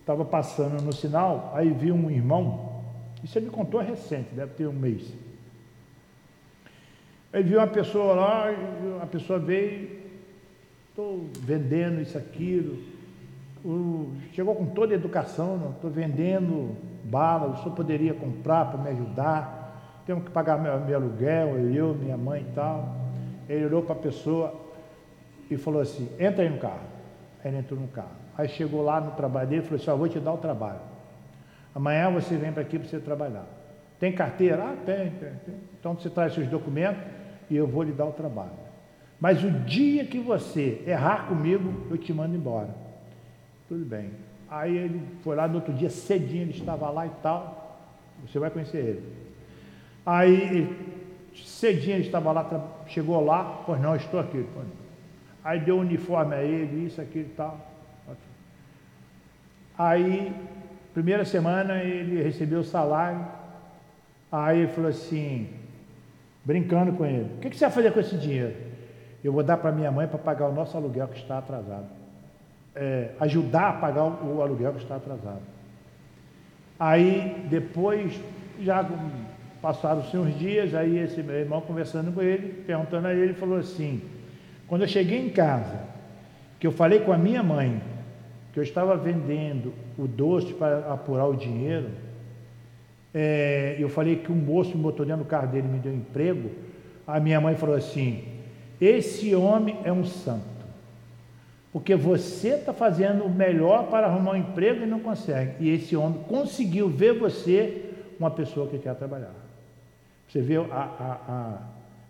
estava 0.00 0.24
passando 0.24 0.82
no 0.82 0.92
sinal, 0.92 1.52
aí 1.54 1.70
viu 1.70 1.94
um 1.94 2.10
irmão, 2.10 2.82
isso 3.22 3.38
ele 3.38 3.50
contou 3.50 3.80
recente, 3.80 4.34
deve 4.34 4.54
ter 4.54 4.66
um 4.66 4.72
mês. 4.72 5.12
Aí 7.32 7.42
viu 7.42 7.58
uma 7.58 7.68
pessoa 7.68 8.14
lá, 8.14 8.46
a 9.00 9.06
pessoa 9.06 9.38
veio, 9.38 10.00
estou 10.90 11.26
vendendo 11.40 12.00
isso, 12.02 12.18
aquilo, 12.18 12.82
chegou 14.32 14.54
com 14.54 14.66
toda 14.66 14.92
a 14.92 14.96
educação, 14.96 15.72
estou 15.74 15.90
vendendo 15.90 16.76
bala, 17.04 17.48
o 17.48 17.56
senhor 17.58 17.74
poderia 17.74 18.14
comprar 18.14 18.66
para 18.66 18.80
me 18.80 18.90
ajudar, 18.90 20.02
temos 20.04 20.24
que 20.24 20.30
pagar 20.30 20.58
meu, 20.58 20.80
meu 20.80 20.96
aluguel, 20.96 21.58
eu, 21.72 21.94
minha 21.94 22.16
mãe 22.16 22.42
e 22.48 22.54
tal. 22.54 22.96
Ele 23.48 23.66
olhou 23.66 23.82
para 23.82 23.94
a 23.94 23.98
pessoa 23.98 24.54
e 25.50 25.56
falou 25.56 25.80
assim, 25.80 26.08
entra 26.18 26.42
aí 26.42 26.50
no 26.50 26.58
carro. 26.58 26.80
Aí 27.44 27.50
ele 27.50 27.58
entrou 27.58 27.78
no 27.78 27.88
carro. 27.88 28.10
Aí 28.36 28.48
chegou 28.48 28.82
lá 28.82 29.00
no 29.00 29.12
trabalho 29.12 29.48
dele 29.48 29.62
e 29.62 29.64
falou 29.64 29.80
assim, 29.80 29.90
ó, 29.90 29.96
vou 29.96 30.08
te 30.08 30.18
dar 30.18 30.32
o 30.32 30.38
trabalho. 30.38 30.80
Amanhã 31.74 32.10
você 32.10 32.36
vem 32.36 32.52
para 32.52 32.62
aqui 32.62 32.78
para 32.78 32.88
você 32.88 32.98
trabalhar. 32.98 33.46
Tem 33.98 34.12
carteira? 34.12 34.64
Ah, 34.64 34.76
tem, 34.84 35.10
tem, 35.10 35.32
tem. 35.44 35.54
Então 35.78 35.94
você 35.94 36.10
traz 36.10 36.34
seus 36.34 36.48
documentos 36.48 37.02
e 37.48 37.56
eu 37.56 37.66
vou 37.66 37.82
lhe 37.82 37.92
dar 37.92 38.06
o 38.06 38.12
trabalho. 38.12 38.50
Mas 39.20 39.44
o 39.44 39.50
dia 39.50 40.04
que 40.04 40.18
você 40.18 40.82
errar 40.84 41.28
comigo, 41.28 41.86
eu 41.88 41.96
te 41.96 42.12
mando 42.12 42.34
embora. 42.34 42.81
Tudo 43.72 43.86
bem. 43.86 44.10
Aí 44.50 44.76
ele 44.76 45.02
foi 45.22 45.34
lá 45.34 45.48
no 45.48 45.54
outro 45.54 45.72
dia, 45.72 45.88
cedinho, 45.88 46.42
ele 46.42 46.50
estava 46.50 46.90
lá 46.90 47.06
e 47.06 47.10
tal. 47.22 47.80
Você 48.20 48.38
vai 48.38 48.50
conhecer 48.50 48.76
ele. 48.76 49.02
Aí, 50.04 51.00
cedinho 51.34 51.96
ele 51.96 52.04
estava 52.04 52.32
lá, 52.32 52.70
chegou 52.86 53.24
lá, 53.24 53.62
pois 53.64 53.80
não, 53.80 53.96
estou 53.96 54.20
aqui. 54.20 54.46
Aí 55.42 55.58
deu 55.58 55.76
o 55.76 55.80
uniforme 55.80 56.34
a 56.34 56.42
ele, 56.42 56.84
isso, 56.84 57.00
aquilo 57.00 57.24
e 57.24 57.30
tal. 57.30 57.58
Aí, 59.78 60.34
primeira 60.92 61.24
semana, 61.24 61.82
ele 61.82 62.22
recebeu 62.22 62.60
o 62.60 62.64
salário. 62.64 63.26
Aí 64.30 64.58
ele 64.58 64.68
falou 64.68 64.90
assim, 64.90 65.48
brincando 66.44 66.92
com 66.92 67.06
ele: 67.06 67.36
O 67.36 67.40
que 67.40 67.56
você 67.56 67.64
vai 67.64 67.72
fazer 67.72 67.90
com 67.90 68.00
esse 68.00 68.18
dinheiro? 68.18 68.54
Eu 69.24 69.32
vou 69.32 69.42
dar 69.42 69.56
para 69.56 69.72
minha 69.72 69.90
mãe 69.90 70.06
para 70.06 70.18
pagar 70.18 70.50
o 70.50 70.52
nosso 70.52 70.76
aluguel 70.76 71.08
que 71.08 71.16
está 71.16 71.38
atrasado. 71.38 72.01
É, 72.74 73.10
ajudar 73.20 73.68
a 73.68 73.72
pagar 73.74 74.04
o, 74.04 74.40
aluguel 74.40 74.72
que 74.72 74.82
está 74.82 74.96
atrasado. 74.96 75.42
Aí, 76.80 77.46
depois, 77.50 78.18
já 78.60 78.88
passaram-se 79.60 80.16
uns 80.16 80.38
dias, 80.38 80.74
aí 80.74 80.98
esse 80.98 81.22
meu 81.22 81.36
irmão 81.36 81.60
conversando 81.60 82.12
com 82.12 82.22
ele, 82.22 82.64
perguntando 82.66 83.08
a 83.08 83.14
ele, 83.14 83.34
falou 83.34 83.58
assim: 83.58 84.00
Quando 84.66 84.82
eu 84.82 84.88
cheguei 84.88 85.24
em 85.24 85.30
casa, 85.30 85.80
que 86.58 86.66
eu 86.66 86.72
falei 86.72 87.00
com 87.00 87.12
a 87.12 87.18
minha 87.18 87.42
mãe 87.42 87.82
que 88.52 88.58
eu 88.58 88.62
estava 88.62 88.96
vendendo 88.96 89.72
o 89.96 90.06
doce 90.06 90.52
para 90.52 90.92
apurar 90.92 91.26
o 91.26 91.34
dinheiro, 91.34 91.88
é, 93.14 93.76
eu 93.78 93.88
falei 93.88 94.16
que 94.16 94.30
um 94.30 94.36
moço 94.36 94.76
botou 94.76 95.04
dentro 95.04 95.24
do 95.24 95.28
carro 95.28 95.48
dele 95.48 95.68
me 95.68 95.78
deu 95.78 95.92
emprego, 95.92 96.50
a 97.06 97.18
minha 97.18 97.40
mãe 97.40 97.54
falou 97.54 97.74
assim, 97.74 98.24
esse 98.80 99.34
homem 99.34 99.78
é 99.84 99.92
um 99.92 100.04
santo, 100.04 100.61
porque 101.72 101.96
você 101.96 102.50
está 102.50 102.72
fazendo 102.72 103.24
o 103.24 103.30
melhor 103.30 103.86
para 103.86 104.06
arrumar 104.06 104.32
um 104.32 104.36
emprego 104.36 104.82
e 104.82 104.86
não 104.86 105.00
consegue, 105.00 105.54
e 105.58 105.70
esse 105.70 105.96
homem 105.96 106.20
conseguiu 106.28 106.88
ver 106.88 107.18
você 107.18 107.90
uma 108.18 108.30
pessoa 108.30 108.68
que 108.68 108.78
quer 108.78 108.94
trabalhar. 108.94 109.32
Você 110.28 110.40
vê 110.40 110.56
a, 110.56 110.62
a, 110.62 111.18
a, 111.28 111.58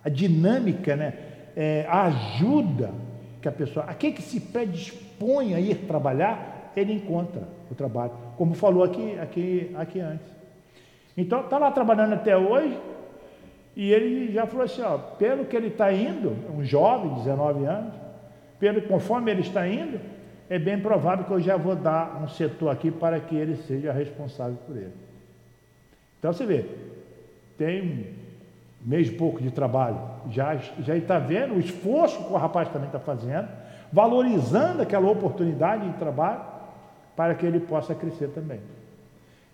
a 0.04 0.08
dinâmica, 0.08 0.96
né? 0.96 1.14
É, 1.54 1.86
a 1.88 2.04
ajuda 2.04 2.90
que 3.40 3.48
a 3.48 3.52
pessoa, 3.52 3.84
aquele 3.86 4.14
que 4.14 4.22
se 4.22 4.40
predispõe 4.40 5.54
a 5.54 5.60
ir 5.60 5.86
trabalhar, 5.86 6.72
ele 6.76 6.92
encontra 6.92 7.42
o 7.70 7.74
trabalho, 7.74 8.12
como 8.36 8.54
falou 8.54 8.82
aqui, 8.82 9.18
aqui, 9.18 9.70
aqui 9.76 10.00
antes. 10.00 10.26
Então, 11.16 11.40
está 11.40 11.58
lá 11.58 11.70
trabalhando 11.70 12.14
até 12.14 12.36
hoje, 12.36 12.78
e 13.76 13.90
ele 13.90 14.32
já 14.32 14.46
falou 14.46 14.64
assim, 14.64 14.82
ó, 14.82 14.96
pelo 14.96 15.44
que 15.44 15.56
ele 15.56 15.68
está 15.68 15.92
indo, 15.92 16.36
um 16.56 16.64
jovem, 16.64 17.14
19 17.14 17.64
anos, 17.64 17.94
pelo, 18.62 18.80
conforme 18.82 19.28
ele 19.28 19.40
está 19.40 19.66
indo, 19.66 19.98
é 20.48 20.56
bem 20.56 20.78
provável 20.78 21.24
que 21.24 21.32
eu 21.32 21.40
já 21.40 21.56
vou 21.56 21.74
dar 21.74 22.22
um 22.22 22.28
setor 22.28 22.68
aqui 22.68 22.92
para 22.92 23.18
que 23.18 23.34
ele 23.34 23.56
seja 23.56 23.90
responsável 23.90 24.56
por 24.64 24.76
ele. 24.76 24.92
Então 26.20 26.32
você 26.32 26.46
vê, 26.46 26.64
tem 27.58 27.82
um 27.82 28.88
mês 28.88 29.08
e 29.08 29.10
pouco 29.10 29.42
de 29.42 29.50
trabalho, 29.50 29.98
já, 30.30 30.54
já 30.78 30.96
está 30.96 31.18
vendo 31.18 31.54
o 31.54 31.58
esforço 31.58 32.22
que 32.22 32.32
o 32.32 32.36
rapaz 32.36 32.68
também 32.68 32.86
está 32.86 33.00
fazendo, 33.00 33.48
valorizando 33.92 34.80
aquela 34.80 35.10
oportunidade 35.10 35.90
de 35.90 35.98
trabalho 35.98 36.42
para 37.16 37.34
que 37.34 37.44
ele 37.44 37.58
possa 37.58 37.96
crescer 37.96 38.28
também. 38.28 38.60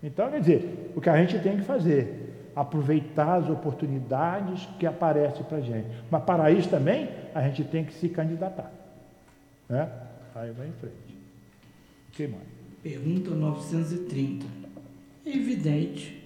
Então, 0.03 0.29
quer 0.29 0.39
dizer, 0.39 0.93
o 0.95 1.01
que 1.01 1.09
a 1.09 1.17
gente 1.17 1.39
tem 1.39 1.57
que 1.57 1.63
fazer, 1.63 2.51
aproveitar 2.55 3.37
as 3.37 3.49
oportunidades 3.49 4.69
que 4.77 4.85
aparecem 4.85 5.43
para 5.45 5.57
a 5.57 5.61
gente. 5.61 5.87
Mas 6.11 6.21
para 6.21 6.51
isso 6.51 6.69
também, 6.69 7.09
a 7.33 7.41
gente 7.41 7.63
tem 7.63 7.83
que 7.83 7.93
se 7.95 8.07
candidatar. 8.07 8.71
Né? 9.69 9.87
Aí 10.33 10.51
vai 10.51 10.67
em 10.67 10.73
frente. 10.73 11.15
que 12.11 12.27
mais? 12.27 12.43
Pergunta 12.81 13.31
930. 13.31 14.45
É 15.25 15.29
evidente 15.29 16.23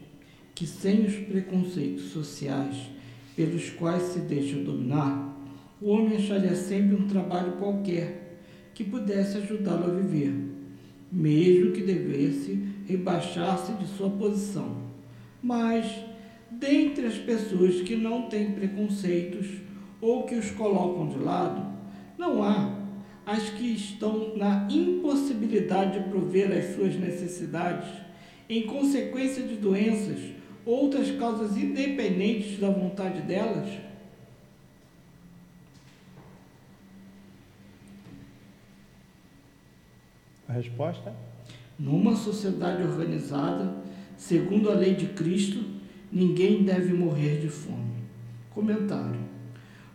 que 0.55 0.65
sem 0.65 1.05
os 1.05 1.15
preconceitos 1.15 2.11
sociais 2.11 2.89
pelos 3.35 3.69
quais 3.71 4.03
se 4.03 4.19
deixa 4.19 4.57
dominar, 4.59 5.35
o 5.81 5.89
homem 5.89 6.15
acharia 6.15 6.55
sempre 6.55 6.95
um 6.95 7.07
trabalho 7.07 7.53
qualquer 7.53 8.39
que 8.73 8.83
pudesse 8.83 9.37
ajudá-lo 9.37 9.85
a 9.85 9.93
viver, 9.95 10.33
mesmo 11.11 11.71
que 11.71 11.81
devesse 11.81 12.63
rebaixar-se 12.87 13.73
de 13.73 13.87
sua 13.87 14.09
posição. 14.09 14.83
Mas, 15.41 15.85
dentre 16.49 17.07
as 17.07 17.17
pessoas 17.17 17.81
que 17.81 17.95
não 17.95 18.29
têm 18.29 18.53
preconceitos 18.53 19.47
ou 19.99 20.23
que 20.23 20.35
os 20.35 20.51
colocam 20.51 21.09
de 21.09 21.17
lado, 21.17 21.73
não 22.17 22.41
há 22.43 22.82
as 23.25 23.49
que 23.51 23.73
estão 23.73 24.35
na 24.35 24.67
impossibilidade 24.69 25.99
de 25.99 26.09
prover 26.09 26.51
as 26.51 26.75
suas 26.75 26.95
necessidades 26.95 27.89
em 28.49 28.63
consequência 28.63 29.43
de 29.43 29.55
doenças 29.55 30.19
outras 30.65 31.11
causas 31.11 31.57
independentes 31.57 32.59
da 32.59 32.69
vontade 32.69 33.21
delas? 33.21 33.69
A 40.47 40.53
resposta? 40.53 41.15
Numa 41.79 42.15
sociedade 42.15 42.83
organizada, 42.83 43.75
segundo 44.15 44.69
a 44.69 44.75
lei 44.75 44.93
de 44.93 45.07
Cristo, 45.07 45.63
ninguém 46.11 46.63
deve 46.63 46.93
morrer 46.93 47.39
de 47.39 47.49
fome. 47.49 48.03
Comentário. 48.51 49.32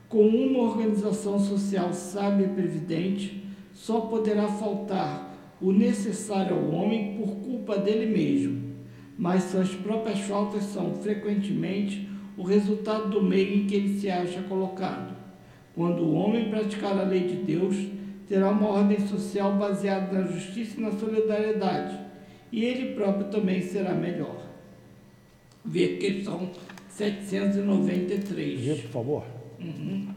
Com 0.09 0.26
uma 0.26 0.61
organização 0.61 1.38
social 1.38 1.92
sábia 1.92 2.46
e 2.46 2.54
previdente, 2.54 3.44
só 3.72 4.00
poderá 4.00 4.48
faltar 4.48 5.56
o 5.61 5.72
necessário 5.72 6.56
ao 6.56 6.70
homem 6.70 7.16
por 7.16 7.36
culpa 7.36 7.76
dele 7.76 8.06
mesmo 8.06 8.68
mas 9.18 9.42
suas 9.44 9.70
próprias 9.70 10.20
faltas 10.20 10.62
são 10.62 10.94
frequentemente 10.94 12.09
o 12.36 12.44
resultado 12.44 13.11
do 13.11 13.20
meio 13.20 13.56
em 13.56 13.66
que 13.66 13.74
ele 13.74 13.98
se 13.98 14.09
acha 14.09 14.40
colocado. 14.42 15.16
Quando 15.74 16.04
o 16.04 16.14
homem 16.14 16.48
praticar 16.48 16.96
a 16.96 17.02
lei 17.02 17.26
de 17.26 17.34
Deus, 17.34 17.76
terá 18.28 18.50
uma 18.50 18.68
ordem 18.68 19.04
social 19.09 19.54
baseada 19.54 20.16
na 20.16 20.26
justiça 20.28 20.78
e 20.78 20.82
na 20.82 20.92
solidariedade, 20.92 21.98
e 22.52 22.64
ele 22.64 22.94
próprio 22.94 23.28
também 23.28 23.61
será 23.61 23.92
melhor. 23.92 24.46
Vê 25.64 25.96
questão 25.96 26.48
793. 26.88 28.61
Vê, 28.61 28.74
por 28.76 28.90
favor. 28.90 29.38
Uhum. 29.61 30.09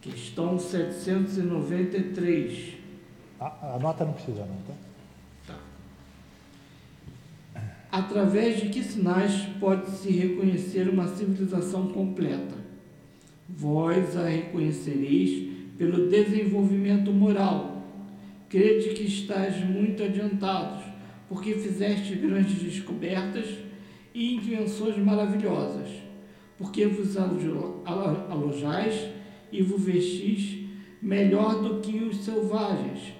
Questão 0.00 0.56
793. 0.58 2.74
A, 3.40 3.74
a 3.74 3.78
nota 3.78 4.04
não 4.04 4.12
precisa 4.12 4.44
não, 4.44 4.56
tá? 4.66 4.74
Tá. 5.46 5.54
Através 7.90 8.60
de 8.60 8.68
que 8.68 8.82
sinais 8.82 9.46
pode-se 9.58 10.10
reconhecer 10.10 10.86
uma 10.88 11.08
civilização 11.08 11.88
completa? 11.88 12.56
Vós 13.48 14.14
a 14.16 14.28
reconhecereis 14.28 15.48
pelo 15.78 16.08
desenvolvimento 16.08 17.10
moral. 17.12 17.82
Crede 18.48 18.94
que 18.94 19.04
estáis 19.04 19.56
muito 19.64 20.02
adiantados, 20.02 20.82
porque 21.28 21.54
fizeste 21.54 22.14
grandes 22.14 22.62
descobertas 22.62 23.67
e 24.14 24.34
invenções 24.34 24.96
maravilhosas, 24.98 25.88
porque 26.56 26.86
vos 26.86 27.16
alojais 27.16 29.08
e 29.52 29.62
vos 29.62 29.82
vestis 29.84 30.66
melhor 31.00 31.62
do 31.62 31.80
que 31.80 31.98
os 31.98 32.24
selvagens, 32.24 33.12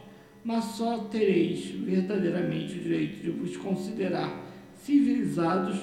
mas 0.45 0.64
só 0.64 0.99
tereis 1.05 1.66
verdadeiramente 1.70 2.74
o 2.78 2.82
direito 2.82 3.22
de 3.22 3.30
vos 3.30 3.57
considerar 3.57 4.47
civilizados 4.74 5.78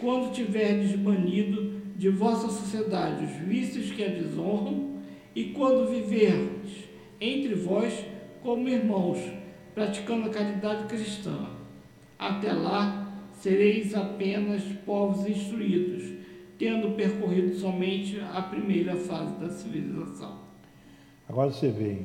quando 0.00 0.32
tiverdes 0.32 0.96
banido 0.96 1.76
de 1.96 2.10
vossa 2.10 2.48
sociedade 2.48 3.24
os 3.24 3.48
vícios 3.48 3.90
que 3.90 4.04
a 4.04 4.08
desonram 4.08 4.96
e 5.34 5.44
quando 5.44 5.90
viverdes 5.90 6.84
entre 7.20 7.54
vós 7.54 8.04
como 8.42 8.68
irmãos, 8.68 9.18
praticando 9.74 10.28
a 10.28 10.30
caridade 10.30 10.84
cristã. 10.84 11.48
Até 12.18 12.52
lá 12.52 13.05
sereis 13.46 13.94
apenas 13.94 14.60
povos 14.84 15.24
instruídos, 15.24 16.02
tendo 16.58 16.96
percorrido 16.96 17.54
somente 17.54 18.20
a 18.34 18.42
primeira 18.42 18.96
fase 18.96 19.38
da 19.38 19.48
civilização. 19.50 20.40
Agora 21.28 21.52
você 21.52 21.68
vê, 21.68 21.98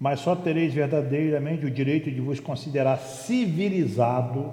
mas 0.00 0.18
só 0.18 0.34
tereis 0.34 0.74
verdadeiramente 0.74 1.64
o 1.64 1.70
direito 1.70 2.10
de 2.10 2.20
vos 2.20 2.40
considerar 2.40 2.96
civilizado 2.96 4.52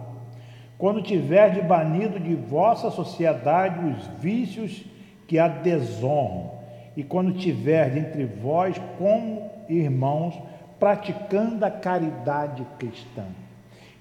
quando 0.77 1.01
tiverdes 1.01 1.65
banido 1.65 2.19
de 2.19 2.35
vossa 2.35 2.91
sociedade 2.91 3.83
os 3.83 4.21
vícios 4.21 4.85
que 5.27 5.39
a 5.39 5.47
desonram, 5.47 6.51
e 6.95 7.03
quando 7.03 7.33
tiverdes 7.33 7.97
entre 7.97 8.25
vós 8.25 8.79
como 8.99 9.49
irmãos 9.67 10.35
praticando 10.79 11.65
a 11.65 11.71
caridade 11.71 12.63
cristã. 12.77 13.25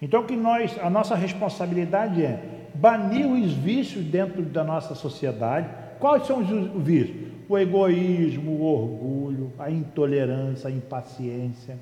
Então 0.01 0.25
que 0.25 0.35
nós, 0.35 0.79
a 0.79 0.89
nossa 0.89 1.15
responsabilidade 1.15 2.25
é 2.25 2.43
banir 2.75 3.27
os 3.27 3.53
vícios 3.53 4.05
dentro 4.05 4.43
da 4.43 4.65
nossa 4.65 4.95
sociedade. 4.95 5.69
Quais 5.99 6.27
são 6.27 6.39
os 6.39 6.83
vícios? 6.83 7.31
O 7.49 7.59
egoísmo, 7.59 8.53
o 8.53 8.63
orgulho, 8.63 9.53
a 9.59 9.71
intolerância, 9.71 10.69
a 10.69 10.71
impaciência. 10.71 11.77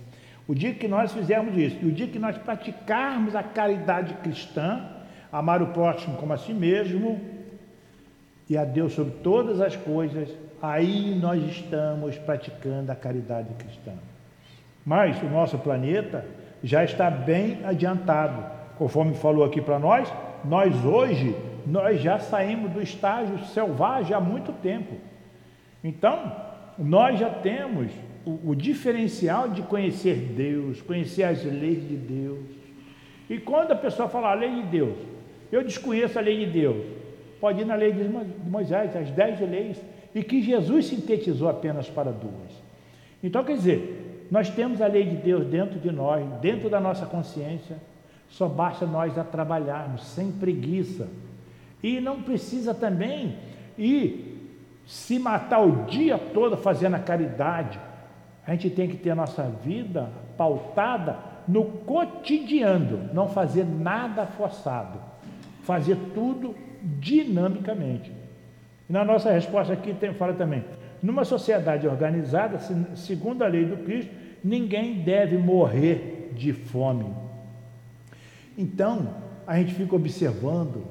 O 0.47 0.55
dia 0.55 0.73
que 0.73 0.89
nós 0.89 1.13
fizermos 1.13 1.57
isso, 1.57 1.77
e 1.83 1.87
o 1.87 1.93
dia 1.93 2.07
que 2.07 2.19
nós 2.19 2.37
praticarmos 2.39 3.37
a 3.37 3.43
caridade 3.43 4.15
cristã, 4.15 4.81
amar 5.31 5.61
o 5.63 5.69
próximo 5.69 6.17
como 6.17 6.33
a 6.33 6.39
si 6.39 6.55
mesmo 6.55 7.21
e 8.49 8.57
a 8.57 8.65
Deus 8.65 8.95
sobre 8.95 9.13
todas 9.23 9.61
as 9.61 9.77
coisas, 9.77 10.31
aí 10.61 11.15
nós 11.21 11.43
estamos 11.45 12.17
praticando 12.17 12.91
a 12.91 12.95
caridade 12.95 13.53
cristã. 13.59 13.93
Mas 14.87 15.23
o 15.23 15.27
nosso 15.27 15.59
planeta 15.59 16.25
já 16.63 16.85
está 16.85 17.11
bem 17.11 17.59
adiantado. 17.65 18.45
Conforme 18.77 19.15
falou 19.15 19.45
aqui 19.45 19.61
para 19.61 19.79
nós, 19.79 20.13
nós 20.45 20.85
hoje, 20.85 21.35
nós 21.67 22.01
já 22.01 22.19
saímos 22.19 22.71
do 22.71 22.81
estágio 22.81 23.39
selvagem 23.47 24.15
há 24.15 24.21
muito 24.21 24.53
tempo. 24.53 24.95
Então, 25.83 26.33
nós 26.79 27.19
já 27.19 27.31
temos 27.31 27.91
o, 28.25 28.51
o 28.51 28.55
diferencial 28.55 29.49
de 29.49 29.63
conhecer 29.63 30.17
Deus, 30.37 30.81
conhecer 30.83 31.25
as 31.25 31.45
leis 31.45 31.87
de 31.89 31.97
Deus. 31.97 32.45
E 33.29 33.39
quando 33.39 33.73
a 33.73 33.77
pessoa 33.77 34.09
fala 34.09 34.31
a 34.31 34.35
lei 34.35 34.63
de 34.63 34.63
Deus, 34.63 34.97
eu 35.51 35.63
desconheço 35.63 36.19
a 36.19 36.23
lei 36.23 36.45
de 36.45 36.53
Deus, 36.53 36.85
pode 37.41 37.61
ir 37.61 37.65
na 37.65 37.75
lei 37.75 37.93
de 37.93 38.05
Moisés, 38.49 38.95
as 38.95 39.11
dez 39.11 39.41
leis, 39.41 39.81
e 40.15 40.23
que 40.23 40.43
Jesus 40.43 40.87
sintetizou 40.87 41.49
apenas 41.49 41.89
para 41.89 42.11
duas. 42.11 42.69
Então, 43.23 43.45
quer 43.45 43.55
dizer, 43.55 43.98
nós 44.31 44.51
temos 44.51 44.83
a 44.83 44.87
lei 44.87 45.05
de 45.05 45.17
Deus 45.17 45.47
dentro 45.47 45.79
de 45.79 45.91
nós, 45.91 46.25
dentro 46.41 46.69
da 46.69 46.81
nossa 46.81 47.07
consciência, 47.07 47.77
só 48.29 48.47
basta 48.47 48.85
nós 48.87 49.17
a 49.19 49.25
trabalharmos 49.25 50.05
sem 50.07 50.31
preguiça. 50.31 51.09
E 51.83 52.01
não 52.01 52.23
precisa 52.23 52.75
também 52.75 53.37
ir 53.77 54.29
se 54.87 55.19
matar 55.19 55.61
o 55.61 55.85
dia 55.85 56.19
todo 56.19 56.57
fazendo 56.57 56.97
a 56.97 56.99
caridade. 56.99 57.79
A 58.47 58.53
gente 58.53 58.71
tem 58.71 58.89
que 58.89 58.97
ter 58.97 59.11
a 59.11 59.15
nossa 59.15 59.43
vida 59.65 60.11
pautada 60.37 61.19
no 61.47 61.65
cotidiano, 61.65 63.09
não 63.15 63.29
fazer 63.29 63.65
nada 63.65 64.27
forçado, 64.27 64.99
fazer 65.63 65.97
tudo 66.15 66.55
dinamicamente. 66.83 68.13
E 68.89 68.93
na 68.93 69.05
nossa 69.05 69.31
resposta 69.31 69.73
aqui 69.73 69.95
tem, 69.95 70.13
fala 70.15 70.35
também, 70.35 70.65
numa 71.03 71.25
sociedade 71.25 71.87
organizada, 71.87 72.59
segundo 72.95 73.43
a 73.43 73.49
lei 73.49 73.65
do 73.65 73.79
Cristo, 73.79 74.11
ninguém 74.43 75.03
deve 75.03 75.37
morrer 75.37 76.33
de 76.35 76.53
fome. 76.53 77.07
Então, 78.57 79.09
a 79.47 79.57
gente 79.59 79.75
fica 79.75 79.95
observando 79.95 80.85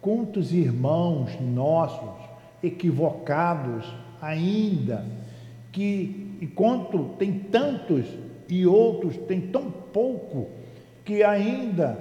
quantos 0.00 0.52
irmãos 0.52 1.38
nossos 1.40 2.24
equivocados 2.62 3.86
ainda, 4.20 5.04
que 5.72 6.36
enquanto 6.40 7.10
tem 7.18 7.38
tantos 7.38 8.06
e 8.48 8.66
outros 8.66 9.16
tem 9.16 9.40
tão 9.40 9.70
pouco, 9.70 10.50
que 11.04 11.22
ainda 11.22 11.98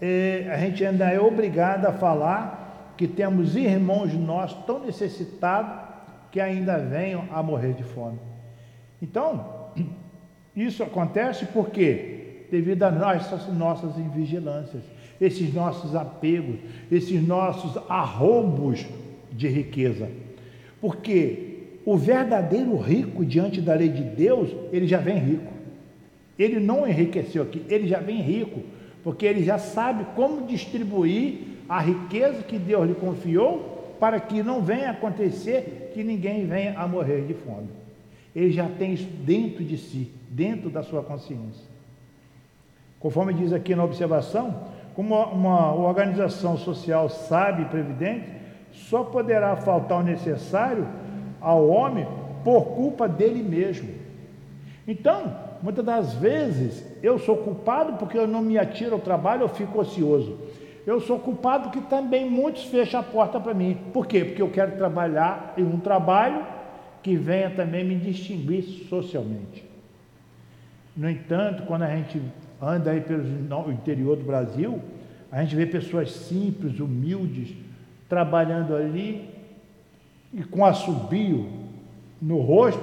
é, 0.00 0.48
a 0.50 0.58
gente 0.58 0.84
ainda 0.84 1.10
é 1.10 1.20
obrigado 1.20 1.86
a 1.86 1.92
falar 1.92 2.94
que 2.96 3.06
temos 3.06 3.56
irmãos 3.56 4.12
nossos 4.14 4.64
tão 4.64 4.80
necessitados 4.84 5.86
que 6.30 6.40
ainda 6.40 6.78
venham 6.78 7.24
a 7.32 7.42
morrer 7.42 7.72
de 7.74 7.82
fome. 7.82 8.18
Então, 9.00 9.70
isso 10.54 10.82
acontece 10.82 11.46
porque 11.46 12.16
devido 12.50 12.82
a 12.84 12.90
nossas, 12.90 13.46
nossas 13.52 13.98
invigilâncias, 13.98 14.82
esses 15.20 15.52
nossos 15.52 15.94
apegos, 15.94 16.56
esses 16.90 17.26
nossos 17.26 17.76
arrombos 17.88 18.86
de 19.32 19.48
riqueza. 19.48 20.08
Porque 20.80 21.56
o 21.84 21.96
verdadeiro 21.96 22.76
rico 22.76 23.24
diante 23.24 23.60
da 23.60 23.74
lei 23.74 23.88
de 23.88 24.02
Deus, 24.02 24.50
ele 24.72 24.86
já 24.86 24.98
vem 24.98 25.18
rico. 25.18 25.52
Ele 26.38 26.60
não 26.60 26.86
enriqueceu 26.86 27.42
aqui, 27.42 27.62
ele 27.68 27.88
já 27.88 27.98
vem 27.98 28.20
rico, 28.20 28.60
porque 29.02 29.24
ele 29.24 29.42
já 29.42 29.58
sabe 29.58 30.04
como 30.14 30.46
distribuir 30.46 31.38
a 31.68 31.80
riqueza 31.80 32.42
que 32.42 32.58
Deus 32.58 32.88
lhe 32.88 32.94
confiou 32.94 33.75
para 33.98 34.20
que 34.20 34.42
não 34.42 34.62
venha 34.62 34.90
acontecer 34.90 35.90
que 35.94 36.04
ninguém 36.04 36.46
venha 36.46 36.78
a 36.78 36.86
morrer 36.86 37.22
de 37.26 37.34
fome. 37.34 37.68
Ele 38.34 38.50
já 38.50 38.68
tem 38.68 38.92
isso 38.92 39.08
dentro 39.24 39.64
de 39.64 39.78
si, 39.78 40.12
dentro 40.28 40.68
da 40.68 40.82
sua 40.82 41.02
consciência. 41.02 41.64
Conforme 43.00 43.32
diz 43.32 43.52
aqui 43.52 43.74
na 43.74 43.84
observação, 43.84 44.54
como 44.94 45.14
uma 45.14 45.74
organização 45.74 46.56
social 46.56 47.08
sábia 47.08 47.62
e 47.62 47.68
previdente, 47.68 48.30
só 48.72 49.04
poderá 49.04 49.56
faltar 49.56 50.00
o 50.00 50.02
necessário 50.02 50.86
ao 51.40 51.68
homem 51.68 52.06
por 52.44 52.66
culpa 52.74 53.08
dele 53.08 53.42
mesmo. 53.42 53.88
Então, 54.86 55.34
muitas 55.62 55.84
das 55.84 56.14
vezes, 56.14 56.84
eu 57.02 57.18
sou 57.18 57.36
culpado 57.38 57.94
porque 57.94 58.16
eu 58.16 58.26
não 58.26 58.42
me 58.42 58.58
atiro 58.58 58.94
ao 58.94 59.00
trabalho, 59.00 59.42
eu 59.42 59.48
fico 59.48 59.80
ocioso. 59.80 60.38
Eu 60.86 61.00
sou 61.00 61.18
culpado 61.18 61.70
que 61.70 61.80
também 61.80 62.30
muitos 62.30 62.62
fecham 62.64 63.00
a 63.00 63.02
porta 63.02 63.40
para 63.40 63.52
mim. 63.52 63.76
Por 63.92 64.06
quê? 64.06 64.24
Porque 64.24 64.40
eu 64.40 64.50
quero 64.50 64.76
trabalhar 64.76 65.54
em 65.58 65.64
um 65.64 65.80
trabalho 65.80 66.46
que 67.02 67.16
venha 67.16 67.50
também 67.50 67.84
me 67.84 67.96
distinguir 67.96 68.62
socialmente. 68.88 69.64
No 70.96 71.10
entanto, 71.10 71.64
quando 71.64 71.82
a 71.82 71.94
gente 71.94 72.22
anda 72.62 72.92
aí 72.92 73.00
pelo 73.00 73.72
interior 73.72 74.16
do 74.16 74.24
Brasil, 74.24 74.80
a 75.30 75.42
gente 75.42 75.56
vê 75.56 75.66
pessoas 75.66 76.12
simples, 76.12 76.78
humildes, 76.78 77.52
trabalhando 78.08 78.74
ali 78.74 79.28
e 80.32 80.44
com 80.44 80.64
assobio 80.64 81.48
no 82.22 82.40
rosto, 82.40 82.80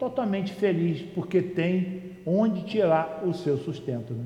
totalmente 0.00 0.52
feliz, 0.52 1.00
porque 1.14 1.40
tem 1.40 2.02
onde 2.26 2.64
tirar 2.64 3.22
o 3.24 3.32
seu 3.32 3.56
sustento. 3.56 4.12
Né? 4.12 4.24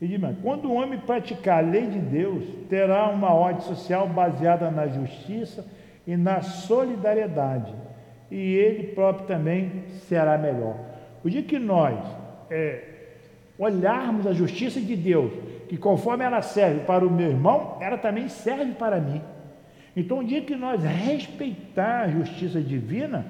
E 0.00 0.06
diz, 0.06 0.20
quando 0.42 0.66
o 0.66 0.74
homem 0.74 0.98
praticar 0.98 1.58
a 1.58 1.66
lei 1.66 1.86
de 1.86 1.98
Deus, 1.98 2.44
terá 2.68 3.08
uma 3.08 3.34
ordem 3.34 3.60
social 3.62 4.08
baseada 4.08 4.70
na 4.70 4.86
justiça 4.86 5.66
e 6.06 6.16
na 6.16 6.40
solidariedade, 6.40 7.72
e 8.30 8.54
ele 8.54 8.94
próprio 8.94 9.26
também 9.26 9.84
será 10.08 10.38
melhor. 10.38 10.76
O 11.22 11.28
dia 11.28 11.42
que 11.42 11.58
nós 11.58 11.98
é, 12.50 12.82
olharmos 13.58 14.26
a 14.26 14.32
justiça 14.32 14.80
de 14.80 14.96
Deus, 14.96 15.32
que 15.68 15.76
conforme 15.76 16.24
ela 16.24 16.40
serve 16.40 16.80
para 16.80 17.06
o 17.06 17.10
meu 17.10 17.28
irmão, 17.28 17.76
ela 17.80 17.98
também 17.98 18.28
serve 18.28 18.72
para 18.72 18.98
mim. 18.98 19.20
Então, 19.94 20.20
o 20.20 20.24
dia 20.24 20.40
que 20.40 20.56
nós 20.56 20.82
respeitar 20.82 22.02
a 22.02 22.08
justiça 22.08 22.60
divina, 22.60 23.26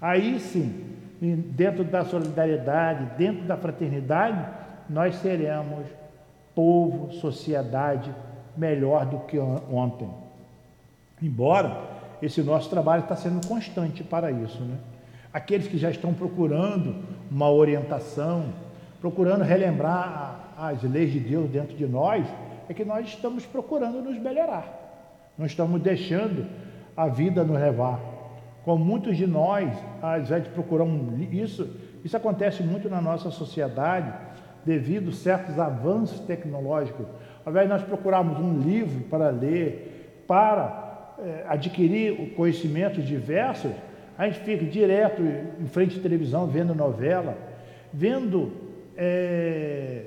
Aí 0.00 0.38
sim, 0.38 0.84
dentro 1.20 1.82
da 1.82 2.04
solidariedade, 2.04 3.16
dentro 3.16 3.44
da 3.44 3.56
fraternidade, 3.56 4.44
nós 4.88 5.16
seremos 5.16 5.84
povo, 6.56 7.12
sociedade 7.12 8.12
melhor 8.56 9.04
do 9.04 9.18
que 9.20 9.38
ontem. 9.38 10.08
Embora 11.22 11.78
esse 12.22 12.42
nosso 12.42 12.70
trabalho 12.70 13.02
está 13.02 13.14
sendo 13.14 13.46
constante 13.46 14.02
para 14.02 14.30
isso, 14.32 14.62
né? 14.64 14.78
Aqueles 15.32 15.68
que 15.68 15.76
já 15.76 15.90
estão 15.90 16.14
procurando 16.14 16.96
uma 17.30 17.50
orientação, 17.50 18.46
procurando 19.02 19.44
relembrar 19.44 20.54
as 20.56 20.82
leis 20.82 21.12
de 21.12 21.20
Deus 21.20 21.50
dentro 21.50 21.76
de 21.76 21.86
nós, 21.86 22.26
é 22.68 22.72
que 22.72 22.86
nós 22.86 23.06
estamos 23.06 23.44
procurando 23.44 24.00
nos 24.00 24.18
melhorar. 24.18 24.66
Não 25.36 25.44
estamos 25.44 25.82
deixando 25.82 26.46
a 26.96 27.06
vida 27.06 27.44
nos 27.44 27.60
levar. 27.60 28.00
Como 28.64 28.82
muitos 28.82 29.16
de 29.16 29.26
nós, 29.26 29.76
às 30.02 30.30
vezes 30.30 30.48
procuram 30.48 30.88
isso, 31.30 31.68
isso 32.02 32.16
acontece 32.16 32.62
muito 32.62 32.88
na 32.88 33.02
nossa 33.02 33.30
sociedade, 33.30 34.10
devido 34.66 35.10
a 35.10 35.12
certos 35.12 35.58
avanços 35.58 36.18
tecnológicos. 36.20 37.06
Ao 37.44 37.52
invés 37.52 37.66
de 37.66 37.72
nós 37.72 37.82
procurarmos 37.82 38.38
um 38.40 38.58
livro 38.58 39.04
para 39.04 39.30
ler, 39.30 40.24
para 40.26 41.14
é, 41.20 41.44
adquirir 41.48 42.34
conhecimentos 42.34 43.06
diversos, 43.06 43.70
a 44.18 44.26
gente 44.26 44.40
fica 44.40 44.64
direto 44.64 45.22
em 45.22 45.66
frente 45.66 45.98
à 45.98 46.02
televisão 46.02 46.48
vendo 46.48 46.74
novela, 46.74 47.38
vendo 47.92 48.52
é, 48.96 50.02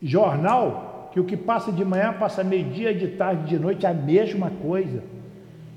jornal, 0.00 1.10
que 1.12 1.18
o 1.18 1.24
que 1.24 1.36
passa 1.36 1.72
de 1.72 1.84
manhã 1.84 2.12
passa 2.12 2.44
meio-dia, 2.44 2.94
de 2.94 3.08
tarde, 3.08 3.48
de 3.48 3.58
noite, 3.58 3.84
a 3.84 3.92
mesma 3.92 4.50
coisa. 4.62 5.02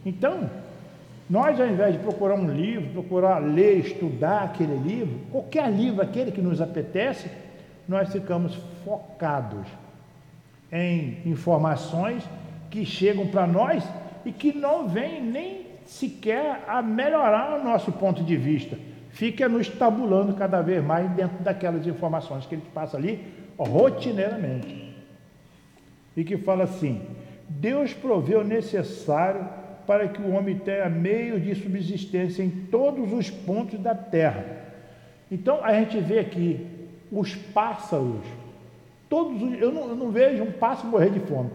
Então, 0.06 0.48
nós, 1.28 1.60
ao 1.60 1.66
invés 1.66 1.94
de 1.94 2.00
procurar 2.00 2.36
um 2.36 2.52
livro, 2.52 2.90
procurar 2.92 3.40
ler, 3.40 3.80
estudar 3.80 4.44
aquele 4.44 4.76
livro, 4.76 5.20
qualquer 5.32 5.72
livro, 5.72 6.02
aquele 6.02 6.32
que 6.32 6.42
nos 6.42 6.62
apetece, 6.62 7.28
nós 7.88 8.12
ficamos 8.12 8.56
focados 8.84 9.68
em 10.72 11.20
informações 11.26 12.24
que 12.70 12.86
chegam 12.86 13.28
para 13.28 13.46
nós 13.46 13.84
e 14.26 14.32
que 14.32 14.54
não 14.54 14.88
vêm 14.88 15.22
nem 15.22 15.68
sequer 15.86 16.64
a 16.68 16.82
melhorar 16.82 17.60
o 17.60 17.64
nosso 17.64 17.92
ponto 17.92 18.24
de 18.24 18.36
vista. 18.36 18.78
Fica 19.10 19.48
nos 19.48 19.68
tabulando 19.68 20.34
cada 20.34 20.62
vez 20.62 20.84
mais 20.84 21.10
dentro 21.12 21.44
daquelas 21.44 21.86
informações 21.86 22.46
que 22.46 22.56
ele 22.56 22.64
passa 22.74 22.98
ali 22.98 23.24
rotineiramente. 23.58 24.96
E 26.18 26.24
que 26.24 26.38
fala 26.38 26.64
assim: 26.64 27.02
Deus 27.48 27.94
proveu 27.94 28.42
o 28.42 28.44
necessário 28.44 29.48
para 29.86 30.08
que 30.08 30.22
o 30.22 30.32
homem 30.32 30.58
tenha 30.58 30.90
meio 30.90 31.40
de 31.40 31.54
subsistência 31.56 32.42
em 32.42 32.50
todos 32.50 33.12
os 33.12 33.30
pontos 33.30 33.80
da 33.80 33.94
terra. 33.94 34.46
Então 35.32 35.64
a 35.64 35.74
gente 35.74 36.00
vê 36.00 36.20
aqui 36.20 36.66
os 37.14 37.36
pássaros, 37.36 38.26
todos 39.10 39.42
os, 39.42 39.62
eu, 39.62 39.72
não, 39.72 39.90
eu 39.90 39.96
não 39.96 40.10
vejo 40.10 40.44
um 40.44 40.52
pássaro 40.52 40.90
morrer 40.90 41.12
de 41.12 41.20
fome. 41.20 41.52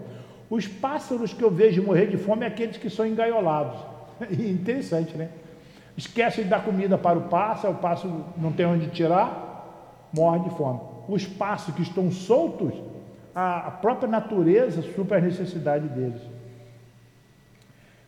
Os 0.48 0.66
pássaros 0.66 1.32
que 1.32 1.42
eu 1.42 1.50
vejo 1.50 1.82
morrer 1.82 2.06
de 2.06 2.16
fome 2.16 2.44
é 2.44 2.48
aqueles 2.48 2.76
que 2.76 2.88
são 2.88 3.06
engaiolados. 3.06 3.78
Interessante, 4.30 5.16
né? 5.16 5.28
Esquece 5.96 6.42
de 6.42 6.48
dar 6.48 6.64
comida 6.64 6.96
para 6.96 7.18
o 7.18 7.22
pássaro, 7.22 7.74
o 7.74 7.78
pássaro 7.78 8.24
não 8.36 8.52
tem 8.52 8.64
onde 8.64 8.88
tirar, 8.88 10.08
morre 10.14 10.40
de 10.40 10.50
fome. 10.50 10.80
Os 11.08 11.26
pássaros 11.26 11.74
que 11.74 11.82
estão 11.82 12.10
soltos, 12.10 12.72
a 13.34 13.70
própria 13.70 14.08
natureza 14.08 14.82
supra 14.94 15.18
a 15.18 15.20
necessidade 15.20 15.88
deles 15.88 16.20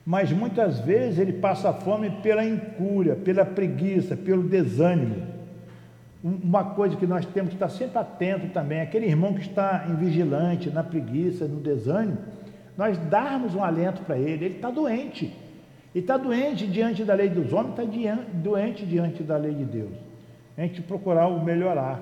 mas 0.05 0.33
muitas 0.33 0.81
vezes 0.81 1.19
ele 1.19 1.35
passa 1.35 1.73
fome 1.73 2.11
pela 2.23 2.45
incúria, 2.45 3.15
pela 3.15 3.45
preguiça, 3.45 4.17
pelo 4.17 4.43
desânimo. 4.43 5.40
Uma 6.23 6.65
coisa 6.65 6.97
que 6.97 7.07
nós 7.07 7.25
temos 7.25 7.49
que 7.49 7.57
estar 7.57 7.71
sempre 7.71 7.99
atento 7.99 8.49
também, 8.49 8.83
aquele 8.83 9.07
irmão 9.07 9.33
que 9.33 9.41
está 9.41 9.87
em 9.89 9.95
vigilante, 9.95 10.69
na 10.69 10.85
preguiça, 10.85 11.47
no 11.47 11.61
desânimo, 11.61 12.19
nós 12.77 12.99
darmos 12.99 13.55
um 13.55 13.65
alento 13.65 14.03
para 14.03 14.19
ele, 14.19 14.45
ele 14.45 14.57
está 14.57 14.71
doente. 14.71 15.27
Ele 15.95 16.05
está 16.05 16.17
doente 16.17 16.67
diante 16.67 17.05
da 17.05 17.15
lei 17.15 17.29
dos 17.29 17.53
homens, 17.53 17.75
está 17.79 18.19
doente 18.35 18.85
diante 18.85 19.23
da 19.23 19.37
lei 19.37 19.55
de 19.55 19.65
Deus. 19.65 19.93
A 20.57 20.63
gente 20.63 20.83
procurar 20.83 21.27
o 21.27 21.43
melhorar, 21.43 22.01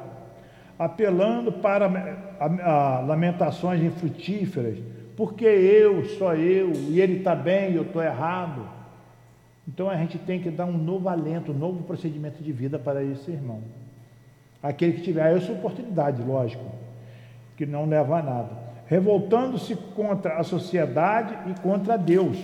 apelando 0.77 1.53
para 1.53 1.87
a, 1.87 2.45
a, 2.45 2.97
a 2.97 3.01
lamentações 3.01 3.83
infrutíferas, 3.83 4.79
porque 5.16 5.45
eu, 5.45 6.05
só 6.05 6.35
eu, 6.35 6.73
e 6.73 7.01
ele 7.01 7.19
está 7.19 7.35
bem 7.35 7.73
e 7.73 7.77
eu 7.77 7.83
estou 7.83 8.03
errado. 8.03 8.69
Então 9.66 9.89
a 9.89 9.97
gente 9.97 10.19
tem 10.19 10.41
que 10.41 10.51
dar 10.51 10.66
um 10.66 10.77
novo 10.77 11.09
alento, 11.09 11.53
um 11.53 11.59
novo 11.59 11.83
procedimento 11.85 12.43
de 12.43 12.53
vida 12.53 12.79
para 12.79 13.03
esse 13.03 13.31
irmão. 13.31 13.62
Aquele 14.62 14.94
que 14.94 15.02
tiver 15.02 15.36
essa 15.36 15.52
oportunidade, 15.52 16.22
lógico, 16.22 16.64
que 17.56 17.64
não 17.64 17.86
leva 17.86 18.18
a 18.18 18.22
nada. 18.22 18.50
Revoltando-se 18.86 19.76
contra 19.76 20.38
a 20.38 20.42
sociedade 20.42 21.50
e 21.50 21.61
contra 21.61 21.96
Deus. 21.96 22.38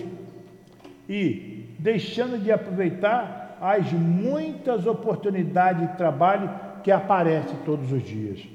E 1.09 1.75
deixando 1.79 2.41
de 2.41 2.51
aproveitar 2.51 3.57
as 3.61 3.91
muitas 3.91 4.85
oportunidades 4.85 5.89
de 5.89 5.97
trabalho 5.97 6.49
que 6.83 6.91
aparecem 6.91 7.57
todos 7.65 7.91
os 7.91 8.03
dias. 8.03 8.45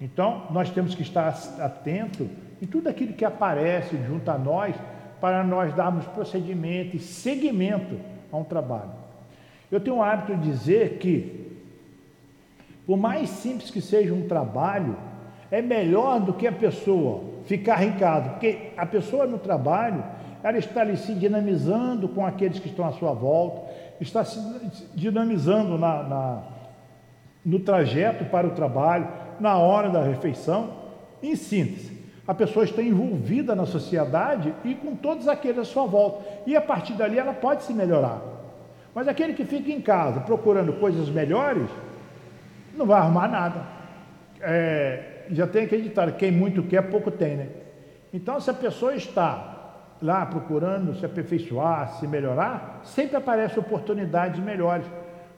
Então, 0.00 0.46
nós 0.50 0.70
temos 0.70 0.94
que 0.94 1.02
estar 1.02 1.28
atentos 1.60 2.26
e 2.60 2.66
tudo 2.66 2.88
aquilo 2.88 3.14
que 3.14 3.24
aparece 3.24 3.96
junto 4.06 4.30
a 4.30 4.38
nós 4.38 4.74
para 5.20 5.42
nós 5.42 5.74
darmos 5.74 6.04
procedimento 6.06 6.96
e 6.96 6.98
seguimento 6.98 7.98
a 8.30 8.36
um 8.36 8.44
trabalho. 8.44 8.90
Eu 9.70 9.80
tenho 9.80 9.96
o 9.96 10.02
hábito 10.02 10.36
de 10.36 10.50
dizer 10.50 10.98
que, 10.98 11.53
por 12.86 12.96
mais 12.96 13.28
simples 13.30 13.70
que 13.70 13.80
seja 13.80 14.12
um 14.12 14.28
trabalho, 14.28 14.96
é 15.50 15.62
melhor 15.62 16.20
do 16.20 16.32
que 16.32 16.46
a 16.46 16.52
pessoa 16.52 17.22
ficar 17.46 17.82
em 17.84 17.92
casa, 17.92 18.30
porque 18.30 18.72
a 18.76 18.84
pessoa 18.86 19.26
no 19.26 19.38
trabalho, 19.38 20.04
ela 20.42 20.58
está 20.58 20.80
ali 20.80 20.96
se 20.96 21.14
dinamizando 21.14 22.08
com 22.08 22.26
aqueles 22.26 22.58
que 22.58 22.68
estão 22.68 22.86
à 22.86 22.92
sua 22.92 23.12
volta, 23.12 23.62
está 24.00 24.24
se 24.24 24.38
dinamizando 24.94 25.78
na, 25.78 26.02
na 26.02 26.42
no 27.44 27.60
trajeto 27.60 28.24
para 28.24 28.46
o 28.46 28.52
trabalho, 28.52 29.06
na 29.38 29.58
hora 29.58 29.90
da 29.90 30.02
refeição. 30.02 30.70
Em 31.22 31.36
síntese, 31.36 31.92
a 32.26 32.32
pessoa 32.32 32.64
está 32.64 32.82
envolvida 32.82 33.54
na 33.54 33.66
sociedade 33.66 34.54
e 34.64 34.74
com 34.74 34.96
todos 34.96 35.28
aqueles 35.28 35.58
à 35.58 35.64
sua 35.64 35.84
volta. 35.84 36.24
E 36.46 36.56
a 36.56 36.60
partir 36.60 36.94
dali 36.94 37.18
ela 37.18 37.34
pode 37.34 37.64
se 37.64 37.74
melhorar. 37.74 38.22
Mas 38.94 39.08
aquele 39.08 39.34
que 39.34 39.44
fica 39.44 39.70
em 39.70 39.80
casa 39.80 40.20
procurando 40.20 40.72
coisas 40.74 41.08
melhores, 41.10 41.68
não 42.76 42.86
vai 42.86 43.00
arrumar 43.00 43.28
nada. 43.28 43.62
É, 44.40 45.24
já 45.30 45.46
tem 45.46 45.64
acreditado, 45.64 46.12
quem 46.12 46.30
muito 46.30 46.62
quer, 46.62 46.82
pouco 46.82 47.10
tem, 47.10 47.36
né? 47.36 47.48
Então, 48.12 48.40
se 48.40 48.50
a 48.50 48.54
pessoa 48.54 48.94
está 48.94 49.54
lá 50.00 50.26
procurando 50.26 50.94
se 50.94 51.06
aperfeiçoar, 51.06 51.94
se 51.98 52.06
melhorar, 52.06 52.80
sempre 52.84 53.16
aparecem 53.16 53.58
oportunidades 53.58 54.38
melhores. 54.38 54.86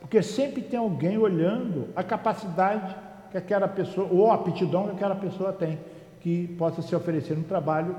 Porque 0.00 0.22
sempre 0.22 0.60
tem 0.60 0.78
alguém 0.78 1.16
olhando 1.18 1.88
a 1.96 2.02
capacidade 2.02 2.94
que 3.30 3.38
aquela 3.38 3.68
pessoa, 3.68 4.08
ou 4.10 4.30
a 4.30 4.34
aptidão 4.34 4.88
que 4.88 4.96
aquela 4.96 5.14
pessoa 5.14 5.52
tem 5.52 5.78
que 6.20 6.48
possa 6.58 6.82
se 6.82 6.94
oferecer 6.94 7.36
no 7.36 7.44
trabalho, 7.44 7.94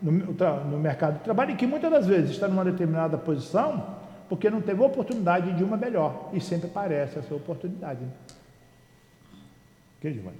no, 0.00 0.12
no 0.12 0.78
mercado 0.78 1.18
de 1.18 1.24
trabalho, 1.24 1.52
e 1.52 1.56
que 1.56 1.66
muitas 1.66 1.90
das 1.90 2.06
vezes 2.06 2.30
está 2.30 2.46
numa 2.46 2.64
determinada 2.64 3.18
posição 3.18 3.96
porque 4.28 4.50
não 4.50 4.60
teve 4.60 4.82
oportunidade 4.82 5.52
de 5.52 5.62
uma 5.62 5.76
melhor. 5.76 6.30
E 6.32 6.40
sempre 6.40 6.68
aparece 6.68 7.18
essa 7.18 7.34
oportunidade. 7.34 8.00
Né? 8.00 8.08
Que 10.06 10.12
Giovanni? 10.12 10.38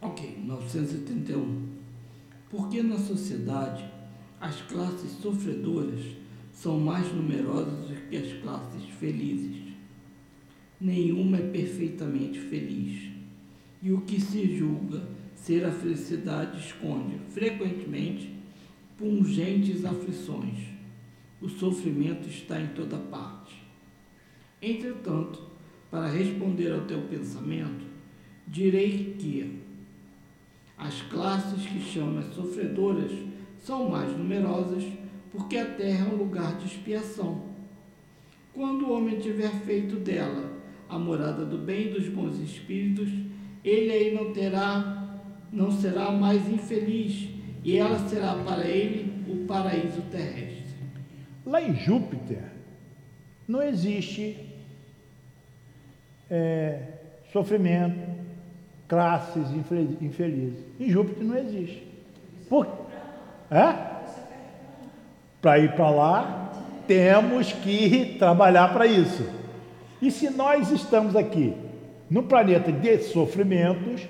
Ok, 0.00 0.38
981. 0.42 1.68
Porque 2.48 2.82
na 2.82 2.96
sociedade 2.96 3.84
as 4.40 4.62
classes 4.62 5.10
sofredoras 5.20 6.00
são 6.50 6.80
mais 6.80 7.12
numerosas 7.12 7.90
do 7.90 8.08
que 8.08 8.16
as 8.16 8.32
classes 8.40 8.84
felizes. 8.98 9.74
Nenhuma 10.80 11.36
é 11.36 11.46
perfeitamente 11.50 12.40
feliz. 12.40 13.10
E 13.82 13.92
o 13.92 14.00
que 14.00 14.18
se 14.18 14.56
julga 14.56 15.06
ser 15.34 15.66
a 15.66 15.70
felicidade 15.70 16.58
esconde, 16.58 17.18
frequentemente, 17.28 18.34
pungentes 18.96 19.84
aflições. 19.84 20.68
O 21.38 21.50
sofrimento 21.50 22.30
está 22.30 22.58
em 22.58 22.68
toda 22.68 22.96
parte. 22.96 23.62
Entretanto, 24.62 25.42
para 25.90 26.08
responder 26.08 26.72
ao 26.72 26.86
teu 26.86 27.02
pensamento, 27.02 27.91
direi 28.52 29.16
que 29.18 29.60
as 30.76 31.00
classes 31.02 31.66
que 31.66 31.80
chamas 31.80 32.26
sofredoras 32.34 33.10
são 33.58 33.88
mais 33.88 34.16
numerosas 34.16 34.84
porque 35.30 35.56
a 35.56 35.64
terra 35.64 36.06
é 36.06 36.14
um 36.14 36.18
lugar 36.18 36.58
de 36.58 36.66
expiação. 36.66 37.42
Quando 38.52 38.86
o 38.86 38.92
homem 38.92 39.18
tiver 39.18 39.50
feito 39.64 39.96
dela 39.96 40.52
a 40.86 40.98
morada 40.98 41.46
do 41.46 41.56
bem 41.56 41.86
e 41.86 41.90
dos 41.94 42.08
bons 42.08 42.38
espíritos, 42.38 43.08
ele 43.64 43.90
aí 43.90 44.14
não 44.14 44.34
terá 44.34 44.98
não 45.50 45.70
será 45.70 46.10
mais 46.10 46.48
infeliz, 46.48 47.28
e 47.62 47.76
ela 47.76 47.98
será 48.08 48.34
para 48.36 48.64
ele 48.64 49.22
o 49.30 49.46
paraíso 49.46 50.00
terrestre. 50.10 50.62
Lá 51.44 51.60
em 51.60 51.74
Júpiter 51.74 52.44
não 53.46 53.62
existe 53.62 54.36
é, 56.30 56.88
sofrimento, 57.30 58.11
classes 58.92 59.50
infelizes. 60.02 60.62
Em 60.78 60.90
Júpiter 60.90 61.24
não 61.24 61.34
existe. 61.34 61.82
Por... 62.46 62.66
É? 63.50 63.74
Para 65.40 65.58
ir 65.60 65.72
para 65.72 65.88
lá, 65.88 66.52
temos 66.86 67.50
que 67.54 68.16
trabalhar 68.18 68.70
para 68.74 68.86
isso. 68.86 69.26
E 70.02 70.10
se 70.10 70.28
nós 70.28 70.70
estamos 70.70 71.16
aqui 71.16 71.56
no 72.10 72.24
planeta 72.24 72.70
de 72.70 72.98
sofrimentos, 72.98 74.06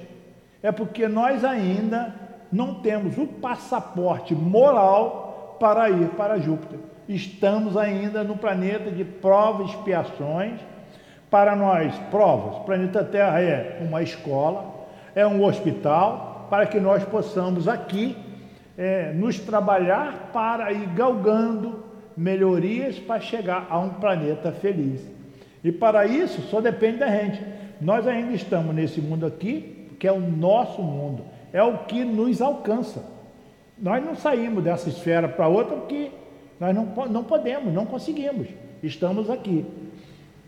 é 0.60 0.72
porque 0.72 1.06
nós 1.06 1.44
ainda 1.44 2.12
não 2.50 2.74
temos 2.74 3.16
o 3.16 3.26
passaporte 3.28 4.34
moral 4.34 5.58
para 5.60 5.90
ir 5.90 6.08
para 6.08 6.40
Júpiter. 6.40 6.80
Estamos 7.08 7.76
ainda 7.76 8.24
no 8.24 8.36
planeta 8.36 8.90
de 8.90 9.04
provas 9.04 9.68
e 9.68 9.74
expiações. 9.76 10.60
Para 11.30 11.54
nós, 11.54 11.94
provas. 12.10 12.64
Planeta 12.64 13.04
Terra 13.04 13.40
é 13.40 13.78
uma 13.80 14.02
escola, 14.02 14.71
é 15.14 15.26
um 15.26 15.44
hospital, 15.44 16.46
para 16.48 16.66
que 16.66 16.78
nós 16.78 17.04
possamos 17.04 17.68
aqui 17.68 18.16
é, 18.76 19.12
nos 19.12 19.38
trabalhar 19.38 20.30
para 20.32 20.72
ir 20.72 20.86
galgando 20.88 21.84
melhorias 22.16 22.98
para 22.98 23.20
chegar 23.20 23.66
a 23.70 23.78
um 23.78 23.90
planeta 23.90 24.52
feliz. 24.52 25.06
E 25.64 25.70
para 25.70 26.06
isso 26.06 26.42
só 26.42 26.60
depende 26.60 26.98
da 26.98 27.08
gente. 27.08 27.42
Nós 27.80 28.06
ainda 28.06 28.32
estamos 28.32 28.74
nesse 28.74 29.00
mundo 29.00 29.26
aqui, 29.26 29.88
que 29.98 30.06
é 30.06 30.12
o 30.12 30.20
nosso 30.20 30.82
mundo, 30.82 31.24
é 31.52 31.62
o 31.62 31.78
que 31.78 32.04
nos 32.04 32.42
alcança. 32.42 33.04
Nós 33.78 34.04
não 34.04 34.14
saímos 34.14 34.62
dessa 34.62 34.88
esfera 34.88 35.28
para 35.28 35.48
outra 35.48 35.76
porque 35.76 36.10
nós 36.60 36.74
não, 36.74 36.84
não 37.08 37.24
podemos, 37.24 37.72
não 37.72 37.86
conseguimos. 37.86 38.48
Estamos 38.82 39.30
aqui. 39.30 39.64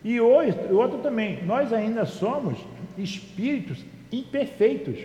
E 0.05 0.21
hoje, 0.21 0.55
outro 0.71 0.99
também, 0.99 1.43
nós 1.45 1.73
ainda 1.73 2.05
somos 2.05 2.59
espíritos 2.99 3.85
imperfeitos. 4.13 4.99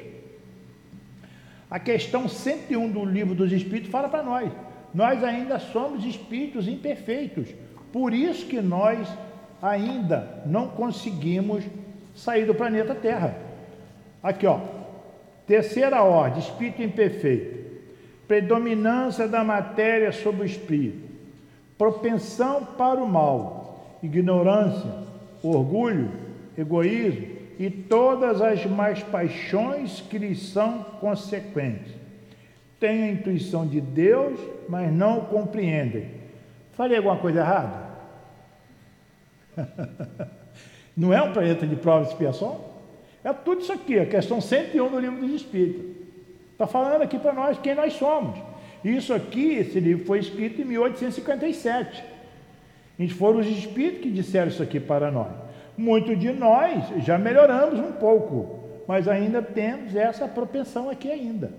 A 1.70 1.80
questão 1.80 2.28
101 2.28 2.92
do 2.92 3.06
livro 3.06 3.36
dos 3.36 3.52
Espíritos 3.52 3.92
fala 3.92 4.10
para 4.10 4.24
nós. 4.24 4.52
Nós 4.94 5.24
ainda 5.24 5.60
somos 5.60 6.04
espíritos 6.04 6.68
imperfeitos. 6.68 7.50
Por 7.94 8.14
isso 8.14 8.48
que 8.48 8.60
nós 8.60 9.08
ainda 9.62 10.42
não 10.48 10.68
conseguimos 10.70 11.64
sair 12.16 12.46
do 12.46 12.56
planeta 12.56 12.96
Terra. 12.96 13.38
Aqui, 14.24 14.48
ó. 14.48 14.60
Terceira 15.46 16.02
ordem, 16.04 16.40
espírito 16.40 16.82
imperfeito. 16.82 17.60
Predominância 18.28 19.28
da 19.28 19.44
matéria 19.44 20.12
sobre 20.12 20.42
o 20.42 20.46
espírito. 20.46 21.08
Propensão 21.78 22.66
para 22.66 23.00
o 23.00 23.08
mal. 23.08 24.00
Ignorância, 24.02 24.92
orgulho, 25.44 26.12
egoísmo 26.58 27.39
e 27.60 27.70
todas 27.70 28.42
as 28.42 28.66
mais 28.66 29.04
paixões 29.04 30.00
que 30.00 30.18
lhes 30.18 30.42
são 30.54 30.82
consequentes. 31.02 31.94
Têm 32.80 33.04
a 33.04 33.12
intuição 33.12 33.68
de 33.68 33.82
Deus, 33.82 34.40
mas 34.70 34.90
não 34.90 35.20
o 35.20 35.26
compreendem. 35.26 36.10
Falei 36.72 36.96
alguma 36.96 37.18
coisa 37.18 37.42
errada? 37.42 37.90
Não 40.96 41.14
é 41.14 41.22
um 41.22 41.32
planeta 41.32 41.66
de 41.66 41.78
prova 41.78 42.04
e 42.04 42.08
expiação? 42.10 42.60
É 43.24 43.32
tudo 43.32 43.62
isso 43.62 43.72
aqui, 43.72 43.98
a 43.98 44.06
questão 44.06 44.42
101 44.42 44.90
do 44.90 45.00
livro 45.00 45.22
dos 45.22 45.34
Espíritos. 45.34 45.86
Está 46.52 46.68
falando 46.68 47.02
aqui 47.02 47.18
para 47.18 47.32
nós 47.32 47.58
quem 47.58 47.74
nós 47.74 47.94
somos. 47.94 48.38
Isso 48.84 49.14
aqui, 49.14 49.54
esse 49.56 49.80
livro 49.80 50.06
foi 50.06 50.20
escrito 50.20 50.62
em 50.62 50.66
1857. 50.66 52.04
E 52.98 53.08
foram 53.08 53.40
os 53.40 53.48
espíritos 53.48 54.02
que 54.02 54.12
disseram 54.12 54.50
isso 54.50 54.62
aqui 54.62 54.78
para 54.78 55.10
nós. 55.10 55.32
Muitos 55.80 56.20
de 56.20 56.30
nós 56.34 56.90
já 57.06 57.18
melhoramos 57.18 57.80
um 57.80 57.94
pouco, 57.94 58.60
mas 58.86 59.08
ainda 59.08 59.42
temos 59.42 59.96
essa 59.96 60.28
propensão 60.28 60.90
aqui 60.90 61.10
ainda. 61.10 61.54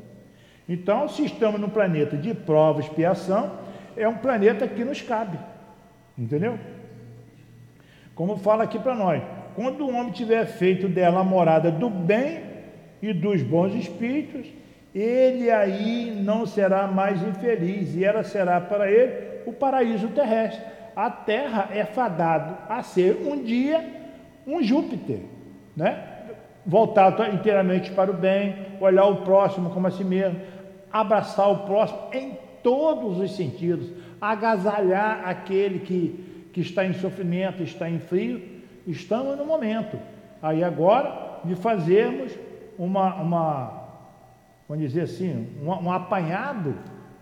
Então, 0.69 1.09
se 1.09 1.25
estamos 1.25 1.59
no 1.59 1.71
planeta 1.71 2.19
de 2.19 2.35
prova 2.35 2.81
expiação, 2.81 3.53
é 3.97 4.07
um 4.07 4.19
planeta 4.19 4.69
que 4.69 4.85
nos 4.85 5.01
cabe. 5.01 5.39
Entendeu? 6.19 6.59
Como 8.15 8.37
fala 8.37 8.65
aqui 8.65 8.79
para 8.79 8.95
nós, 8.95 9.23
quando 9.57 9.87
o 9.87 9.97
homem 9.97 10.13
tiver 10.13 10.45
feito 10.45 10.87
dela 10.87 11.21
a 11.21 11.25
morada 11.25 11.71
do 11.71 11.89
bem 11.89 12.43
e 13.01 13.15
dos 13.15 13.43
bons 13.43 13.75
espíritos, 13.75 14.47
ele 14.95 15.51
aí 15.51 16.21
não 16.23 16.45
será 16.45 16.87
mais 16.87 17.23
infeliz, 17.23 17.95
e 17.95 18.05
ela 18.05 18.23
será 18.23 18.61
para 18.61 18.91
ele 18.91 19.41
o 19.47 19.53
paraíso 19.55 20.09
terrestre. 20.09 20.63
A 20.95 21.09
terra 21.09 21.71
é 21.73 21.87
fadado 21.87 22.59
a 22.69 22.83
ser 22.83 23.27
um 23.27 23.43
dia 23.43 23.99
um 24.57 24.63
Júpiter, 24.63 25.21
né? 25.77 26.07
Voltado 26.65 27.25
inteiramente 27.25 27.91
para 27.91 28.11
o 28.11 28.15
bem, 28.15 28.55
olhar 28.81 29.07
o 29.07 29.23
próximo 29.23 29.71
como 29.71 29.87
a 29.87 29.91
si 29.91 30.05
mesmo, 30.05 30.41
abraçar 30.93 31.51
o 31.51 31.59
próximo 31.61 32.01
em 32.13 32.37
todos 32.63 33.19
os 33.19 33.35
sentidos, 33.35 33.91
agasalhar 34.21 35.23
aquele 35.27 35.81
que 35.81 36.31
que 36.53 36.61
está 36.61 36.85
em 36.85 36.93
sofrimento, 36.93 37.63
está 37.63 37.89
em 37.89 37.99
frio, 37.99 38.43
estamos 38.87 39.37
no 39.37 39.45
momento. 39.45 39.99
Aí 40.43 40.65
agora 40.65 41.41
de 41.45 41.55
fazermos 41.55 42.33
uma, 42.79 43.15
uma 43.17 43.81
vamos 44.69 44.85
dizer 44.85 45.03
assim, 45.03 45.49
um, 45.63 45.69
um 45.69 45.93
apanhado 45.93 46.75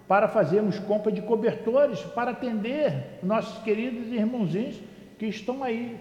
para 0.06 0.28
fazermos 0.28 0.78
compra 0.78 1.12
de 1.12 1.20
cobertores 1.20 2.00
para 2.00 2.30
atender 2.30 3.18
nossos 3.22 3.62
queridos 3.62 4.10
irmãozinhos 4.10 4.80
que 5.18 5.26
estão 5.26 5.62
aí 5.62 5.96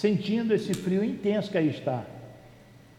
sentindo 0.00 0.54
esse 0.54 0.72
frio 0.72 1.04
intenso 1.04 1.50
que 1.50 1.58
aí 1.58 1.68
está. 1.68 2.04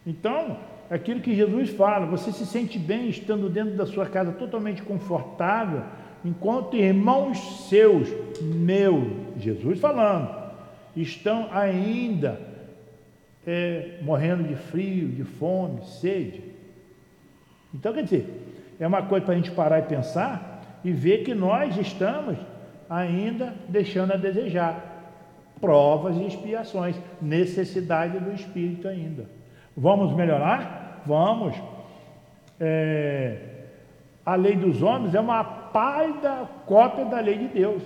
Então, 0.06 0.56
aquilo 0.88 1.20
que 1.20 1.34
Jesus 1.34 1.70
fala, 1.70 2.06
você 2.06 2.30
se 2.30 2.46
sente 2.46 2.78
bem 2.78 3.08
estando 3.08 3.48
dentro 3.48 3.74
da 3.76 3.84
sua 3.84 4.06
casa 4.06 4.30
totalmente 4.30 4.82
confortável, 4.82 5.82
enquanto 6.24 6.76
irmãos 6.76 7.68
seus, 7.68 8.08
meu, 8.40 9.16
Jesus 9.36 9.80
falando, 9.80 10.32
estão 10.94 11.48
ainda 11.50 12.40
é, 13.44 13.98
morrendo 14.02 14.44
de 14.44 14.54
frio, 14.54 15.08
de 15.08 15.24
fome, 15.24 15.84
sede. 15.84 16.40
Então, 17.74 17.92
quer 17.92 18.04
dizer, 18.04 18.28
é 18.78 18.86
uma 18.86 19.02
coisa 19.02 19.26
para 19.26 19.34
a 19.34 19.36
gente 19.38 19.50
parar 19.50 19.80
e 19.80 19.88
pensar 19.88 20.80
e 20.84 20.92
ver 20.92 21.24
que 21.24 21.34
nós 21.34 21.76
estamos 21.76 22.38
ainda 22.88 23.52
deixando 23.68 24.12
a 24.12 24.16
desejar 24.16 24.91
provas 25.62 26.16
e 26.16 26.26
expiações, 26.26 26.96
necessidade 27.20 28.18
do 28.18 28.32
Espírito 28.32 28.88
ainda. 28.88 29.26
Vamos 29.76 30.12
melhorar? 30.12 31.02
Vamos. 31.06 31.54
É, 32.58 33.38
a 34.26 34.34
lei 34.34 34.56
dos 34.56 34.82
homens 34.82 35.14
é 35.14 35.20
uma 35.20 35.44
pálida 35.44 36.48
cópia 36.66 37.04
da 37.04 37.20
lei 37.20 37.38
de 37.38 37.48
Deus. 37.48 37.82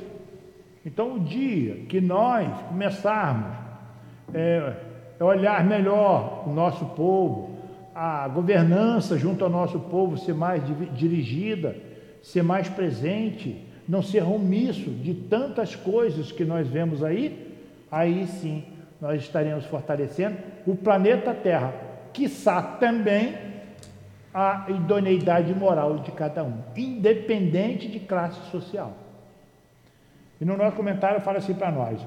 Então, 0.84 1.16
o 1.16 1.20
dia 1.20 1.84
que 1.86 2.00
nós 2.00 2.48
começarmos 2.68 3.54
é, 4.32 4.72
a 5.20 5.24
olhar 5.24 5.62
melhor 5.64 6.44
o 6.46 6.52
nosso 6.52 6.86
povo, 6.86 7.56
a 7.94 8.26
governança 8.28 9.18
junto 9.18 9.44
ao 9.44 9.50
nosso 9.50 9.78
povo 9.80 10.16
ser 10.16 10.34
mais 10.34 10.62
dirigida, 10.94 11.76
ser 12.22 12.42
mais 12.42 12.68
presente, 12.68 13.64
não 13.88 14.02
ser 14.02 14.22
omisso 14.22 14.90
de 14.90 15.14
tantas 15.14 15.76
coisas 15.76 16.32
que 16.32 16.44
nós 16.44 16.66
vemos 16.66 17.04
aí, 17.04 17.45
aí 17.90 18.26
sim 18.26 18.64
nós 19.00 19.22
estaremos 19.22 19.64
fortalecendo 19.66 20.36
o 20.66 20.74
planeta 20.74 21.34
Terra, 21.34 21.72
quiçá 22.12 22.62
também 22.62 23.34
a 24.32 24.66
idoneidade 24.68 25.54
moral 25.54 25.98
de 25.98 26.12
cada 26.12 26.44
um, 26.44 26.58
independente 26.76 27.88
de 27.88 28.00
classe 28.00 28.40
social. 28.50 28.92
E 30.40 30.44
no 30.44 30.56
nosso 30.56 30.76
comentário 30.76 31.20
fala 31.20 31.38
assim 31.38 31.54
para 31.54 31.70
nós: 31.70 32.00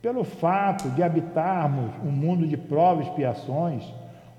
pelo 0.00 0.24
fato 0.24 0.90
de 0.90 1.02
habitarmos 1.02 1.92
um 2.04 2.10
mundo 2.10 2.46
de 2.46 2.56
provas 2.56 3.06
e 3.06 3.08
expiações, 3.08 3.84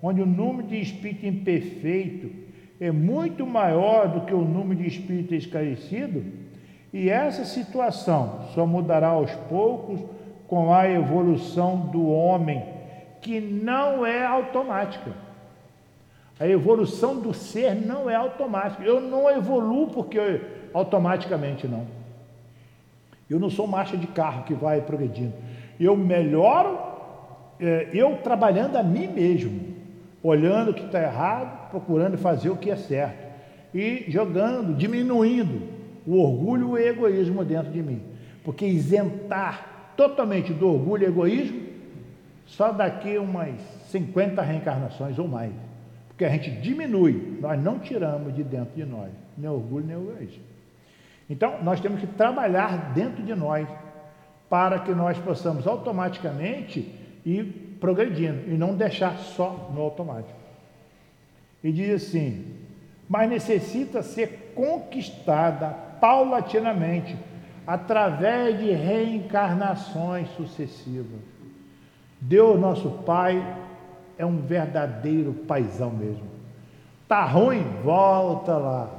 onde 0.01 0.21
o 0.21 0.25
número 0.25 0.67
de 0.67 0.79
espírito 0.79 1.25
imperfeito 1.25 2.29
é 2.79 2.91
muito 2.91 3.45
maior 3.45 4.09
do 4.09 4.21
que 4.21 4.33
o 4.33 4.41
número 4.41 4.81
de 4.81 4.87
espírito 4.87 5.33
esclarecido, 5.33 6.23
e 6.91 7.09
essa 7.09 7.45
situação 7.45 8.47
só 8.53 8.65
mudará 8.65 9.07
aos 9.07 9.31
poucos 9.49 10.01
com 10.53 10.71
a 10.71 10.87
evolução 10.87 11.77
do 11.77 12.11
homem, 12.11 12.63
que 13.19 13.41
não 13.41 14.05
é 14.05 14.23
automática. 14.23 15.11
A 16.39 16.47
evolução 16.47 17.19
do 17.19 17.33
ser 17.33 17.73
não 17.73 18.07
é 18.07 18.13
automática. 18.13 18.83
Eu 18.83 19.01
não 19.01 19.27
evoluo 19.27 19.87
porque 19.87 20.19
eu, 20.19 20.41
automaticamente 20.71 21.67
não. 21.67 21.87
Eu 23.27 23.39
não 23.39 23.49
sou 23.49 23.65
marcha 23.65 23.97
de 23.97 24.05
carro 24.05 24.43
que 24.43 24.53
vai 24.53 24.79
progredindo. 24.79 25.33
Eu 25.79 25.97
melhoro, 25.97 26.77
é, 27.59 27.89
eu 27.91 28.17
trabalhando 28.17 28.75
a 28.75 28.83
mim 28.83 29.07
mesmo, 29.07 29.59
olhando 30.21 30.69
o 30.69 30.73
que 30.75 30.85
está 30.85 31.01
errado, 31.01 31.71
procurando 31.71 32.15
fazer 32.15 32.51
o 32.51 32.57
que 32.57 32.69
é 32.69 32.75
certo 32.75 33.23
e 33.73 34.05
jogando, 34.07 34.75
diminuindo 34.75 35.63
o 36.05 36.21
orgulho 36.21 36.67
e 36.67 36.71
o 36.73 36.77
egoísmo 36.77 37.43
dentro 37.43 37.71
de 37.71 37.81
mim. 37.81 38.03
Porque 38.43 38.67
isentar 38.67 39.72
totalmente 39.95 40.53
do 40.53 40.67
orgulho 40.67 41.03
e 41.03 41.07
egoísmo 41.07 41.61
só 42.45 42.71
daqui 42.71 43.17
umas 43.17 43.59
50 43.89 44.41
reencarnações 44.41 45.17
ou 45.17 45.27
mais. 45.27 45.51
Porque 46.09 46.25
a 46.25 46.29
gente 46.29 46.51
diminui, 46.51 47.39
nós 47.41 47.61
não 47.61 47.79
tiramos 47.79 48.35
de 48.35 48.43
dentro 48.43 48.75
de 48.75 48.85
nós, 48.85 49.09
nem 49.37 49.49
orgulho, 49.49 49.85
nem 49.85 49.95
egoísmo. 49.95 50.43
Então, 51.29 51.63
nós 51.63 51.79
temos 51.79 51.99
que 51.99 52.07
trabalhar 52.07 52.93
dentro 52.93 53.23
de 53.23 53.33
nós 53.33 53.67
para 54.49 54.79
que 54.79 54.91
nós 54.91 55.17
possamos 55.17 55.65
automaticamente 55.65 56.93
ir 57.25 57.77
progredindo 57.79 58.51
e 58.51 58.57
não 58.57 58.75
deixar 58.75 59.17
só 59.17 59.71
no 59.73 59.81
automático. 59.81 60.37
E 61.63 61.71
diz 61.71 62.03
assim: 62.03 62.45
mas 63.07 63.29
necessita 63.29 64.01
ser 64.01 64.53
conquistada 64.55 65.69
paulatinamente 65.99 67.15
através 67.65 68.59
de 68.59 68.71
reencarnações 68.71 70.29
sucessivas. 70.35 71.21
Deus, 72.19 72.59
nosso 72.59 72.89
Pai, 73.05 73.41
é 74.17 74.25
um 74.25 74.37
verdadeiro 74.37 75.33
paizão 75.33 75.89
mesmo. 75.89 76.23
Tá 77.07 77.25
ruim? 77.25 77.63
Volta 77.83 78.57
lá. 78.57 78.89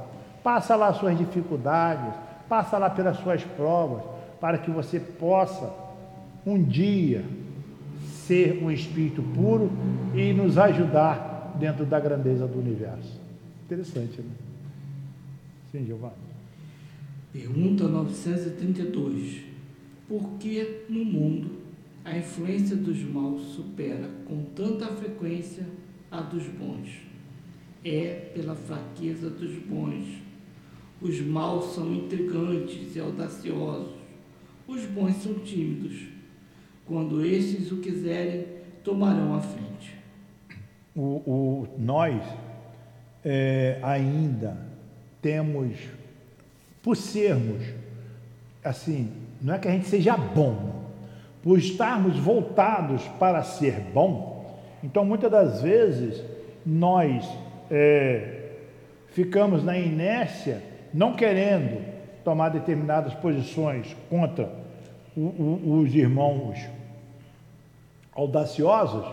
Passa 0.43 0.75
lá 0.75 0.93
suas 0.93 1.17
dificuldades, 1.17 2.13
passa 2.47 2.77
lá 2.77 2.89
pelas 2.89 3.17
suas 3.17 3.43
provas, 3.43 4.03
para 4.39 4.57
que 4.57 4.69
você 4.69 4.99
possa 4.99 5.73
um 6.45 6.61
dia 6.61 7.25
ser 8.25 8.61
um 8.63 8.69
espírito 8.69 9.23
puro 9.23 9.71
e 10.13 10.33
nos 10.33 10.57
ajudar 10.57 11.53
dentro 11.55 11.85
da 11.85 11.99
grandeza 11.99 12.45
do 12.45 12.59
universo. 12.59 13.19
Interessante, 13.65 14.21
né? 14.21 14.31
Sim, 15.71 15.85
Giovanni. 15.85 16.34
Pergunta 17.35 17.85
932. 17.85 19.41
Por 20.07 20.37
que 20.39 20.85
no 20.87 21.03
mundo 21.03 21.65
a 22.05 22.17
influência 22.17 22.77
dos 22.77 23.01
maus 23.01 23.41
supera 23.55 24.09
com 24.25 24.45
tanta 24.55 24.85
frequência 24.87 25.65
a 26.09 26.21
dos 26.21 26.47
bons. 26.47 27.01
É 27.83 28.31
pela 28.33 28.55
fraqueza 28.55 29.29
dos 29.29 29.53
bons. 29.57 30.05
Os 31.01 31.19
maus 31.19 31.75
são 31.75 31.93
intrigantes 31.93 32.95
e 32.95 33.01
audaciosos. 33.01 33.95
Os 34.65 34.85
bons 34.85 35.15
são 35.17 35.33
tímidos. 35.39 36.07
Quando 36.85 37.25
estes 37.25 37.69
o 37.69 37.81
quiserem, 37.81 38.45
tomarão 38.81 39.35
a 39.35 39.41
frente. 39.41 39.93
O, 40.95 41.01
o 41.01 41.67
nós 41.77 42.23
é, 43.25 43.77
ainda 43.83 44.57
temos, 45.21 45.75
por 46.85 46.95
sermos 46.95 47.63
assim, 48.63 49.11
não 49.41 49.55
é 49.55 49.57
que 49.57 49.67
a 49.67 49.71
gente 49.71 49.87
seja 49.87 50.15
bom, 50.15 50.83
por 51.41 51.57
estarmos 51.57 52.15
voltados 52.19 53.01
para 53.19 53.41
ser 53.41 53.79
bom, 53.91 54.55
então 54.83 55.03
muitas 55.03 55.31
das 55.31 55.63
vezes 55.63 56.23
nós 56.63 57.27
é, 57.71 58.51
ficamos 59.07 59.63
na 59.63 59.75
inércia, 59.75 60.61
não 60.93 61.15
querendo 61.15 61.83
tomar 62.23 62.49
determinadas 62.49 63.15
posições 63.15 63.95
contra 64.07 64.47
o, 65.17 65.21
o, 65.21 65.79
os 65.81 65.95
irmãos 65.95 66.59
audaciosos, 68.13 69.05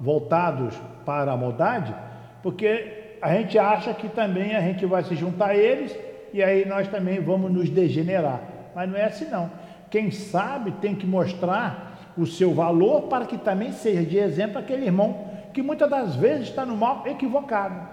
voltados 0.00 0.74
para 1.06 1.30
a 1.30 1.36
maldade, 1.36 1.94
porque 2.42 3.14
a 3.22 3.32
gente 3.36 3.56
acha 3.56 3.94
que 3.94 4.08
também 4.08 4.56
a 4.56 4.60
gente 4.60 4.84
vai 4.84 5.04
se 5.04 5.14
juntar 5.14 5.50
a 5.50 5.56
eles 5.56 6.09
e 6.32 6.42
aí 6.42 6.66
nós 6.66 6.88
também 6.88 7.20
vamos 7.20 7.50
nos 7.52 7.68
degenerar. 7.68 8.40
Mas 8.74 8.88
não 8.88 8.96
é 8.96 9.04
assim 9.04 9.26
não. 9.26 9.50
Quem 9.90 10.10
sabe 10.10 10.70
tem 10.72 10.94
que 10.94 11.06
mostrar 11.06 12.12
o 12.16 12.26
seu 12.26 12.54
valor 12.54 13.02
para 13.02 13.26
que 13.26 13.36
também 13.36 13.72
seja 13.72 14.04
de 14.04 14.18
exemplo 14.18 14.58
aquele 14.58 14.86
irmão 14.86 15.28
que 15.52 15.62
muitas 15.62 15.90
das 15.90 16.14
vezes 16.14 16.48
está 16.48 16.64
no 16.64 16.76
mal 16.76 17.06
equivocado. 17.06 17.88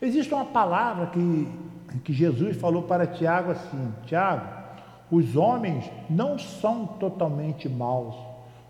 Existe 0.00 0.32
uma 0.32 0.44
palavra 0.44 1.06
que, 1.06 1.48
que 2.04 2.12
Jesus 2.12 2.56
falou 2.56 2.82
para 2.82 3.06
Tiago 3.06 3.50
assim: 3.50 3.92
Tiago, 4.06 4.46
os 5.10 5.36
homens 5.36 5.90
não 6.08 6.38
são 6.38 6.86
totalmente 6.86 7.68
maus, 7.68 8.14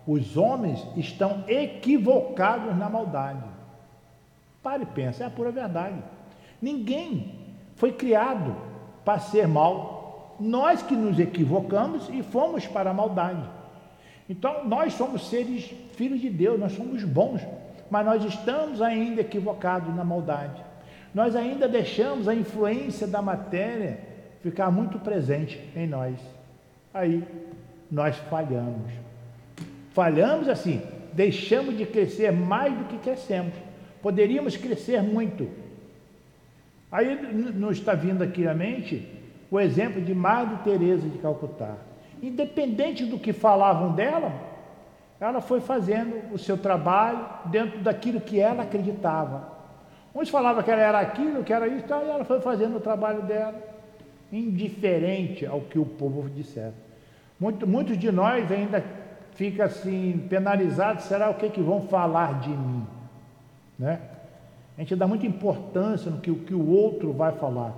os 0.07 0.37
homens 0.37 0.85
estão 0.95 1.43
equivocados 1.47 2.75
na 2.75 2.89
maldade. 2.89 3.43
Pare 4.63 4.83
e 4.83 4.87
pense, 4.87 5.21
é 5.21 5.25
a 5.25 5.29
pura 5.29 5.51
verdade. 5.51 5.97
Ninguém 6.61 7.44
foi 7.75 7.91
criado 7.91 8.55
para 9.03 9.19
ser 9.19 9.47
mal, 9.47 10.35
nós 10.39 10.81
que 10.81 10.95
nos 10.95 11.19
equivocamos 11.19 12.09
e 12.09 12.23
fomos 12.23 12.65
para 12.65 12.89
a 12.89 12.93
maldade. 12.93 13.43
Então, 14.29 14.65
nós 14.67 14.93
somos 14.93 15.29
seres 15.29 15.71
filhos 15.93 16.19
de 16.19 16.29
Deus, 16.29 16.59
nós 16.59 16.73
somos 16.73 17.03
bons, 17.03 17.41
mas 17.89 18.05
nós 18.05 18.23
estamos 18.23 18.81
ainda 18.81 19.21
equivocados 19.21 19.95
na 19.95 20.03
maldade. 20.03 20.63
Nós 21.13 21.35
ainda 21.35 21.67
deixamos 21.67 22.27
a 22.27 22.33
influência 22.33 23.07
da 23.07 23.21
matéria 23.21 23.99
ficar 24.41 24.71
muito 24.71 24.99
presente 24.99 25.61
em 25.75 25.87
nós. 25.87 26.15
Aí 26.93 27.23
nós 27.89 28.15
falhamos. 28.29 28.91
Falhamos 29.91 30.49
assim, 30.49 30.81
deixamos 31.13 31.77
de 31.77 31.85
crescer 31.85 32.31
mais 32.31 32.77
do 32.77 32.85
que 32.85 32.97
crescemos. 32.97 33.53
Poderíamos 34.01 34.57
crescer 34.57 35.01
muito. 35.01 35.47
Aí 36.95 37.13
nos 37.53 37.75
está 37.75 37.93
vindo 37.93 38.23
aqui 38.23 38.47
à 38.47 38.53
mente 38.53 39.05
o 39.51 39.59
exemplo 39.59 40.01
de 40.01 40.15
Madre 40.15 40.59
Teresa 40.63 41.09
de 41.09 41.17
Calcutá. 41.17 41.75
Independente 42.23 43.05
do 43.05 43.19
que 43.19 43.33
falavam 43.33 43.91
dela, 43.91 44.31
ela 45.19 45.41
foi 45.41 45.59
fazendo 45.59 46.33
o 46.33 46.37
seu 46.37 46.57
trabalho 46.57 47.19
dentro 47.47 47.79
daquilo 47.79 48.21
que 48.21 48.39
ela 48.39 48.63
acreditava. 48.63 49.45
Uns 50.15 50.29
falavam 50.29 50.63
que 50.63 50.71
ela 50.71 50.81
era 50.81 50.99
aquilo, 51.01 51.43
que 51.43 51.51
era 51.51 51.67
isso, 51.67 51.85
e 51.85 51.91
ela 51.91 52.23
foi 52.23 52.39
fazendo 52.39 52.77
o 52.77 52.79
trabalho 52.79 53.23
dela, 53.23 53.61
indiferente 54.31 55.45
ao 55.45 55.59
que 55.59 55.77
o 55.77 55.85
povo 55.85 56.29
dissesse. 56.29 56.77
Muito, 57.37 57.67
muitos 57.67 57.97
de 57.97 58.09
nós 58.09 58.49
ainda 58.49 58.81
fica 59.33 59.65
assim 59.65 60.25
penalizados, 60.29 61.03
será 61.03 61.29
o 61.29 61.33
que, 61.33 61.49
que 61.49 61.59
vão 61.59 61.81
falar 61.89 62.39
de 62.39 62.51
mim? 62.51 62.87
Né? 63.77 63.99
A 64.77 64.81
gente 64.81 64.95
dá 64.95 65.07
muita 65.07 65.25
importância 65.25 66.11
no 66.11 66.19
que, 66.19 66.33
que 66.33 66.53
o 66.53 66.69
outro 66.69 67.13
vai 67.13 67.31
falar. 67.31 67.73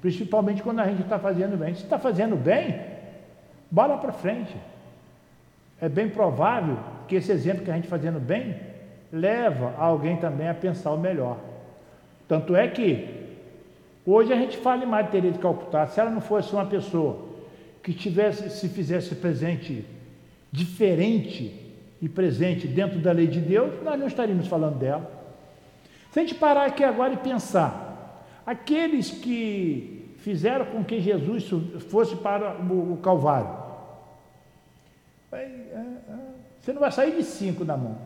Principalmente 0.00 0.62
quando 0.62 0.80
a 0.80 0.86
gente 0.86 1.02
está 1.02 1.18
fazendo 1.18 1.56
bem. 1.56 1.74
Se 1.74 1.82
está 1.82 1.98
fazendo 1.98 2.36
bem, 2.36 2.78
bora 3.70 3.96
para 3.96 4.12
frente. 4.12 4.54
É 5.80 5.88
bem 5.88 6.08
provável 6.08 6.78
que 7.08 7.16
esse 7.16 7.32
exemplo 7.32 7.64
que 7.64 7.70
a 7.70 7.74
gente 7.74 7.88
fazendo 7.88 8.20
bem 8.20 8.56
leva 9.12 9.74
alguém 9.78 10.16
também 10.16 10.48
a 10.48 10.54
pensar 10.54 10.92
o 10.92 10.98
melhor. 10.98 11.38
Tanto 12.28 12.54
é 12.54 12.68
que 12.68 13.08
hoje 14.04 14.32
a 14.32 14.36
gente 14.36 14.56
fala 14.58 14.84
em 14.84 14.86
Maria 14.86 15.10
Teresa 15.10 15.34
de 15.34 15.38
Calcutá, 15.38 15.86
se 15.86 16.00
ela 16.00 16.10
não 16.10 16.20
fosse 16.20 16.52
uma 16.52 16.66
pessoa 16.66 17.26
que 17.82 17.94
tivesse, 17.94 18.50
se 18.50 18.68
fizesse 18.68 19.14
presente 19.14 19.84
diferente 20.50 21.54
e 22.00 22.08
presente 22.08 22.66
dentro 22.66 22.98
da 22.98 23.12
lei 23.12 23.26
de 23.26 23.40
Deus, 23.40 23.82
nós 23.82 23.98
não 23.98 24.06
estaríamos 24.06 24.46
falando 24.48 24.78
dela. 24.78 25.15
Se 26.16 26.20
a 26.20 26.22
gente 26.22 26.36
parar 26.36 26.64
aqui 26.64 26.82
agora 26.82 27.12
e 27.12 27.18
pensar, 27.18 28.24
aqueles 28.46 29.10
que 29.10 30.14
fizeram 30.16 30.64
com 30.64 30.82
que 30.82 30.98
Jesus 30.98 31.46
fosse 31.90 32.16
para 32.16 32.56
o 32.58 32.96
Calvário. 33.02 33.54
É, 35.30 35.36
é, 35.36 35.84
você 36.58 36.72
não 36.72 36.80
vai 36.80 36.90
sair 36.90 37.16
de 37.16 37.22
cinco 37.22 37.66
na 37.66 37.76
mão, 37.76 37.98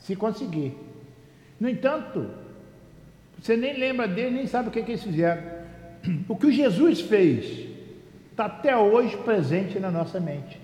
se 0.00 0.16
conseguir. 0.16 0.76
No 1.60 1.68
entanto, 1.68 2.30
você 3.38 3.56
nem 3.56 3.78
lembra 3.78 4.08
dele, 4.08 4.38
nem 4.38 4.46
sabe 4.48 4.68
o 4.68 4.72
que, 4.72 4.82
que 4.82 4.90
eles 4.90 5.04
fizeram. 5.04 5.44
O 6.28 6.34
que 6.34 6.50
Jesus 6.50 7.00
fez 7.00 7.68
está 8.32 8.46
até 8.46 8.76
hoje 8.76 9.16
presente 9.18 9.78
na 9.78 9.88
nossa 9.88 10.18
mente. 10.18 10.60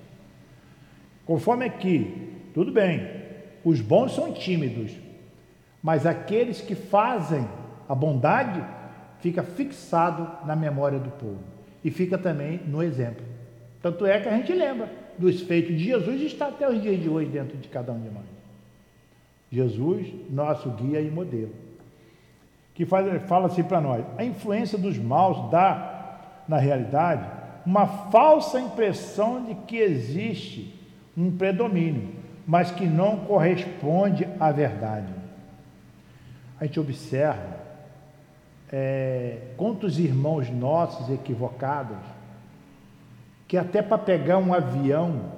Conforme 1.24 1.64
aqui, 1.64 2.32
tudo 2.52 2.72
bem, 2.72 3.08
os 3.64 3.80
bons 3.80 4.16
são 4.16 4.32
tímidos, 4.32 4.90
mas 5.88 6.04
aqueles 6.04 6.60
que 6.60 6.74
fazem 6.74 7.48
a 7.88 7.94
bondade 7.94 8.62
fica 9.20 9.42
fixado 9.42 10.46
na 10.46 10.54
memória 10.54 10.98
do 10.98 11.08
povo 11.08 11.38
e 11.82 11.90
fica 11.90 12.18
também 12.18 12.60
no 12.66 12.82
exemplo. 12.82 13.24
Tanto 13.80 14.04
é 14.04 14.20
que 14.20 14.28
a 14.28 14.36
gente 14.36 14.52
lembra 14.52 14.90
dos 15.16 15.40
feitos 15.40 15.74
de 15.78 15.84
Jesus 15.84 16.20
e 16.20 16.26
está 16.26 16.48
até 16.48 16.68
os 16.68 16.82
dias 16.82 17.00
de 17.00 17.08
hoje 17.08 17.30
dentro 17.30 17.56
de 17.56 17.68
cada 17.68 17.90
um 17.90 18.02
de 18.02 18.10
nós. 18.10 18.26
Jesus, 19.50 20.12
nosso 20.28 20.68
guia 20.72 21.00
e 21.00 21.10
modelo. 21.10 21.54
Que 22.74 22.84
faz, 22.84 23.22
fala 23.22 23.46
assim 23.46 23.62
para 23.62 23.80
nós: 23.80 24.04
a 24.18 24.22
influência 24.22 24.76
dos 24.76 24.98
maus 24.98 25.50
dá, 25.50 26.42
na 26.46 26.58
realidade, 26.58 27.26
uma 27.64 27.86
falsa 27.86 28.60
impressão 28.60 29.42
de 29.42 29.54
que 29.54 29.78
existe 29.78 30.78
um 31.16 31.34
predomínio, 31.34 32.10
mas 32.46 32.70
que 32.70 32.84
não 32.84 33.20
corresponde 33.20 34.28
à 34.38 34.52
verdade. 34.52 35.16
A 36.60 36.64
gente 36.64 36.80
observa 36.80 37.58
é, 38.70 39.52
quantos 39.56 39.98
irmãos 39.98 40.50
nossos 40.50 41.10
equivocados, 41.10 41.98
que 43.46 43.56
até 43.56 43.80
para 43.80 43.98
pegar 43.98 44.38
um 44.38 44.52
avião, 44.52 45.32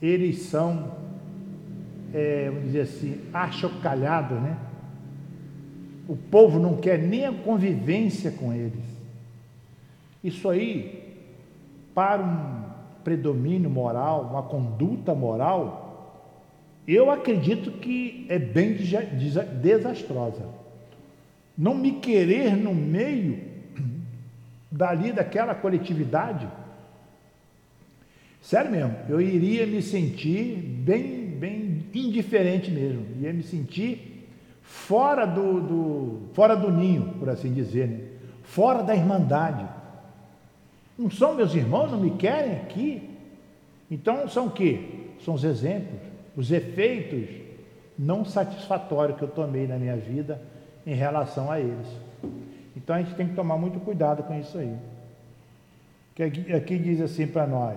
eles 0.00 0.42
são 0.42 0.98
é, 2.12 2.48
vamos 2.48 2.64
dizer 2.64 2.80
assim, 2.82 3.20
achocalhados, 3.32 4.40
né? 4.40 4.56
O 6.08 6.16
povo 6.16 6.58
não 6.58 6.76
quer 6.76 6.98
nem 6.98 7.26
a 7.26 7.32
convivência 7.32 8.30
com 8.30 8.52
eles. 8.52 8.84
Isso 10.24 10.48
aí, 10.48 11.18
para 11.94 12.22
um 12.22 12.64
predomínio 13.04 13.68
moral, 13.68 14.22
uma 14.30 14.42
conduta 14.42 15.14
moral, 15.14 15.87
eu 16.94 17.10
acredito 17.10 17.70
que 17.72 18.24
é 18.30 18.38
bem 18.38 18.74
desastrosa. 19.60 20.42
Não 21.56 21.74
me 21.74 21.92
querer 21.92 22.56
no 22.56 22.74
meio 22.74 23.40
dali 24.70 25.12
daquela 25.12 25.54
coletividade, 25.54 26.48
sério 28.40 28.70
mesmo, 28.70 28.96
eu 29.08 29.20
iria 29.20 29.66
me 29.66 29.82
sentir 29.82 30.56
bem, 30.56 31.26
bem 31.26 31.84
indiferente 31.94 32.70
mesmo, 32.70 33.04
ia 33.20 33.32
me 33.32 33.42
sentir 33.42 34.26
fora 34.62 35.26
do, 35.26 35.60
do 35.60 36.20
fora 36.32 36.54
do 36.54 36.70
ninho, 36.70 37.14
por 37.18 37.28
assim 37.28 37.52
dizer, 37.52 37.88
né? 37.88 38.00
fora 38.44 38.82
da 38.82 38.94
irmandade. 38.94 39.66
Não 40.98 41.10
são 41.10 41.34
meus 41.34 41.54
irmãos, 41.54 41.90
não 41.90 42.00
me 42.00 42.12
querem 42.12 42.56
aqui. 42.56 43.08
Então 43.90 44.28
são 44.28 44.46
o 44.46 44.50
quê? 44.50 44.80
São 45.24 45.34
os 45.34 45.44
exemplos, 45.44 46.00
os 46.38 46.52
efeitos 46.52 47.28
não 47.98 48.24
satisfatórios 48.24 49.18
que 49.18 49.24
eu 49.24 49.28
tomei 49.28 49.66
na 49.66 49.76
minha 49.76 49.96
vida 49.96 50.40
em 50.86 50.94
relação 50.94 51.50
a 51.50 51.58
eles. 51.58 51.88
Então 52.76 52.94
a 52.94 53.00
gente 53.00 53.16
tem 53.16 53.26
que 53.26 53.34
tomar 53.34 53.58
muito 53.58 53.80
cuidado 53.80 54.22
com 54.22 54.38
isso 54.38 54.56
aí. 54.56 54.72
Que 56.14 56.22
aqui, 56.22 56.52
aqui 56.52 56.78
diz 56.78 57.00
assim 57.00 57.26
para 57.26 57.44
nós: 57.44 57.76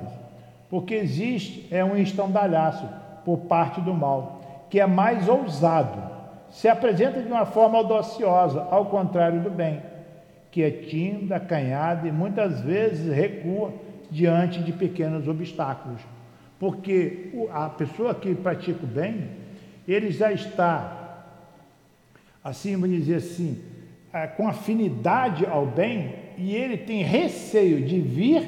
porque 0.69 0.93
existe 0.93 1.67
é 1.71 1.83
um 1.83 1.97
estandalhaço 1.97 2.87
por 3.25 3.39
parte 3.39 3.81
do 3.81 3.95
mal, 3.95 4.67
que 4.69 4.79
é 4.79 4.85
mais 4.85 5.27
ousado, 5.27 5.99
se 6.51 6.67
apresenta 6.67 7.19
de 7.19 7.27
uma 7.27 7.47
forma 7.47 7.79
audaciosa, 7.79 8.61
ao 8.69 8.85
contrário 8.85 9.41
do 9.41 9.49
bem 9.49 9.81
que 10.51 10.61
é 10.61 10.69
tímida, 10.69 11.37
acanhada 11.37 12.07
e 12.07 12.11
muitas 12.11 12.59
vezes 12.59 13.11
recua 13.11 13.73
diante 14.11 14.61
de 14.61 14.73
pequenos 14.73 15.25
obstáculos. 15.25 16.01
Porque 16.61 17.31
a 17.51 17.69
pessoa 17.69 18.13
que 18.13 18.35
pratica 18.35 18.85
o 18.85 18.87
bem, 18.87 19.31
ele 19.87 20.11
já 20.11 20.31
está, 20.31 21.25
assim, 22.43 22.73
vamos 22.77 22.95
dizer 22.97 23.15
assim, 23.15 23.59
é, 24.13 24.27
com 24.27 24.47
afinidade 24.47 25.43
ao 25.43 25.65
bem 25.65 26.13
e 26.37 26.55
ele 26.55 26.77
tem 26.77 27.01
receio 27.01 27.83
de 27.83 27.99
vir 27.99 28.47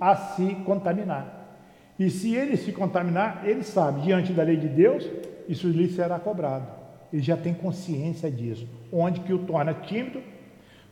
a 0.00 0.16
se 0.16 0.54
contaminar. 0.64 1.58
E 1.98 2.08
se 2.08 2.34
ele 2.34 2.56
se 2.56 2.72
contaminar, 2.72 3.42
ele 3.44 3.62
sabe, 3.62 4.00
diante 4.00 4.32
da 4.32 4.42
lei 4.42 4.56
de 4.56 4.66
Deus, 4.66 5.06
isso 5.46 5.68
lhe 5.68 5.92
será 5.92 6.18
cobrado. 6.18 6.66
Ele 7.12 7.20
já 7.20 7.36
tem 7.36 7.52
consciência 7.52 8.30
disso. 8.30 8.66
Onde 8.90 9.20
que 9.20 9.34
o 9.34 9.40
torna 9.40 9.74
tímido 9.74 10.22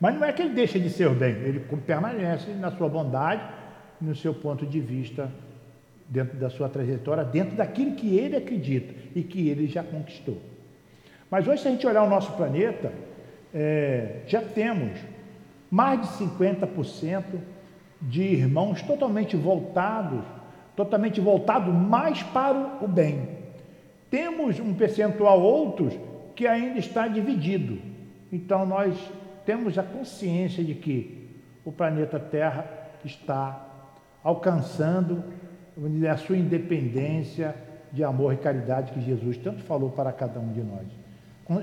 mas 0.01 0.15
não 0.15 0.25
é 0.25 0.33
que 0.33 0.43
ele 0.43 0.55
deixa 0.55 0.79
de 0.79 0.91
ser 0.91 1.11
bem, 1.11 1.35
ele 1.43 1.61
permanece 1.85 2.53
na 2.53 2.71
sua 2.71 2.89
bondade, 2.89 3.43
no 4.01 4.15
seu 4.15 4.33
ponto 4.33 4.65
de 4.65 4.81
vista, 4.81 5.31
dentro 6.09 6.39
da 6.39 6.49
sua 6.49 6.69
trajetória, 6.69 7.23
dentro 7.23 7.57
daquilo 7.57 7.93
que 7.93 8.17
ele 8.17 8.37
acredita 8.37 8.95
e 9.15 9.23
que 9.23 9.49
ele 9.49 9.67
já 9.67 9.83
conquistou. 9.83 10.39
Mas 11.31 11.47
hoje, 11.47 11.63
se 11.63 11.69
a 11.69 11.71
gente 11.71 11.87
olhar 11.87 12.03
o 12.03 12.09
nosso 12.09 12.33
planeta, 12.33 12.93
é, 13.53 14.21
já 14.27 14.41
temos 14.41 14.99
mais 15.71 16.01
de 16.01 16.25
50% 16.25 17.25
de 18.01 18.23
irmãos 18.23 18.81
totalmente 18.83 19.37
voltados, 19.37 20.25
totalmente 20.75 21.21
voltados 21.21 21.75
mais 21.75 22.23
para 22.23 22.79
o 22.81 22.89
bem. 22.89 23.37
Temos 24.11 24.59
um 24.59 24.73
percentual 24.73 25.41
outros 25.43 25.93
que 26.35 26.47
ainda 26.47 26.79
está 26.79 27.07
dividido. 27.07 27.79
Então 28.33 28.65
nós 28.65 28.97
temos 29.45 29.77
a 29.79 29.83
consciência 29.83 30.65
de 30.65 30.75
que 30.75 31.29
o 31.65 31.73
planeta 31.73 32.19
Terra 32.19 32.67
está 33.05 33.67
alcançando 34.23 35.25
dizer, 35.87 36.09
a 36.09 36.17
sua 36.17 36.37
independência 36.37 37.55
de 37.93 38.03
amor 38.03 38.35
e 38.35 38.37
caridade 38.37 38.93
que 38.93 39.01
Jesus 39.01 39.37
tanto 39.37 39.63
falou 39.63 39.91
para 39.91 40.13
cada 40.13 40.41
um 40.41 40.53
de 40.53 40.63
nós. 40.63 40.87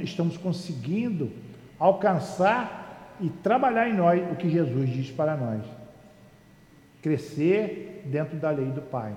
Estamos 0.02 0.38
conseguindo 0.38 1.32
alcançar 1.78 3.18
e 3.20 3.30
trabalhar 3.30 3.90
em 3.90 3.94
nós 3.94 4.22
o 4.32 4.36
que 4.36 4.50
Jesus 4.50 4.90
diz 4.90 5.12
para 5.12 5.36
nós. 5.36 5.64
Crescer 7.02 8.04
dentro 8.06 8.38
da 8.38 8.50
lei 8.50 8.72
do 8.72 8.82
Pai. 8.82 9.14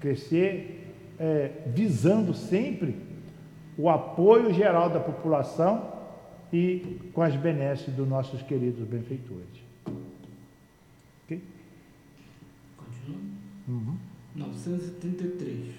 Crescer 0.00 0.92
é, 1.18 1.50
visando 1.66 2.34
sempre 2.34 2.96
o 3.78 3.88
apoio 3.88 4.52
geral 4.52 4.90
da 4.90 5.00
população 5.00 5.92
e 6.52 7.00
com 7.12 7.22
as 7.22 7.34
benesses 7.34 7.92
dos 7.94 8.06
nossos 8.06 8.42
queridos 8.42 8.86
benfeitores. 8.86 9.64
Ok? 11.24 11.42
Continua. 12.76 13.20
Uhum. 13.68 13.96
973. 14.34 15.74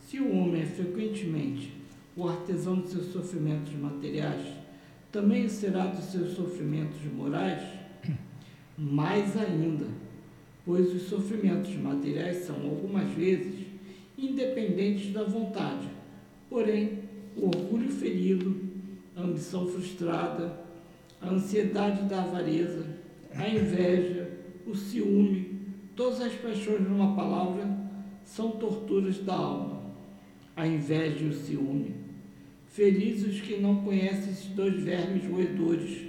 Se 0.00 0.18
o 0.18 0.36
homem 0.36 0.62
é 0.62 0.66
frequentemente 0.66 1.72
o 2.16 2.28
artesão 2.28 2.80
de 2.80 2.88
seus 2.88 3.06
sofrimentos 3.06 3.72
materiais, 3.74 4.46
também 5.10 5.48
será 5.48 5.86
dos 5.86 6.04
seus 6.04 6.34
sofrimentos 6.34 7.00
morais? 7.12 7.62
Mais 8.76 9.36
ainda, 9.36 9.86
pois 10.64 10.94
os 10.94 11.02
sofrimentos 11.02 11.74
materiais 11.76 12.44
são, 12.44 12.56
algumas 12.56 13.10
vezes, 13.12 13.66
independentes 14.16 15.12
da 15.12 15.24
vontade. 15.24 15.88
Porém, 16.48 17.00
o 17.36 17.46
orgulho 17.46 17.90
ferido 17.90 18.70
a 19.20 19.22
ambição 19.22 19.66
frustrada, 19.66 20.60
a 21.20 21.28
ansiedade 21.28 22.08
da 22.08 22.22
avareza, 22.22 22.86
a 23.34 23.48
inveja, 23.48 24.30
o 24.66 24.74
ciúme, 24.74 25.49
todas 26.00 26.22
as 26.22 26.32
paixões 26.32 26.80
numa 26.80 27.14
palavra 27.14 27.68
são 28.24 28.52
torturas 28.52 29.18
da 29.18 29.34
alma. 29.34 29.82
A 30.56 30.66
inveja 30.66 31.22
e 31.22 31.28
o 31.28 31.32
ciúme. 31.34 31.94
Felizes 32.68 33.34
os 33.34 33.40
que 33.42 33.58
não 33.58 33.82
conhecem 33.82 34.32
esses 34.32 34.46
dois 34.46 34.82
vermes 34.82 35.30
roedores. 35.30 36.06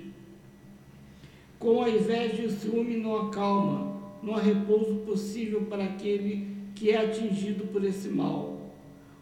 Com 1.60 1.84
a 1.84 1.90
inveja 1.90 2.42
e 2.42 2.46
o 2.46 2.52
ciúme 2.52 3.02
não 3.02 3.18
há 3.18 3.30
calma, 3.32 4.02
não 4.24 4.36
há 4.36 4.40
repouso 4.40 4.96
possível 5.06 5.64
para 5.64 5.84
aquele 5.84 6.48
que 6.74 6.92
é 6.92 7.06
atingido 7.06 7.66
por 7.66 7.84
esse 7.84 8.08
mal. 8.08 8.72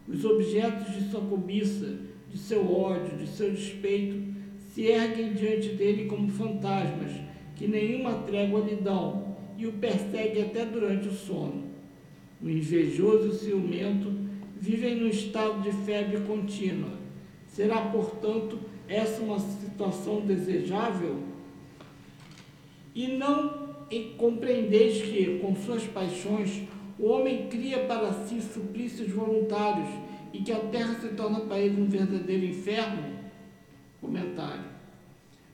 Os 0.07 0.23
objetos 0.23 0.93
de 0.93 1.09
sua 1.09 1.21
cobiça 1.21 1.97
de 2.31 2.37
seu 2.37 2.71
ódio, 2.71 3.17
de 3.17 3.25
seu 3.25 3.49
despeito, 3.49 4.21
se 4.71 4.83
erguem 4.83 5.33
diante 5.33 5.69
dele 5.69 6.05
como 6.05 6.29
fantasmas, 6.29 7.11
que 7.55 7.67
nenhuma 7.67 8.21
trégua 8.21 8.59
lhe 8.59 8.75
dão, 8.75 9.28
e 9.59 9.67
o 9.67 9.73
perseguem 9.73 10.43
até 10.43 10.63
durante 10.63 11.09
o 11.09 11.13
sono. 11.13 11.65
O 12.41 12.49
invejoso 12.49 13.25
e 13.25 13.29
o 13.29 13.33
ciumento 13.33 14.09
vivem 14.57 14.95
no 14.95 15.07
estado 15.09 15.61
de 15.61 15.71
febre 15.83 16.21
contínua. 16.21 16.91
Será, 17.45 17.81
portanto, 17.81 18.57
essa 18.87 19.21
uma 19.21 19.37
situação 19.37 20.21
desejável? 20.21 21.19
E 22.95 23.07
não 23.07 23.75
compreendeis 24.17 25.01
que, 25.01 25.39
com 25.39 25.53
suas 25.57 25.83
paixões, 25.83 26.63
o 26.97 27.07
homem 27.07 27.47
cria 27.49 27.79
para 27.79 28.13
si 28.13 28.41
suplícios 28.41 29.11
voluntários 29.11 29.89
e 30.31 30.39
que 30.39 30.53
a 30.53 30.59
terra 30.59 30.93
se 31.01 31.09
torna 31.09 31.41
para 31.41 31.59
ele 31.59 31.81
um 31.81 31.89
verdadeiro 31.89 32.45
inferno? 32.45 33.19
Comentário. 33.99 34.63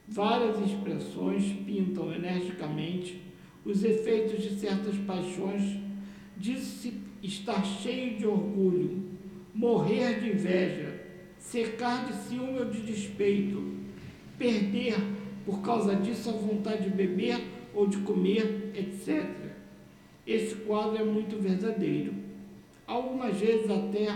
Várias 0.07 0.60
expressões 0.60 1.44
pintam 1.65 2.14
energicamente 2.14 3.25
os 3.66 3.84
efeitos 3.84 4.44
de 4.44 4.60
certas 4.60 4.96
paixões, 5.00 5.80
diz-se 6.38 6.94
estar 7.24 7.66
cheio 7.66 8.18
de 8.18 8.28
orgulho, 8.28 9.04
morrer 9.54 10.20
de 10.20 10.30
inveja, 10.30 11.02
secar 11.40 12.06
de 12.06 12.14
ciúme 12.14 12.60
ou 12.60 12.66
de 12.66 12.82
despeito, 12.82 13.74
perder 14.38 14.96
por 15.46 15.62
causa 15.62 15.96
disso 15.96 16.30
a 16.30 16.34
vontade 16.34 16.84
de 16.84 16.90
beber 16.92 17.42
ou 17.74 17.88
de 17.88 17.98
comer, 17.98 18.72
etc. 18.76 19.26
Esse 20.26 20.56
quadro 20.56 20.98
é 20.98 21.04
muito 21.04 21.42
verdadeiro. 21.42 22.14
Algumas 22.86 23.38
vezes 23.38 23.70
até 23.70 24.08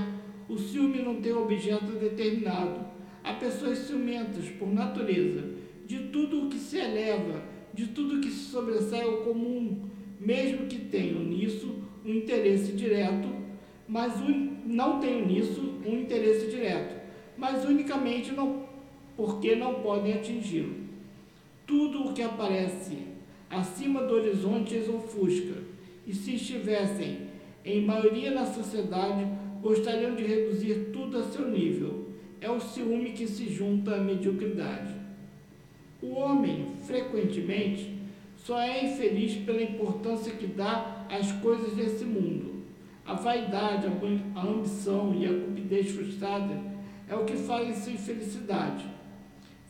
o 0.47 0.57
ciúme 0.57 1.01
não 1.01 1.21
tem 1.21 1.33
objeto 1.33 1.91
determinado. 1.99 2.85
Há 3.23 3.33
pessoas 3.33 3.79
ciumentas, 3.79 4.47
por 4.49 4.67
natureza, 4.67 5.43
de 5.85 6.07
tudo 6.09 6.45
o 6.45 6.49
que 6.49 6.57
se 6.57 6.77
eleva, 6.77 7.43
de 7.79 7.87
tudo 7.87 8.19
que 8.19 8.29
se 8.29 8.51
sobressai 8.51 9.03
ao 9.03 9.19
comum, 9.19 9.85
mesmo 10.19 10.67
que 10.67 10.79
tenham 10.79 11.23
nisso 11.23 11.75
um 12.05 12.13
interesse 12.13 12.73
direto, 12.73 13.29
mas 13.87 14.15
não 14.65 14.99
tenham 14.99 15.25
nisso 15.25 15.75
um 15.85 15.97
interesse 15.97 16.49
direto, 16.49 16.99
mas 17.37 17.63
unicamente 17.63 18.33
não, 18.33 18.65
porque 19.15 19.55
não 19.55 19.75
podem 19.75 20.11
atingi-lo. 20.11 20.75
Tudo 21.65 22.09
o 22.09 22.13
que 22.13 22.21
aparece 22.21 22.97
acima 23.49 24.03
do 24.03 24.15
horizonte 24.15 24.75
os 24.75 24.89
ofusca, 24.89 25.63
e 26.05 26.13
se 26.13 26.35
estivessem 26.35 27.29
em 27.63 27.85
maioria 27.85 28.31
na 28.31 28.45
sociedade, 28.45 29.25
gostariam 29.61 30.15
de 30.15 30.23
reduzir 30.23 30.89
tudo 30.91 31.17
a 31.17 31.23
seu 31.23 31.49
nível. 31.49 32.09
É 32.41 32.51
o 32.51 32.59
ciúme 32.59 33.11
que 33.11 33.25
se 33.25 33.47
junta 33.49 33.95
à 33.95 33.97
mediocridade. 33.99 34.98
O 36.01 36.15
homem, 36.15 36.73
frequentemente, 36.83 37.99
só 38.37 38.59
é 38.59 38.85
infeliz 38.85 39.35
pela 39.45 39.61
importância 39.61 40.31
que 40.33 40.47
dá 40.47 41.05
às 41.09 41.31
coisas 41.33 41.75
desse 41.75 42.05
mundo. 42.05 42.63
A 43.05 43.13
vaidade, 43.13 43.87
a 44.35 44.41
ambição 44.41 45.13
e 45.13 45.25
a 45.25 45.45
cupidez 45.45 45.91
frustrada 45.91 46.61
é 47.07 47.15
o 47.15 47.25
que 47.25 47.35
fazem 47.35 47.73
sua 47.75 47.93
infelicidade. 47.93 48.85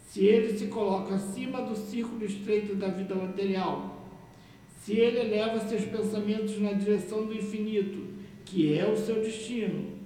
Se 0.07 0.25
ele 0.25 0.57
se 0.57 0.67
coloca 0.67 1.15
acima 1.15 1.61
do 1.61 1.75
círculo 1.75 2.25
estreito 2.25 2.75
da 2.75 2.89
vida 2.89 3.15
material, 3.15 4.07
se 4.81 4.93
ele 4.93 5.19
eleva 5.19 5.59
seus 5.59 5.85
pensamentos 5.85 6.59
na 6.59 6.73
direção 6.73 7.25
do 7.25 7.33
infinito, 7.33 8.07
que 8.45 8.77
é 8.77 8.87
o 8.87 8.97
seu 8.97 9.21
destino, 9.21 9.97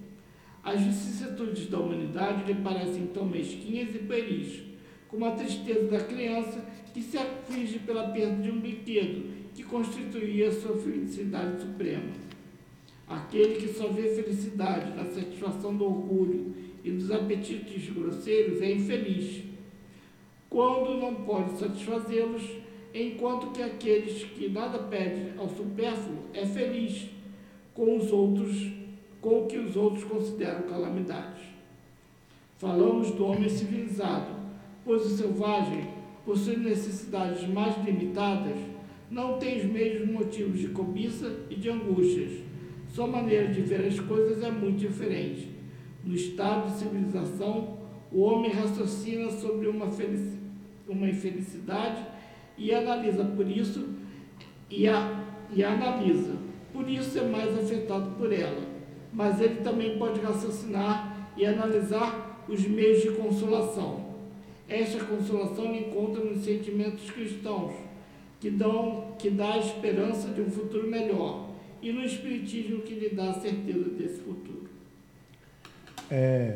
as 0.63 0.81
vicissitudes 0.81 1.67
da 1.67 1.79
humanidade 1.79 2.45
lhe 2.45 2.61
parecem 2.61 3.07
tão 3.07 3.25
mesquinhas 3.25 3.93
e 3.95 3.99
pueris, 3.99 4.72
como 5.13 5.25
a 5.25 5.31
tristeza 5.31 5.87
da 5.91 5.99
criança 5.99 6.65
que 6.91 6.99
se 6.99 7.19
aflige 7.19 7.77
pela 7.77 8.07
perda 8.07 8.41
de 8.41 8.49
um 8.49 8.59
brinquedo 8.59 9.31
que 9.53 9.61
constituía 9.61 10.51
sua 10.51 10.75
felicidade 10.75 11.61
suprema. 11.61 12.11
Aquele 13.07 13.61
que 13.61 13.67
só 13.67 13.89
vê 13.89 14.15
felicidade 14.15 14.95
na 14.95 15.05
satisfação 15.05 15.77
do 15.77 15.85
orgulho 15.85 16.55
e 16.83 16.89
dos 16.89 17.11
apetites 17.11 17.93
grosseiros 17.93 18.59
é 18.59 18.71
infeliz, 18.71 19.43
quando 20.49 20.99
não 20.99 21.13
pode 21.13 21.59
satisfazê-los, 21.59 22.49
enquanto 22.91 23.51
que 23.51 23.61
aqueles 23.61 24.23
que 24.23 24.49
nada 24.49 24.79
pedem 24.79 25.33
ao 25.37 25.47
supérfluo 25.47 26.23
é 26.33 26.43
feliz 26.43 27.07
com 27.75 27.97
os 27.97 28.11
outros, 28.11 28.67
com 29.21 29.43
o 29.43 29.45
que 29.45 29.59
os 29.59 29.75
outros 29.75 30.03
consideram 30.05 30.63
calamidades. 30.63 31.43
Falamos 32.57 33.11
do 33.11 33.25
homem 33.25 33.49
civilizado, 33.49 34.42
pois 34.85 35.05
o 35.05 35.17
selvagem, 35.17 35.87
por 36.25 36.37
suas 36.37 36.57
necessidades 36.57 37.47
mais 37.47 37.75
limitadas, 37.83 38.57
não 39.09 39.37
tem 39.37 39.59
os 39.59 39.65
mesmos 39.65 40.09
motivos 40.09 40.59
de 40.59 40.69
cobiça 40.69 41.45
e 41.49 41.55
de 41.55 41.69
angústias. 41.69 42.41
Sua 42.89 43.07
maneira 43.07 43.47
de 43.47 43.61
ver 43.61 43.85
as 43.85 43.99
coisas 43.99 44.43
é 44.43 44.51
muito 44.51 44.79
diferente. 44.79 45.49
No 46.03 46.13
estado 46.15 46.71
de 46.71 46.77
civilização, 46.77 47.77
o 48.11 48.21
homem 48.21 48.51
raciocina 48.51 49.29
sobre 49.31 49.67
uma, 49.67 49.87
uma 50.87 51.09
infelicidade 51.09 52.03
e 52.57 52.73
analisa 52.73 53.23
por 53.23 53.49
isso 53.49 53.89
e, 54.69 54.87
a, 54.87 55.23
e 55.53 55.63
a 55.63 55.73
analisa. 55.73 56.35
Por 56.71 56.89
isso 56.89 57.17
é 57.17 57.23
mais 57.23 57.57
afetado 57.57 58.11
por 58.17 58.31
ela. 58.31 58.61
Mas 59.11 59.39
ele 59.39 59.61
também 59.61 59.97
pode 59.97 60.19
raciocinar 60.19 61.31
e 61.37 61.45
analisar 61.45 62.45
os 62.47 62.67
meios 62.67 63.01
de 63.01 63.11
consolação. 63.11 64.02
Esta 64.73 65.03
consolação 65.05 65.73
encontra 65.75 66.23
nos 66.23 66.43
sentimentos 66.43 67.09
cristãos, 67.11 67.73
que 68.39 68.49
dão 68.49 69.13
que 69.19 69.29
dá 69.29 69.53
a 69.53 69.59
esperança 69.59 70.29
de 70.29 70.41
um 70.41 70.49
futuro 70.49 70.87
melhor, 70.87 71.49
e 71.81 71.91
no 71.91 72.03
espiritismo 72.03 72.81
que 72.81 72.95
lhe 72.95 73.09
dá 73.09 73.29
a 73.29 73.33
certeza 73.33 73.89
desse 73.89 74.21
futuro 74.21 74.63
é, 76.13 76.55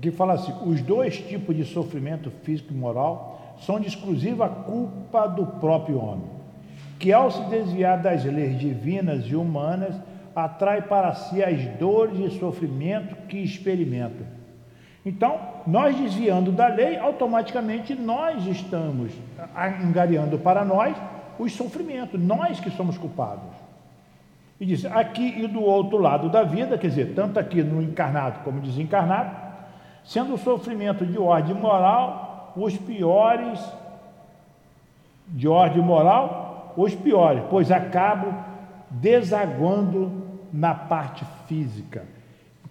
que 0.00 0.10
fala 0.10 0.34
assim: 0.34 0.54
os 0.64 0.80
dois 0.80 1.18
tipos 1.18 1.54
de 1.54 1.64
sofrimento 1.64 2.30
físico 2.42 2.72
e 2.72 2.76
moral 2.76 3.56
são 3.60 3.78
de 3.78 3.88
exclusiva 3.88 4.48
culpa 4.48 5.26
do 5.26 5.46
próprio 5.46 5.98
homem, 5.98 6.30
que 6.98 7.12
ao 7.12 7.30
se 7.30 7.42
desviar 7.50 8.00
das 8.00 8.24
leis 8.24 8.58
divinas 8.58 9.24
e 9.26 9.36
humanas, 9.36 9.94
atrai 10.34 10.82
para 10.82 11.14
si 11.14 11.42
as 11.42 11.62
dores 11.78 12.18
e 12.18 12.38
sofrimento 12.38 13.14
que 13.28 13.38
experimenta. 13.38 14.37
Então, 15.04 15.38
nós 15.66 15.96
desviando 15.96 16.52
da 16.52 16.66
lei, 16.66 16.98
automaticamente 16.98 17.94
nós 17.94 18.46
estamos 18.46 19.12
angariando 19.56 20.38
para 20.38 20.64
nós 20.64 20.96
os 21.38 21.52
sofrimentos, 21.52 22.20
nós 22.20 22.60
que 22.60 22.70
somos 22.70 22.98
culpados. 22.98 23.54
E 24.60 24.66
diz: 24.66 24.84
aqui 24.84 25.42
e 25.42 25.46
do 25.46 25.62
outro 25.62 25.98
lado 25.98 26.28
da 26.28 26.42
vida, 26.42 26.76
quer 26.76 26.88
dizer, 26.88 27.14
tanto 27.14 27.38
aqui 27.38 27.62
no 27.62 27.80
encarnado 27.80 28.40
como 28.40 28.60
desencarnado, 28.60 29.34
sendo 30.04 30.34
o 30.34 30.38
sofrimento 30.38 31.06
de 31.06 31.18
ordem 31.18 31.54
moral 31.54 32.28
os 32.56 32.76
piores, 32.76 33.60
de 35.28 35.46
ordem 35.46 35.82
moral, 35.82 36.74
os 36.76 36.94
piores, 36.94 37.42
pois 37.50 37.70
acabam 37.70 38.44
desaguando 38.90 40.10
na 40.52 40.74
parte 40.74 41.24
física. 41.46 42.04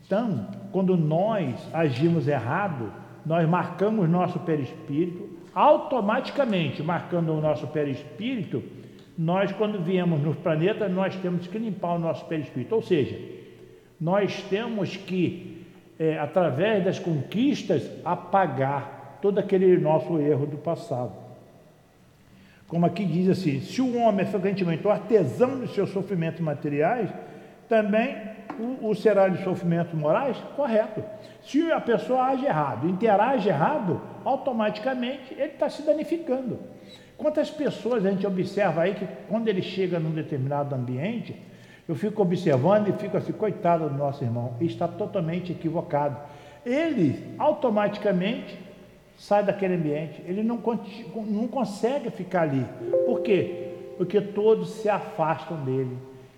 Então, 0.06 0.48
quando 0.78 0.96
nós 0.96 1.56
agimos 1.74 2.28
errado, 2.28 2.94
nós 3.26 3.50
marcamos 3.50 4.08
nosso 4.08 4.38
perispírito, 4.42 5.28
automaticamente 5.52 6.84
marcando 6.84 7.34
o 7.34 7.42
nosso 7.42 7.66
perispírito, 7.66 8.62
nós, 9.18 9.52
quando 9.52 9.82
viemos 9.82 10.22
no 10.22 10.36
planeta, 10.36 10.88
nós 10.88 11.16
temos 11.16 11.48
que 11.48 11.58
limpar 11.58 11.96
o 11.96 11.98
nosso 11.98 12.26
perispírito. 12.26 12.76
Ou 12.76 12.84
seja, 12.84 13.20
nós 14.00 14.44
temos 14.44 14.96
que, 14.96 15.66
é, 15.98 16.20
através 16.20 16.86
das 16.86 17.00
conquistas, 17.00 17.90
apagar 18.06 19.18
todo 19.20 19.40
aquele 19.40 19.80
nosso 19.80 20.20
erro 20.20 20.46
do 20.46 20.58
passado. 20.58 21.14
Como 22.68 22.86
aqui 22.86 23.04
diz 23.04 23.30
assim: 23.30 23.62
se 23.62 23.82
o 23.82 23.98
homem 23.98 24.28
é 24.28 24.30
frequentemente 24.30 24.86
o 24.86 24.92
artesão 24.92 25.58
dos 25.58 25.74
seus 25.74 25.90
sofrimentos 25.90 26.42
materiais, 26.42 27.10
também 27.68 28.37
o, 28.60 28.90
o 28.90 28.96
será 28.96 29.28
de 29.28 29.44
sofrimentos 29.44 29.94
morais? 29.94 30.38
Correto. 30.56 31.04
Se 31.44 31.72
a 31.72 31.80
pessoa 31.80 32.28
age 32.28 32.46
errado, 32.46 32.90
interage 32.90 33.50
errado, 33.50 34.02
automaticamente 34.24 35.34
ele 35.34 35.54
está 35.54 35.70
se 35.70 35.82
danificando. 35.84 36.60
Quantas 37.18 37.50
pessoas 37.50 38.06
a 38.06 38.12
gente 38.12 38.28
observa 38.28 38.84
aí 38.84 38.94
que 38.94 39.08
quando 39.28 39.48
ele 39.48 39.62
chega 39.62 40.00
num 40.00 40.12
determinado 40.12 40.76
ambiente, 40.76 41.36
eu 41.88 41.96
fico 41.96 42.22
observando 42.22 42.90
e 42.90 42.94
fico 42.94 43.18
assim, 43.18 43.32
coitado 43.32 43.90
do 43.90 43.96
nosso 43.96 44.24
irmão, 44.24 44.54
está 44.60 44.88
totalmente 44.88 45.52
equivocado. 45.52 46.18
Ele 46.66 47.34
automaticamente 47.40 48.60
sai 49.18 49.44
daquele 49.44 49.76
ambiente, 49.76 50.22
ele 50.28 50.44
não, 50.44 50.62
não 51.26 51.48
consegue 51.48 52.12
ficar 52.12 52.42
ali. 52.42 52.66
Por 53.06 53.22
quê? 53.22 53.74
Porque 53.98 54.22
todos 54.22 54.70
se 54.70 54.90
afastam 54.90 55.64
dele. 55.64 55.98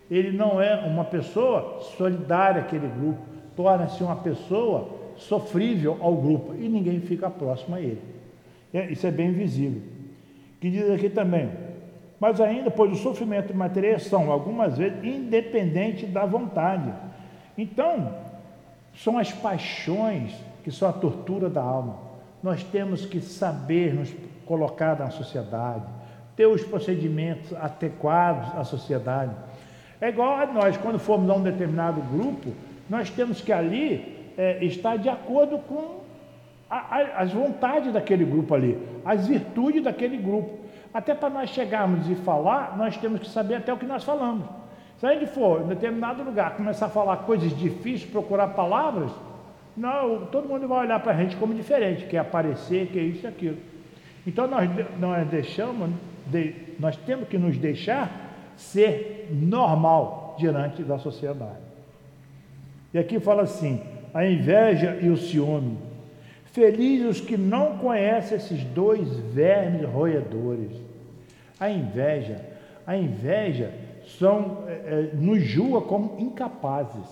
Ele 0.10 0.32
não 0.32 0.62
é 0.62 0.76
uma 0.76 1.06
pessoa 1.06 1.82
solidária 1.98 2.62
àquele 2.62 2.88
grupo, 2.88 3.20
torna-se 3.56 4.04
uma 4.04 4.16
pessoa 4.16 4.90
sofrível 5.16 5.98
ao 6.02 6.16
grupo 6.16 6.56
e 6.56 6.68
ninguém 6.68 7.00
fica 7.02 7.30
próximo 7.30 7.76
a 7.76 7.82
ele. 7.82 8.02
É, 8.74 8.92
isso 8.92 9.06
é 9.06 9.12
bem 9.12 9.32
visível 9.32 9.82
que 10.60 10.70
diz 10.70 10.90
aqui 10.90 11.10
também, 11.10 11.50
mas 12.20 12.42
ainda, 12.42 12.70
pois 12.70 12.92
o 12.92 13.02
sofrimento 13.02 13.54
material 13.54 14.00
são, 14.00 14.30
algumas 14.30 14.78
vezes, 14.78 15.04
independente 15.04 16.06
da 16.06 16.26
vontade. 16.26 16.94
Então, 17.58 18.14
são 18.94 19.18
as 19.18 19.32
paixões 19.32 20.34
que 20.64 20.72
são 20.72 20.90
a 20.90 20.94
tortura 20.94 21.50
da 21.50 21.62
alma. 21.62 21.98
Nós 22.44 22.64
temos 22.64 23.06
que 23.06 23.22
saber 23.22 23.94
nos 23.94 24.14
colocar 24.46 25.00
na 25.00 25.10
sociedade, 25.10 25.86
ter 26.36 26.46
os 26.46 26.64
procedimentos 26.64 27.54
adequados 27.54 28.54
à 28.58 28.64
sociedade. 28.66 29.34
É 30.02 30.10
igual 30.10 30.38
a 30.38 30.46
nós, 30.46 30.78
quando 30.78 30.98
formos 30.98 31.30
a 31.30 31.34
um 31.34 31.44
determinado 31.44 32.02
grupo, 32.02 32.54
nós 32.90 33.10
temos 33.10 33.42
que 33.42 33.52
ali 33.52 34.32
é, 34.38 34.64
estar 34.64 34.98
de 34.98 35.10
acordo 35.10 35.58
com 35.60 36.00
as 36.70 37.32
vontades 37.32 37.92
daquele 37.92 38.24
grupo 38.24 38.54
ali, 38.54 38.78
as 39.04 39.28
virtudes 39.28 39.84
daquele 39.84 40.18
grupo. 40.18 40.60
Até 40.94 41.14
para 41.16 41.30
nós 41.30 41.50
chegarmos 41.50 42.10
e 42.10 42.16
falar, 42.16 42.78
nós 42.78 42.96
temos 42.98 43.22
que 43.22 43.28
saber 43.28 43.56
até 43.56 43.74
o 43.74 43.78
que 43.78 43.86
nós 43.86 44.04
falamos. 44.04 44.46
Se 45.00 45.06
a 45.06 45.14
gente 45.14 45.28
for 45.28 45.62
em 45.62 45.68
determinado 45.68 46.24
lugar 46.24 46.56
começar 46.56 46.88
a 46.88 46.90
falar 46.90 47.18
coisas 47.18 47.56
difíceis, 47.58 48.06
procurar 48.06 48.50
palavras, 48.50 49.12
não, 49.76 50.26
todo 50.26 50.48
mundo 50.48 50.68
vai 50.68 50.86
olhar 50.86 51.00
para 51.00 51.14
a 51.14 51.16
gente 51.16 51.36
como 51.38 51.54
diferente, 51.54 52.06
quer 52.06 52.20
aparecer, 52.20 52.88
quer 52.88 53.02
isso 53.02 53.26
e 53.26 53.28
aquilo. 53.28 53.58
Então 54.28 54.48
nós, 54.48 54.70
nós 55.00 55.28
deixamos, 55.28 55.90
de, 56.26 56.54
nós 56.80 56.98
temos 56.98 57.28
que 57.28 57.38
nos 57.38 57.58
deixar 57.58 58.29
ser 58.60 59.30
normal 59.32 60.36
diante 60.38 60.84
da 60.84 61.00
sociedade. 61.00 61.70
E 62.94 63.00
aqui 63.00 63.20
fala 63.20 63.44
assim: 63.44 63.82
a 64.14 64.26
inveja 64.26 64.98
e 65.02 65.10
o 65.10 65.18
ciúme 65.18 65.90
Felizes 66.52 67.08
os 67.08 67.22
que 67.22 67.38
não 67.38 67.78
conhecem 67.78 68.38
esses 68.38 68.64
dois 68.64 69.08
vermes 69.34 69.88
roedores. 69.88 70.72
A 71.60 71.70
inveja, 71.70 72.44
a 72.88 72.98
inveja 72.98 73.72
são, 74.18 74.64
é, 74.68 74.72
é, 74.72 75.16
nos 75.16 75.44
julga 75.44 75.82
como 75.82 76.20
incapazes. 76.20 77.08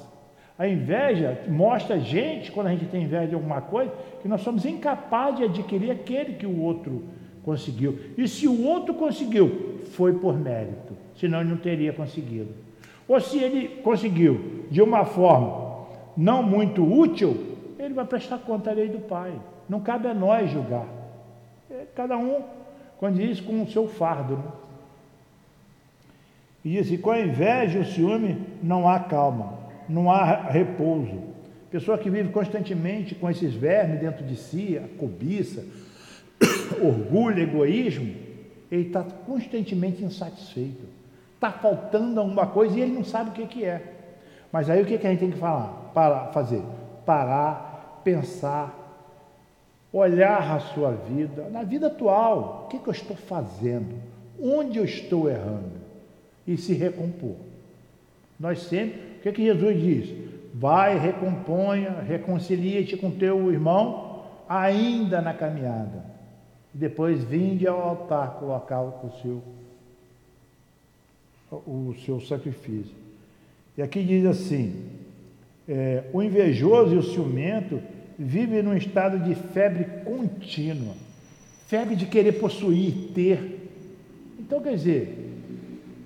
A 0.58 0.68
inveja 0.68 1.40
mostra 1.48 1.98
a 1.98 2.00
gente, 2.00 2.52
quando 2.52 2.68
a 2.68 2.72
gente 2.72 2.86
tem 2.86 3.04
inveja 3.04 3.28
de 3.28 3.36
alguma 3.36 3.62
coisa, 3.62 3.92
que 4.22 4.28
nós 4.28 4.42
somos 4.42 4.66
incapazes 4.66 5.38
de 5.38 5.44
adquirir 5.44 5.92
aquele 5.92 6.34
que 6.34 6.48
o 6.48 6.60
outro 6.60 7.04
conseguiu. 7.44 8.00
E 8.18 8.28
se 8.28 8.48
o 8.48 8.66
outro 8.66 8.96
conseguiu, 8.96 9.82
foi 9.92 10.14
por 10.14 10.36
mérito, 10.36 10.98
senão 11.20 11.42
ele 11.42 11.50
não 11.50 11.58
teria 11.58 11.94
conseguido. 11.94 12.50
Ou 13.08 13.20
se 13.20 13.40
ele 13.40 13.82
conseguiu 13.82 14.66
de 14.70 14.82
uma 14.82 15.06
forma 15.06 15.86
não 16.16 16.44
muito 16.44 16.84
útil, 16.84 17.58
ele 17.78 17.94
vai 17.94 18.06
prestar 18.06 18.40
conta 18.40 18.72
à 18.72 18.74
lei 18.74 18.90
do 18.90 19.00
Pai. 19.00 19.34
Não 19.70 19.80
cabe 19.80 20.08
a 20.08 20.14
nós 20.14 20.50
julgar. 20.50 20.88
É, 21.70 21.86
cada 21.96 22.18
um, 22.18 22.42
quando 22.98 23.16
diz, 23.16 23.40
com 23.40 23.62
o 23.62 23.70
seu 23.70 23.88
fardo. 23.88 24.38
Né? 24.38 24.44
E 26.66 26.82
diz 26.82 27.00
com 27.00 27.12
a 27.12 27.20
inveja 27.20 27.80
e 27.80 27.82
o 27.82 27.86
ciúme 27.86 28.38
não 28.62 28.90
há 28.90 29.00
calma, 29.00 29.58
não 29.88 30.12
há 30.12 30.50
repouso. 30.50 31.22
Pessoa 31.72 31.98
que 31.98 32.10
vive 32.10 32.30
constantemente 32.30 33.14
com 33.14 33.30
esses 33.30 33.54
vermes 33.54 34.00
dentro 34.00 34.26
de 34.26 34.36
si, 34.36 34.78
a 34.78 34.88
cobiça, 34.98 35.66
orgulho, 36.82 37.42
egoísmo, 37.42 38.14
ele 38.72 38.88
está 38.88 39.04
constantemente 39.04 40.04
insatisfeito. 40.04 40.97
Está 41.38 41.52
faltando 41.52 42.20
alguma 42.20 42.48
coisa 42.48 42.76
e 42.76 42.82
ele 42.82 42.94
não 42.94 43.04
sabe 43.04 43.30
o 43.30 43.34
que, 43.34 43.46
que 43.46 43.64
é. 43.64 43.94
Mas 44.52 44.72
aí 44.72 44.82
o 44.82 44.86
que, 44.88 44.98
que 44.98 45.06
a 45.06 45.12
gente 45.12 45.20
tem 45.20 45.30
que 45.30 45.38
falar? 45.38 45.92
Para 45.94 46.26
fazer? 46.34 46.64
Parar, 47.06 48.02
pensar, 48.04 48.74
olhar 49.94 50.52
a 50.52 50.60
sua 50.60 50.94
vida, 50.94 51.48
na 51.52 51.62
vida 51.62 51.88
atual, 51.88 52.64
o 52.66 52.68
que, 52.70 52.80
que 52.80 52.88
eu 52.88 52.94
estou 52.94 53.16
fazendo? 53.16 54.02
Onde 54.42 54.80
eu 54.80 54.84
estou 54.84 55.30
errando? 55.30 55.78
E 56.48 56.58
se 56.58 56.74
recompor. 56.74 57.36
Nós 58.40 58.64
sempre, 58.64 59.00
o 59.20 59.22
que, 59.22 59.32
que 59.32 59.46
Jesus 59.46 59.80
diz? 59.80 60.16
Vai, 60.56 60.98
recomponha, 60.98 62.02
reconcilia-te 62.02 62.98
com 62.98 63.12
teu 63.12 63.52
irmão, 63.52 64.24
ainda 64.50 65.22
na 65.22 65.36
caminhada. 65.36 66.04
Depois 66.74 67.24
vinde 67.24 67.68
ao 67.68 67.80
altar 67.80 68.40
colocar 68.40 68.82
o 68.82 69.12
seu, 69.22 69.44
o 71.52 71.94
seu 72.06 72.20
sacrifício. 72.20 72.96
E 73.78 73.82
aqui 73.82 74.04
diz 74.04 74.26
assim: 74.26 74.86
é, 75.68 76.04
o 76.14 76.22
invejoso 76.22 76.96
e 76.96 76.98
o 76.98 77.04
ciumento 77.04 77.82
vivem 78.18 78.64
num 78.64 78.76
estado 78.76 79.20
de 79.20 79.36
febre 79.36 79.86
contínua, 80.04 80.96
febre 81.68 81.96
de 81.96 82.06
querer 82.06 82.34
possuir, 82.34 83.12
ter. 83.14 83.70
Então, 84.40 84.62
quer 84.62 84.76
dizer, 84.76 85.34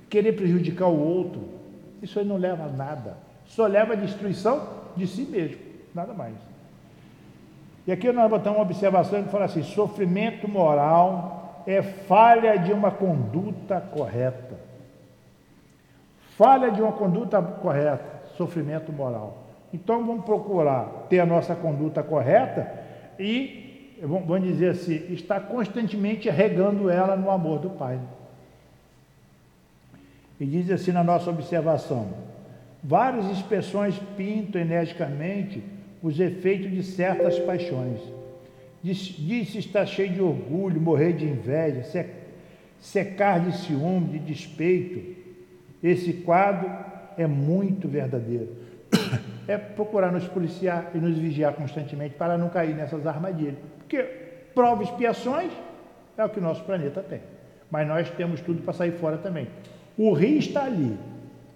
querer 0.09 0.34
prejudicar 0.34 0.88
o 0.88 0.99
outro, 0.99 1.41
isso 2.01 2.19
aí 2.19 2.26
não 2.26 2.38
leva 2.38 2.65
a 2.65 2.69
nada, 2.69 3.18
só 3.45 3.68
leva 3.68 3.93
a 3.93 3.95
destruição 3.95 4.68
de 4.97 5.07
si 5.07 5.22
mesmo, 5.22 5.57
nada 5.93 6.13
mais. 6.13 6.35
E 7.85 7.91
aqui 7.91 8.11
nós 8.11 8.30
botamos 8.30 8.59
uma 8.59 8.65
observação 8.65 9.23
que 9.23 9.30
fala 9.30 9.45
assim: 9.45 9.63
sofrimento 9.63 10.47
moral 10.47 11.63
é 11.65 11.81
falha 11.81 12.57
de 12.57 12.72
uma 12.73 12.91
conduta 12.91 13.80
correta. 13.80 14.70
Falha 16.41 16.72
de 16.72 16.81
uma 16.81 16.93
conduta 16.93 17.39
correta, 17.39 18.03
sofrimento 18.35 18.91
moral. 18.91 19.43
Então 19.72 20.03
vamos 20.03 20.26
procurar 20.26 21.05
ter 21.07 21.19
a 21.19 21.26
nossa 21.26 21.53
conduta 21.53 22.01
correta 22.01 22.68
e, 23.19 23.95
vamos 24.01 24.41
dizer 24.41 24.69
assim, 24.69 25.13
estar 25.13 25.41
constantemente 25.41 26.27
regando 26.31 26.89
ela 26.89 27.15
no 27.15 27.30
amor 27.30 27.59
do 27.59 27.69
Pai. 27.69 27.99
E 30.39 30.45
diz 30.47 30.72
assim 30.72 30.91
na 30.91 31.03
nossa 31.03 31.30
observação: 31.30 32.07
várias 32.84 33.30
expressões 33.30 33.99
pintam 34.18 34.59
energicamente 34.59 35.63
os 36.01 36.19
efeitos 36.19 36.72
de 36.72 36.81
certas 36.81 37.38
paixões. 37.38 38.01
Diz-se 38.81 39.59
estar 39.59 39.85
cheio 39.85 40.11
de 40.11 40.22
orgulho, 40.23 40.81
morrer 40.81 41.13
de 41.13 41.23
inveja, 41.23 42.07
secar 42.80 43.41
de 43.41 43.55
ciúme, 43.57 44.18
de 44.18 44.19
despeito. 44.34 45.20
Esse 45.84 46.14
quadro 46.14 46.70
é 47.18 47.28
muito 47.28 47.88
verdadeiro 47.88 48.56
é 49.48 49.58
procurar 49.58 50.12
nos 50.12 50.28
policiar 50.28 50.91
e 50.94 50.98
nos 50.98 51.18
vigiar 51.18 51.53
constantemente 51.53 52.16
para 52.16 52.38
não 52.38 52.49
cair 52.49 52.76
nessas 52.76 53.06
armadilhas. 53.08 53.56
Porque 53.80 54.03
provas 54.53 54.90
expiações 54.90 55.52
é 56.18 56.24
o 56.24 56.30
que 56.30 56.40
nosso 56.40 56.64
planeta 56.64 57.02
tem. 57.02 57.22
Mas 57.70 57.88
nós 57.88 58.10
temos 58.12 58.41
tudo 58.41 58.62
para 58.62 58.74
sair 58.74 58.91
fora 58.94 59.18
também. 59.18 59.48
O 59.98 60.14
rio 60.14 60.38
está 60.38 60.66
ali. 60.66 60.98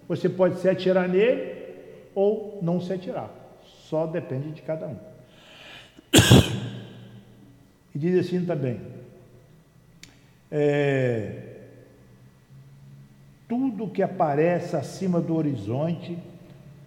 Você 0.08 0.28
pode 0.28 0.58
se 0.60 0.68
atirar 0.68 1.08
nele 1.08 1.56
ou 2.14 2.58
não 2.62 2.80
se 2.80 2.92
atirar. 2.92 3.30
Só 3.62 4.06
depende 4.06 4.50
de 4.52 4.62
cada 4.62 4.86
um. 4.86 4.96
E 7.94 7.98
diz 7.98 8.26
assim 8.26 8.44
também: 8.44 8.78
é, 10.50 11.55
tudo 13.48 13.88
que 13.88 14.02
aparece 14.02 14.76
acima 14.76 15.20
do 15.20 15.34
horizonte 15.36 16.18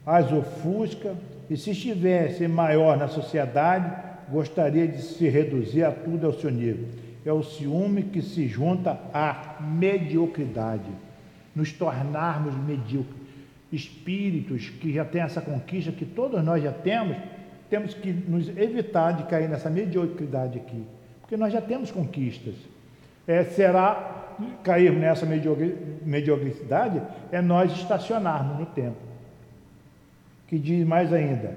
as 0.05 0.31
ofusca, 0.31 1.15
e 1.49 1.57
se 1.57 1.71
estivesse 1.71 2.47
maior 2.47 2.97
na 2.97 3.07
sociedade, 3.07 3.91
gostaria 4.29 4.87
de 4.87 5.01
se 5.01 5.27
reduzir 5.27 5.83
a 5.83 5.91
tudo 5.91 6.27
ao 6.27 6.33
seu 6.33 6.49
nível. 6.49 6.87
É 7.25 7.31
o 7.31 7.43
ciúme 7.43 8.03
que 8.03 8.21
se 8.21 8.47
junta 8.47 8.99
à 9.13 9.57
mediocridade, 9.59 10.89
nos 11.55 11.71
tornarmos 11.71 12.55
medíocres. 12.55 13.19
Espíritos 13.71 14.69
que 14.69 14.91
já 14.91 15.05
têm 15.05 15.21
essa 15.21 15.41
conquista, 15.41 15.91
que 15.91 16.05
todos 16.05 16.43
nós 16.43 16.63
já 16.63 16.71
temos, 16.71 17.17
temos 17.69 17.93
que 17.93 18.11
nos 18.11 18.49
evitar 18.49 19.11
de 19.11 19.23
cair 19.25 19.47
nessa 19.47 19.69
mediocridade 19.69 20.57
aqui, 20.57 20.83
porque 21.21 21.37
nós 21.37 21.53
já 21.53 21.61
temos 21.61 21.91
conquistas. 21.91 22.55
É, 23.27 23.43
será 23.43 24.18
cair 24.63 24.91
nessa 24.91 25.25
mediocridade 25.25 27.01
é 27.31 27.41
nós 27.41 27.71
estacionarmos 27.71 28.59
no 28.59 28.65
tempo 28.65 29.09
que 30.49 30.57
diz 30.57 30.85
mais 30.85 31.13
ainda: 31.13 31.53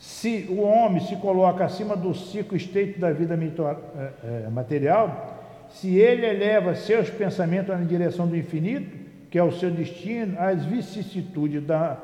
se 0.00 0.46
o 0.48 0.62
homem 0.62 1.00
se 1.00 1.14
coloca 1.16 1.64
acima 1.64 1.94
do 1.94 2.14
ciclo 2.14 2.56
estreito 2.56 2.98
da 2.98 3.12
vida 3.12 3.38
é, 3.38 4.44
é, 4.46 4.48
material, 4.48 5.66
se 5.68 5.96
ele 5.96 6.26
eleva 6.26 6.74
seus 6.74 7.10
pensamentos 7.10 7.78
na 7.78 7.84
direção 7.84 8.26
do 8.26 8.36
infinito, 8.36 8.96
que 9.30 9.38
é 9.38 9.44
o 9.44 9.52
seu 9.52 9.70
destino, 9.70 10.40
as 10.40 10.64
vicissitudes 10.64 11.62
da, 11.62 11.98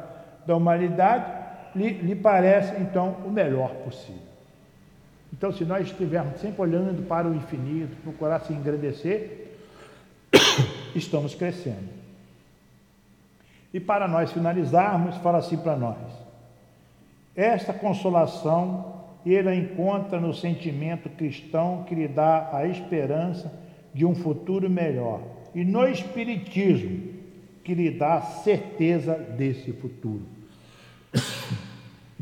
da 0.47 0.55
humanidade, 0.55 1.25
lhe, 1.75 1.89
lhe 1.91 2.15
parece 2.15 2.79
então 2.81 3.17
o 3.25 3.31
melhor 3.31 3.71
possível. 3.77 4.21
Então, 5.33 5.51
se 5.51 5.65
nós 5.65 5.87
estivermos 5.87 6.39
sempre 6.41 6.61
olhando 6.61 7.07
para 7.07 7.27
o 7.27 7.35
infinito, 7.35 7.97
procurar 8.03 8.41
se 8.41 8.53
engrandecer, 8.53 9.42
estamos 10.95 11.35
crescendo. 11.35 11.89
E 13.73 13.81
para 13.81 14.07
nós 14.07 14.33
finalizarmos, 14.33 15.17
fala 15.17 15.39
assim 15.39 15.57
para 15.57 15.77
nós: 15.77 15.97
esta 17.35 17.73
consolação 17.73 18.93
ele 19.25 19.55
encontra 19.55 20.21
no 20.21 20.35
sentimento 20.35 21.09
cristão 21.09 21.85
que 21.85 21.95
lhe 21.95 22.09
dá 22.09 22.51
a 22.53 22.67
esperança 22.67 23.53
de 23.95 24.05
um 24.05 24.15
futuro 24.15 24.69
melhor, 24.69 25.21
e 25.55 25.65
no 25.65 25.87
Espiritismo 25.87 27.13
que 27.65 27.75
lhe 27.75 27.91
dá 27.91 28.15
a 28.15 28.23
certeza 28.23 29.15
desse 29.15 29.73
futuro. 29.73 30.23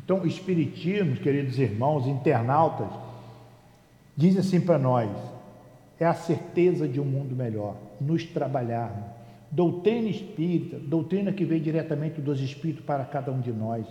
Então, 0.03 0.27
Espiritismo, 0.27 1.15
queridos 1.15 1.57
irmãos, 1.57 2.05
internautas, 2.09 2.89
diz 4.17 4.37
assim 4.37 4.61
para 4.61 4.77
nós: 4.77 5.09
é 6.01 6.07
a 6.07 6.15
certeza 6.15 6.89
de 6.89 6.99
um 7.01 7.05
mundo 7.05 7.37
melhor, 7.37 7.77
nos 8.01 8.25
trabalharmos 8.25 9.21
Doutrina 9.51 10.09
espírita, 10.09 10.79
doutrina 10.79 11.33
que 11.33 11.45
veio 11.45 11.61
diretamente 11.61 12.21
dos 12.21 12.41
espíritos 12.41 12.85
para 12.85 13.05
cada 13.05 13.33
um 13.33 13.41
de 13.41 13.53
nós. 13.53 13.85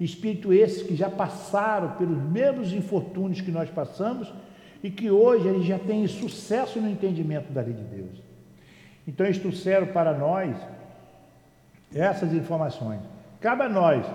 Espírito 0.00 0.54
esses 0.54 0.82
que 0.82 0.96
já 0.96 1.10
passaram 1.10 1.96
pelos 1.96 2.16
mesmos 2.16 2.72
infortúnios 2.72 3.42
que 3.42 3.50
nós 3.50 3.68
passamos 3.68 4.32
e 4.82 4.90
que 4.90 5.10
hoje 5.10 5.46
eles 5.46 5.66
já 5.66 5.78
têm 5.78 6.06
sucesso 6.06 6.80
no 6.80 6.88
entendimento 6.88 7.52
da 7.52 7.60
lei 7.60 7.74
de 7.74 7.82
Deus. 7.82 8.22
Então, 9.06 9.26
eles 9.26 9.38
trouxeram 9.38 9.88
para 9.88 10.16
nós 10.16 10.56
essas 11.94 12.32
informações. 12.32 13.00
Cabe 13.38 13.64
a 13.64 13.68
nós 13.68 14.06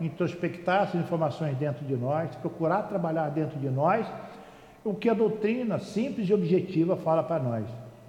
introspectar 0.00 0.84
essas 0.84 1.00
informações 1.00 1.54
dentro 1.58 1.84
de 1.84 1.96
nós, 1.96 2.34
procurar 2.36 2.84
trabalhar 2.84 3.28
dentro 3.28 3.58
de 3.58 3.68
nós 3.68 4.06
o 4.86 4.94
que 4.94 5.08
a 5.08 5.14
doutrina 5.14 5.80
simples 5.80 6.28
e 6.28 6.32
objetiva 6.32 6.96
fala 6.96 7.22
para 7.22 7.42
nós. 7.42 7.66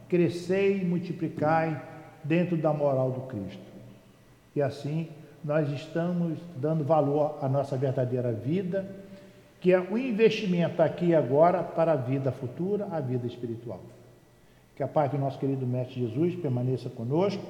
Crescei, 0.07 0.85
multiplicai, 0.85 1.81
dentro 2.23 2.55
da 2.55 2.71
moral 2.71 3.11
do 3.11 3.21
Cristo. 3.21 3.59
E 4.55 4.61
assim 4.61 5.07
nós 5.43 5.69
estamos 5.71 6.37
dando 6.55 6.83
valor 6.83 7.39
à 7.41 7.49
nossa 7.49 7.75
verdadeira 7.75 8.31
vida, 8.31 8.87
que 9.59 9.73
é 9.73 9.79
o 9.79 9.97
investimento 9.97 10.81
aqui 10.81 11.07
e 11.07 11.15
agora 11.15 11.63
para 11.63 11.93
a 11.93 11.95
vida 11.95 12.31
futura, 12.31 12.87
a 12.91 12.99
vida 12.99 13.25
espiritual. 13.25 13.81
Que 14.75 14.83
a 14.83 14.87
paz 14.87 15.09
do 15.09 15.17
nosso 15.17 15.39
querido 15.39 15.65
Mestre 15.65 15.99
Jesus 15.99 16.35
permaneça 16.35 16.89
conosco 16.89 17.43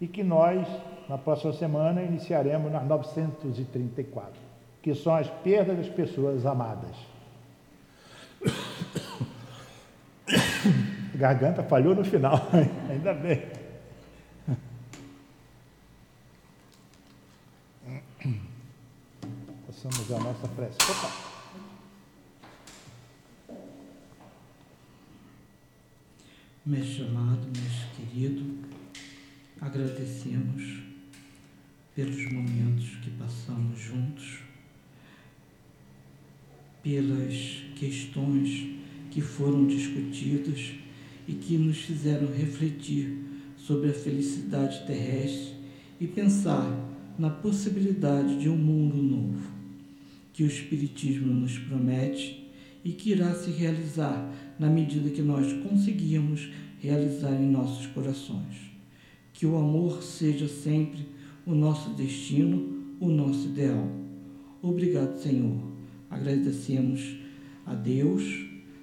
e 0.00 0.08
que 0.08 0.24
nós, 0.24 0.66
na 1.08 1.16
próxima 1.16 1.52
semana, 1.52 2.02
iniciaremos 2.02 2.72
nas 2.72 2.84
934, 2.84 4.32
que 4.82 4.92
são 4.92 5.14
as 5.14 5.28
perdas 5.28 5.76
das 5.76 5.88
pessoas 5.88 6.44
amadas. 6.44 7.09
Garganta 11.14 11.62
falhou 11.62 11.94
no 11.94 12.04
final, 12.04 12.48
ainda 12.88 13.12
bem. 13.14 13.42
Façamos 19.66 20.12
a 20.12 20.18
nossa 20.18 20.48
prece. 20.48 20.76
Opa. 20.90 21.30
Mestre 26.66 27.04
amado, 27.06 27.46
mestre 27.46 27.88
querido, 27.96 28.68
agradecemos 29.60 30.82
pelos 31.94 32.32
momentos 32.32 32.96
que 33.02 33.10
passamos 33.10 33.78
juntos, 33.78 34.40
pelas 36.82 37.62
questões 37.76 38.66
que 39.10 39.20
foram 39.20 39.66
discutidas 39.66 40.72
e 41.26 41.32
que 41.32 41.56
nos 41.56 41.78
fizeram 41.78 42.28
refletir 42.32 43.16
sobre 43.56 43.90
a 43.90 43.94
felicidade 43.94 44.86
terrestre 44.86 45.54
e 46.00 46.06
pensar 46.06 46.88
na 47.18 47.28
possibilidade 47.28 48.40
de 48.40 48.48
um 48.48 48.56
mundo 48.56 48.96
novo, 48.96 49.50
que 50.32 50.42
o 50.42 50.46
Espiritismo 50.46 51.32
nos 51.32 51.58
promete 51.58 52.50
e 52.84 52.92
que 52.92 53.10
irá 53.10 53.34
se 53.34 53.50
realizar 53.50 54.32
na 54.58 54.68
medida 54.68 55.10
que 55.10 55.22
nós 55.22 55.52
conseguirmos 55.62 56.50
realizar 56.80 57.34
em 57.34 57.50
nossos 57.50 57.86
corações. 57.88 58.56
Que 59.32 59.46
o 59.46 59.56
amor 59.56 60.02
seja 60.02 60.48
sempre 60.48 61.06
o 61.46 61.54
nosso 61.54 61.90
destino, 61.90 62.96
o 62.98 63.08
nosso 63.08 63.48
ideal. 63.48 63.86
Obrigado, 64.62 65.18
Senhor. 65.18 65.69
Agradecemos 66.10 67.16
a 67.64 67.74
Deus, 67.74 68.24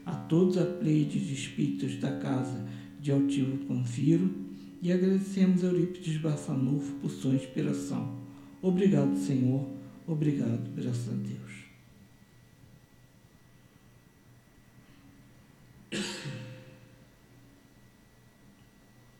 a 0.05 0.15
todos 0.15 0.55
os 0.55 0.61
apleides 0.61 1.29
espíritos 1.29 1.97
da 1.97 2.17
casa 2.17 2.65
de 3.01 3.11
altivo 3.11 3.65
confiro 3.65 4.33
e 4.81 4.91
agradecemos 4.91 5.63
a 5.63 5.67
Eurípides 5.67 6.17
Bassanufo 6.17 6.93
por 7.01 7.11
sua 7.11 7.35
inspiração. 7.35 8.17
Obrigado, 8.61 9.17
Senhor. 9.17 9.67
Obrigado, 10.07 10.69
graças 10.75 11.09
a 11.09 11.15
Deus. 11.15 11.47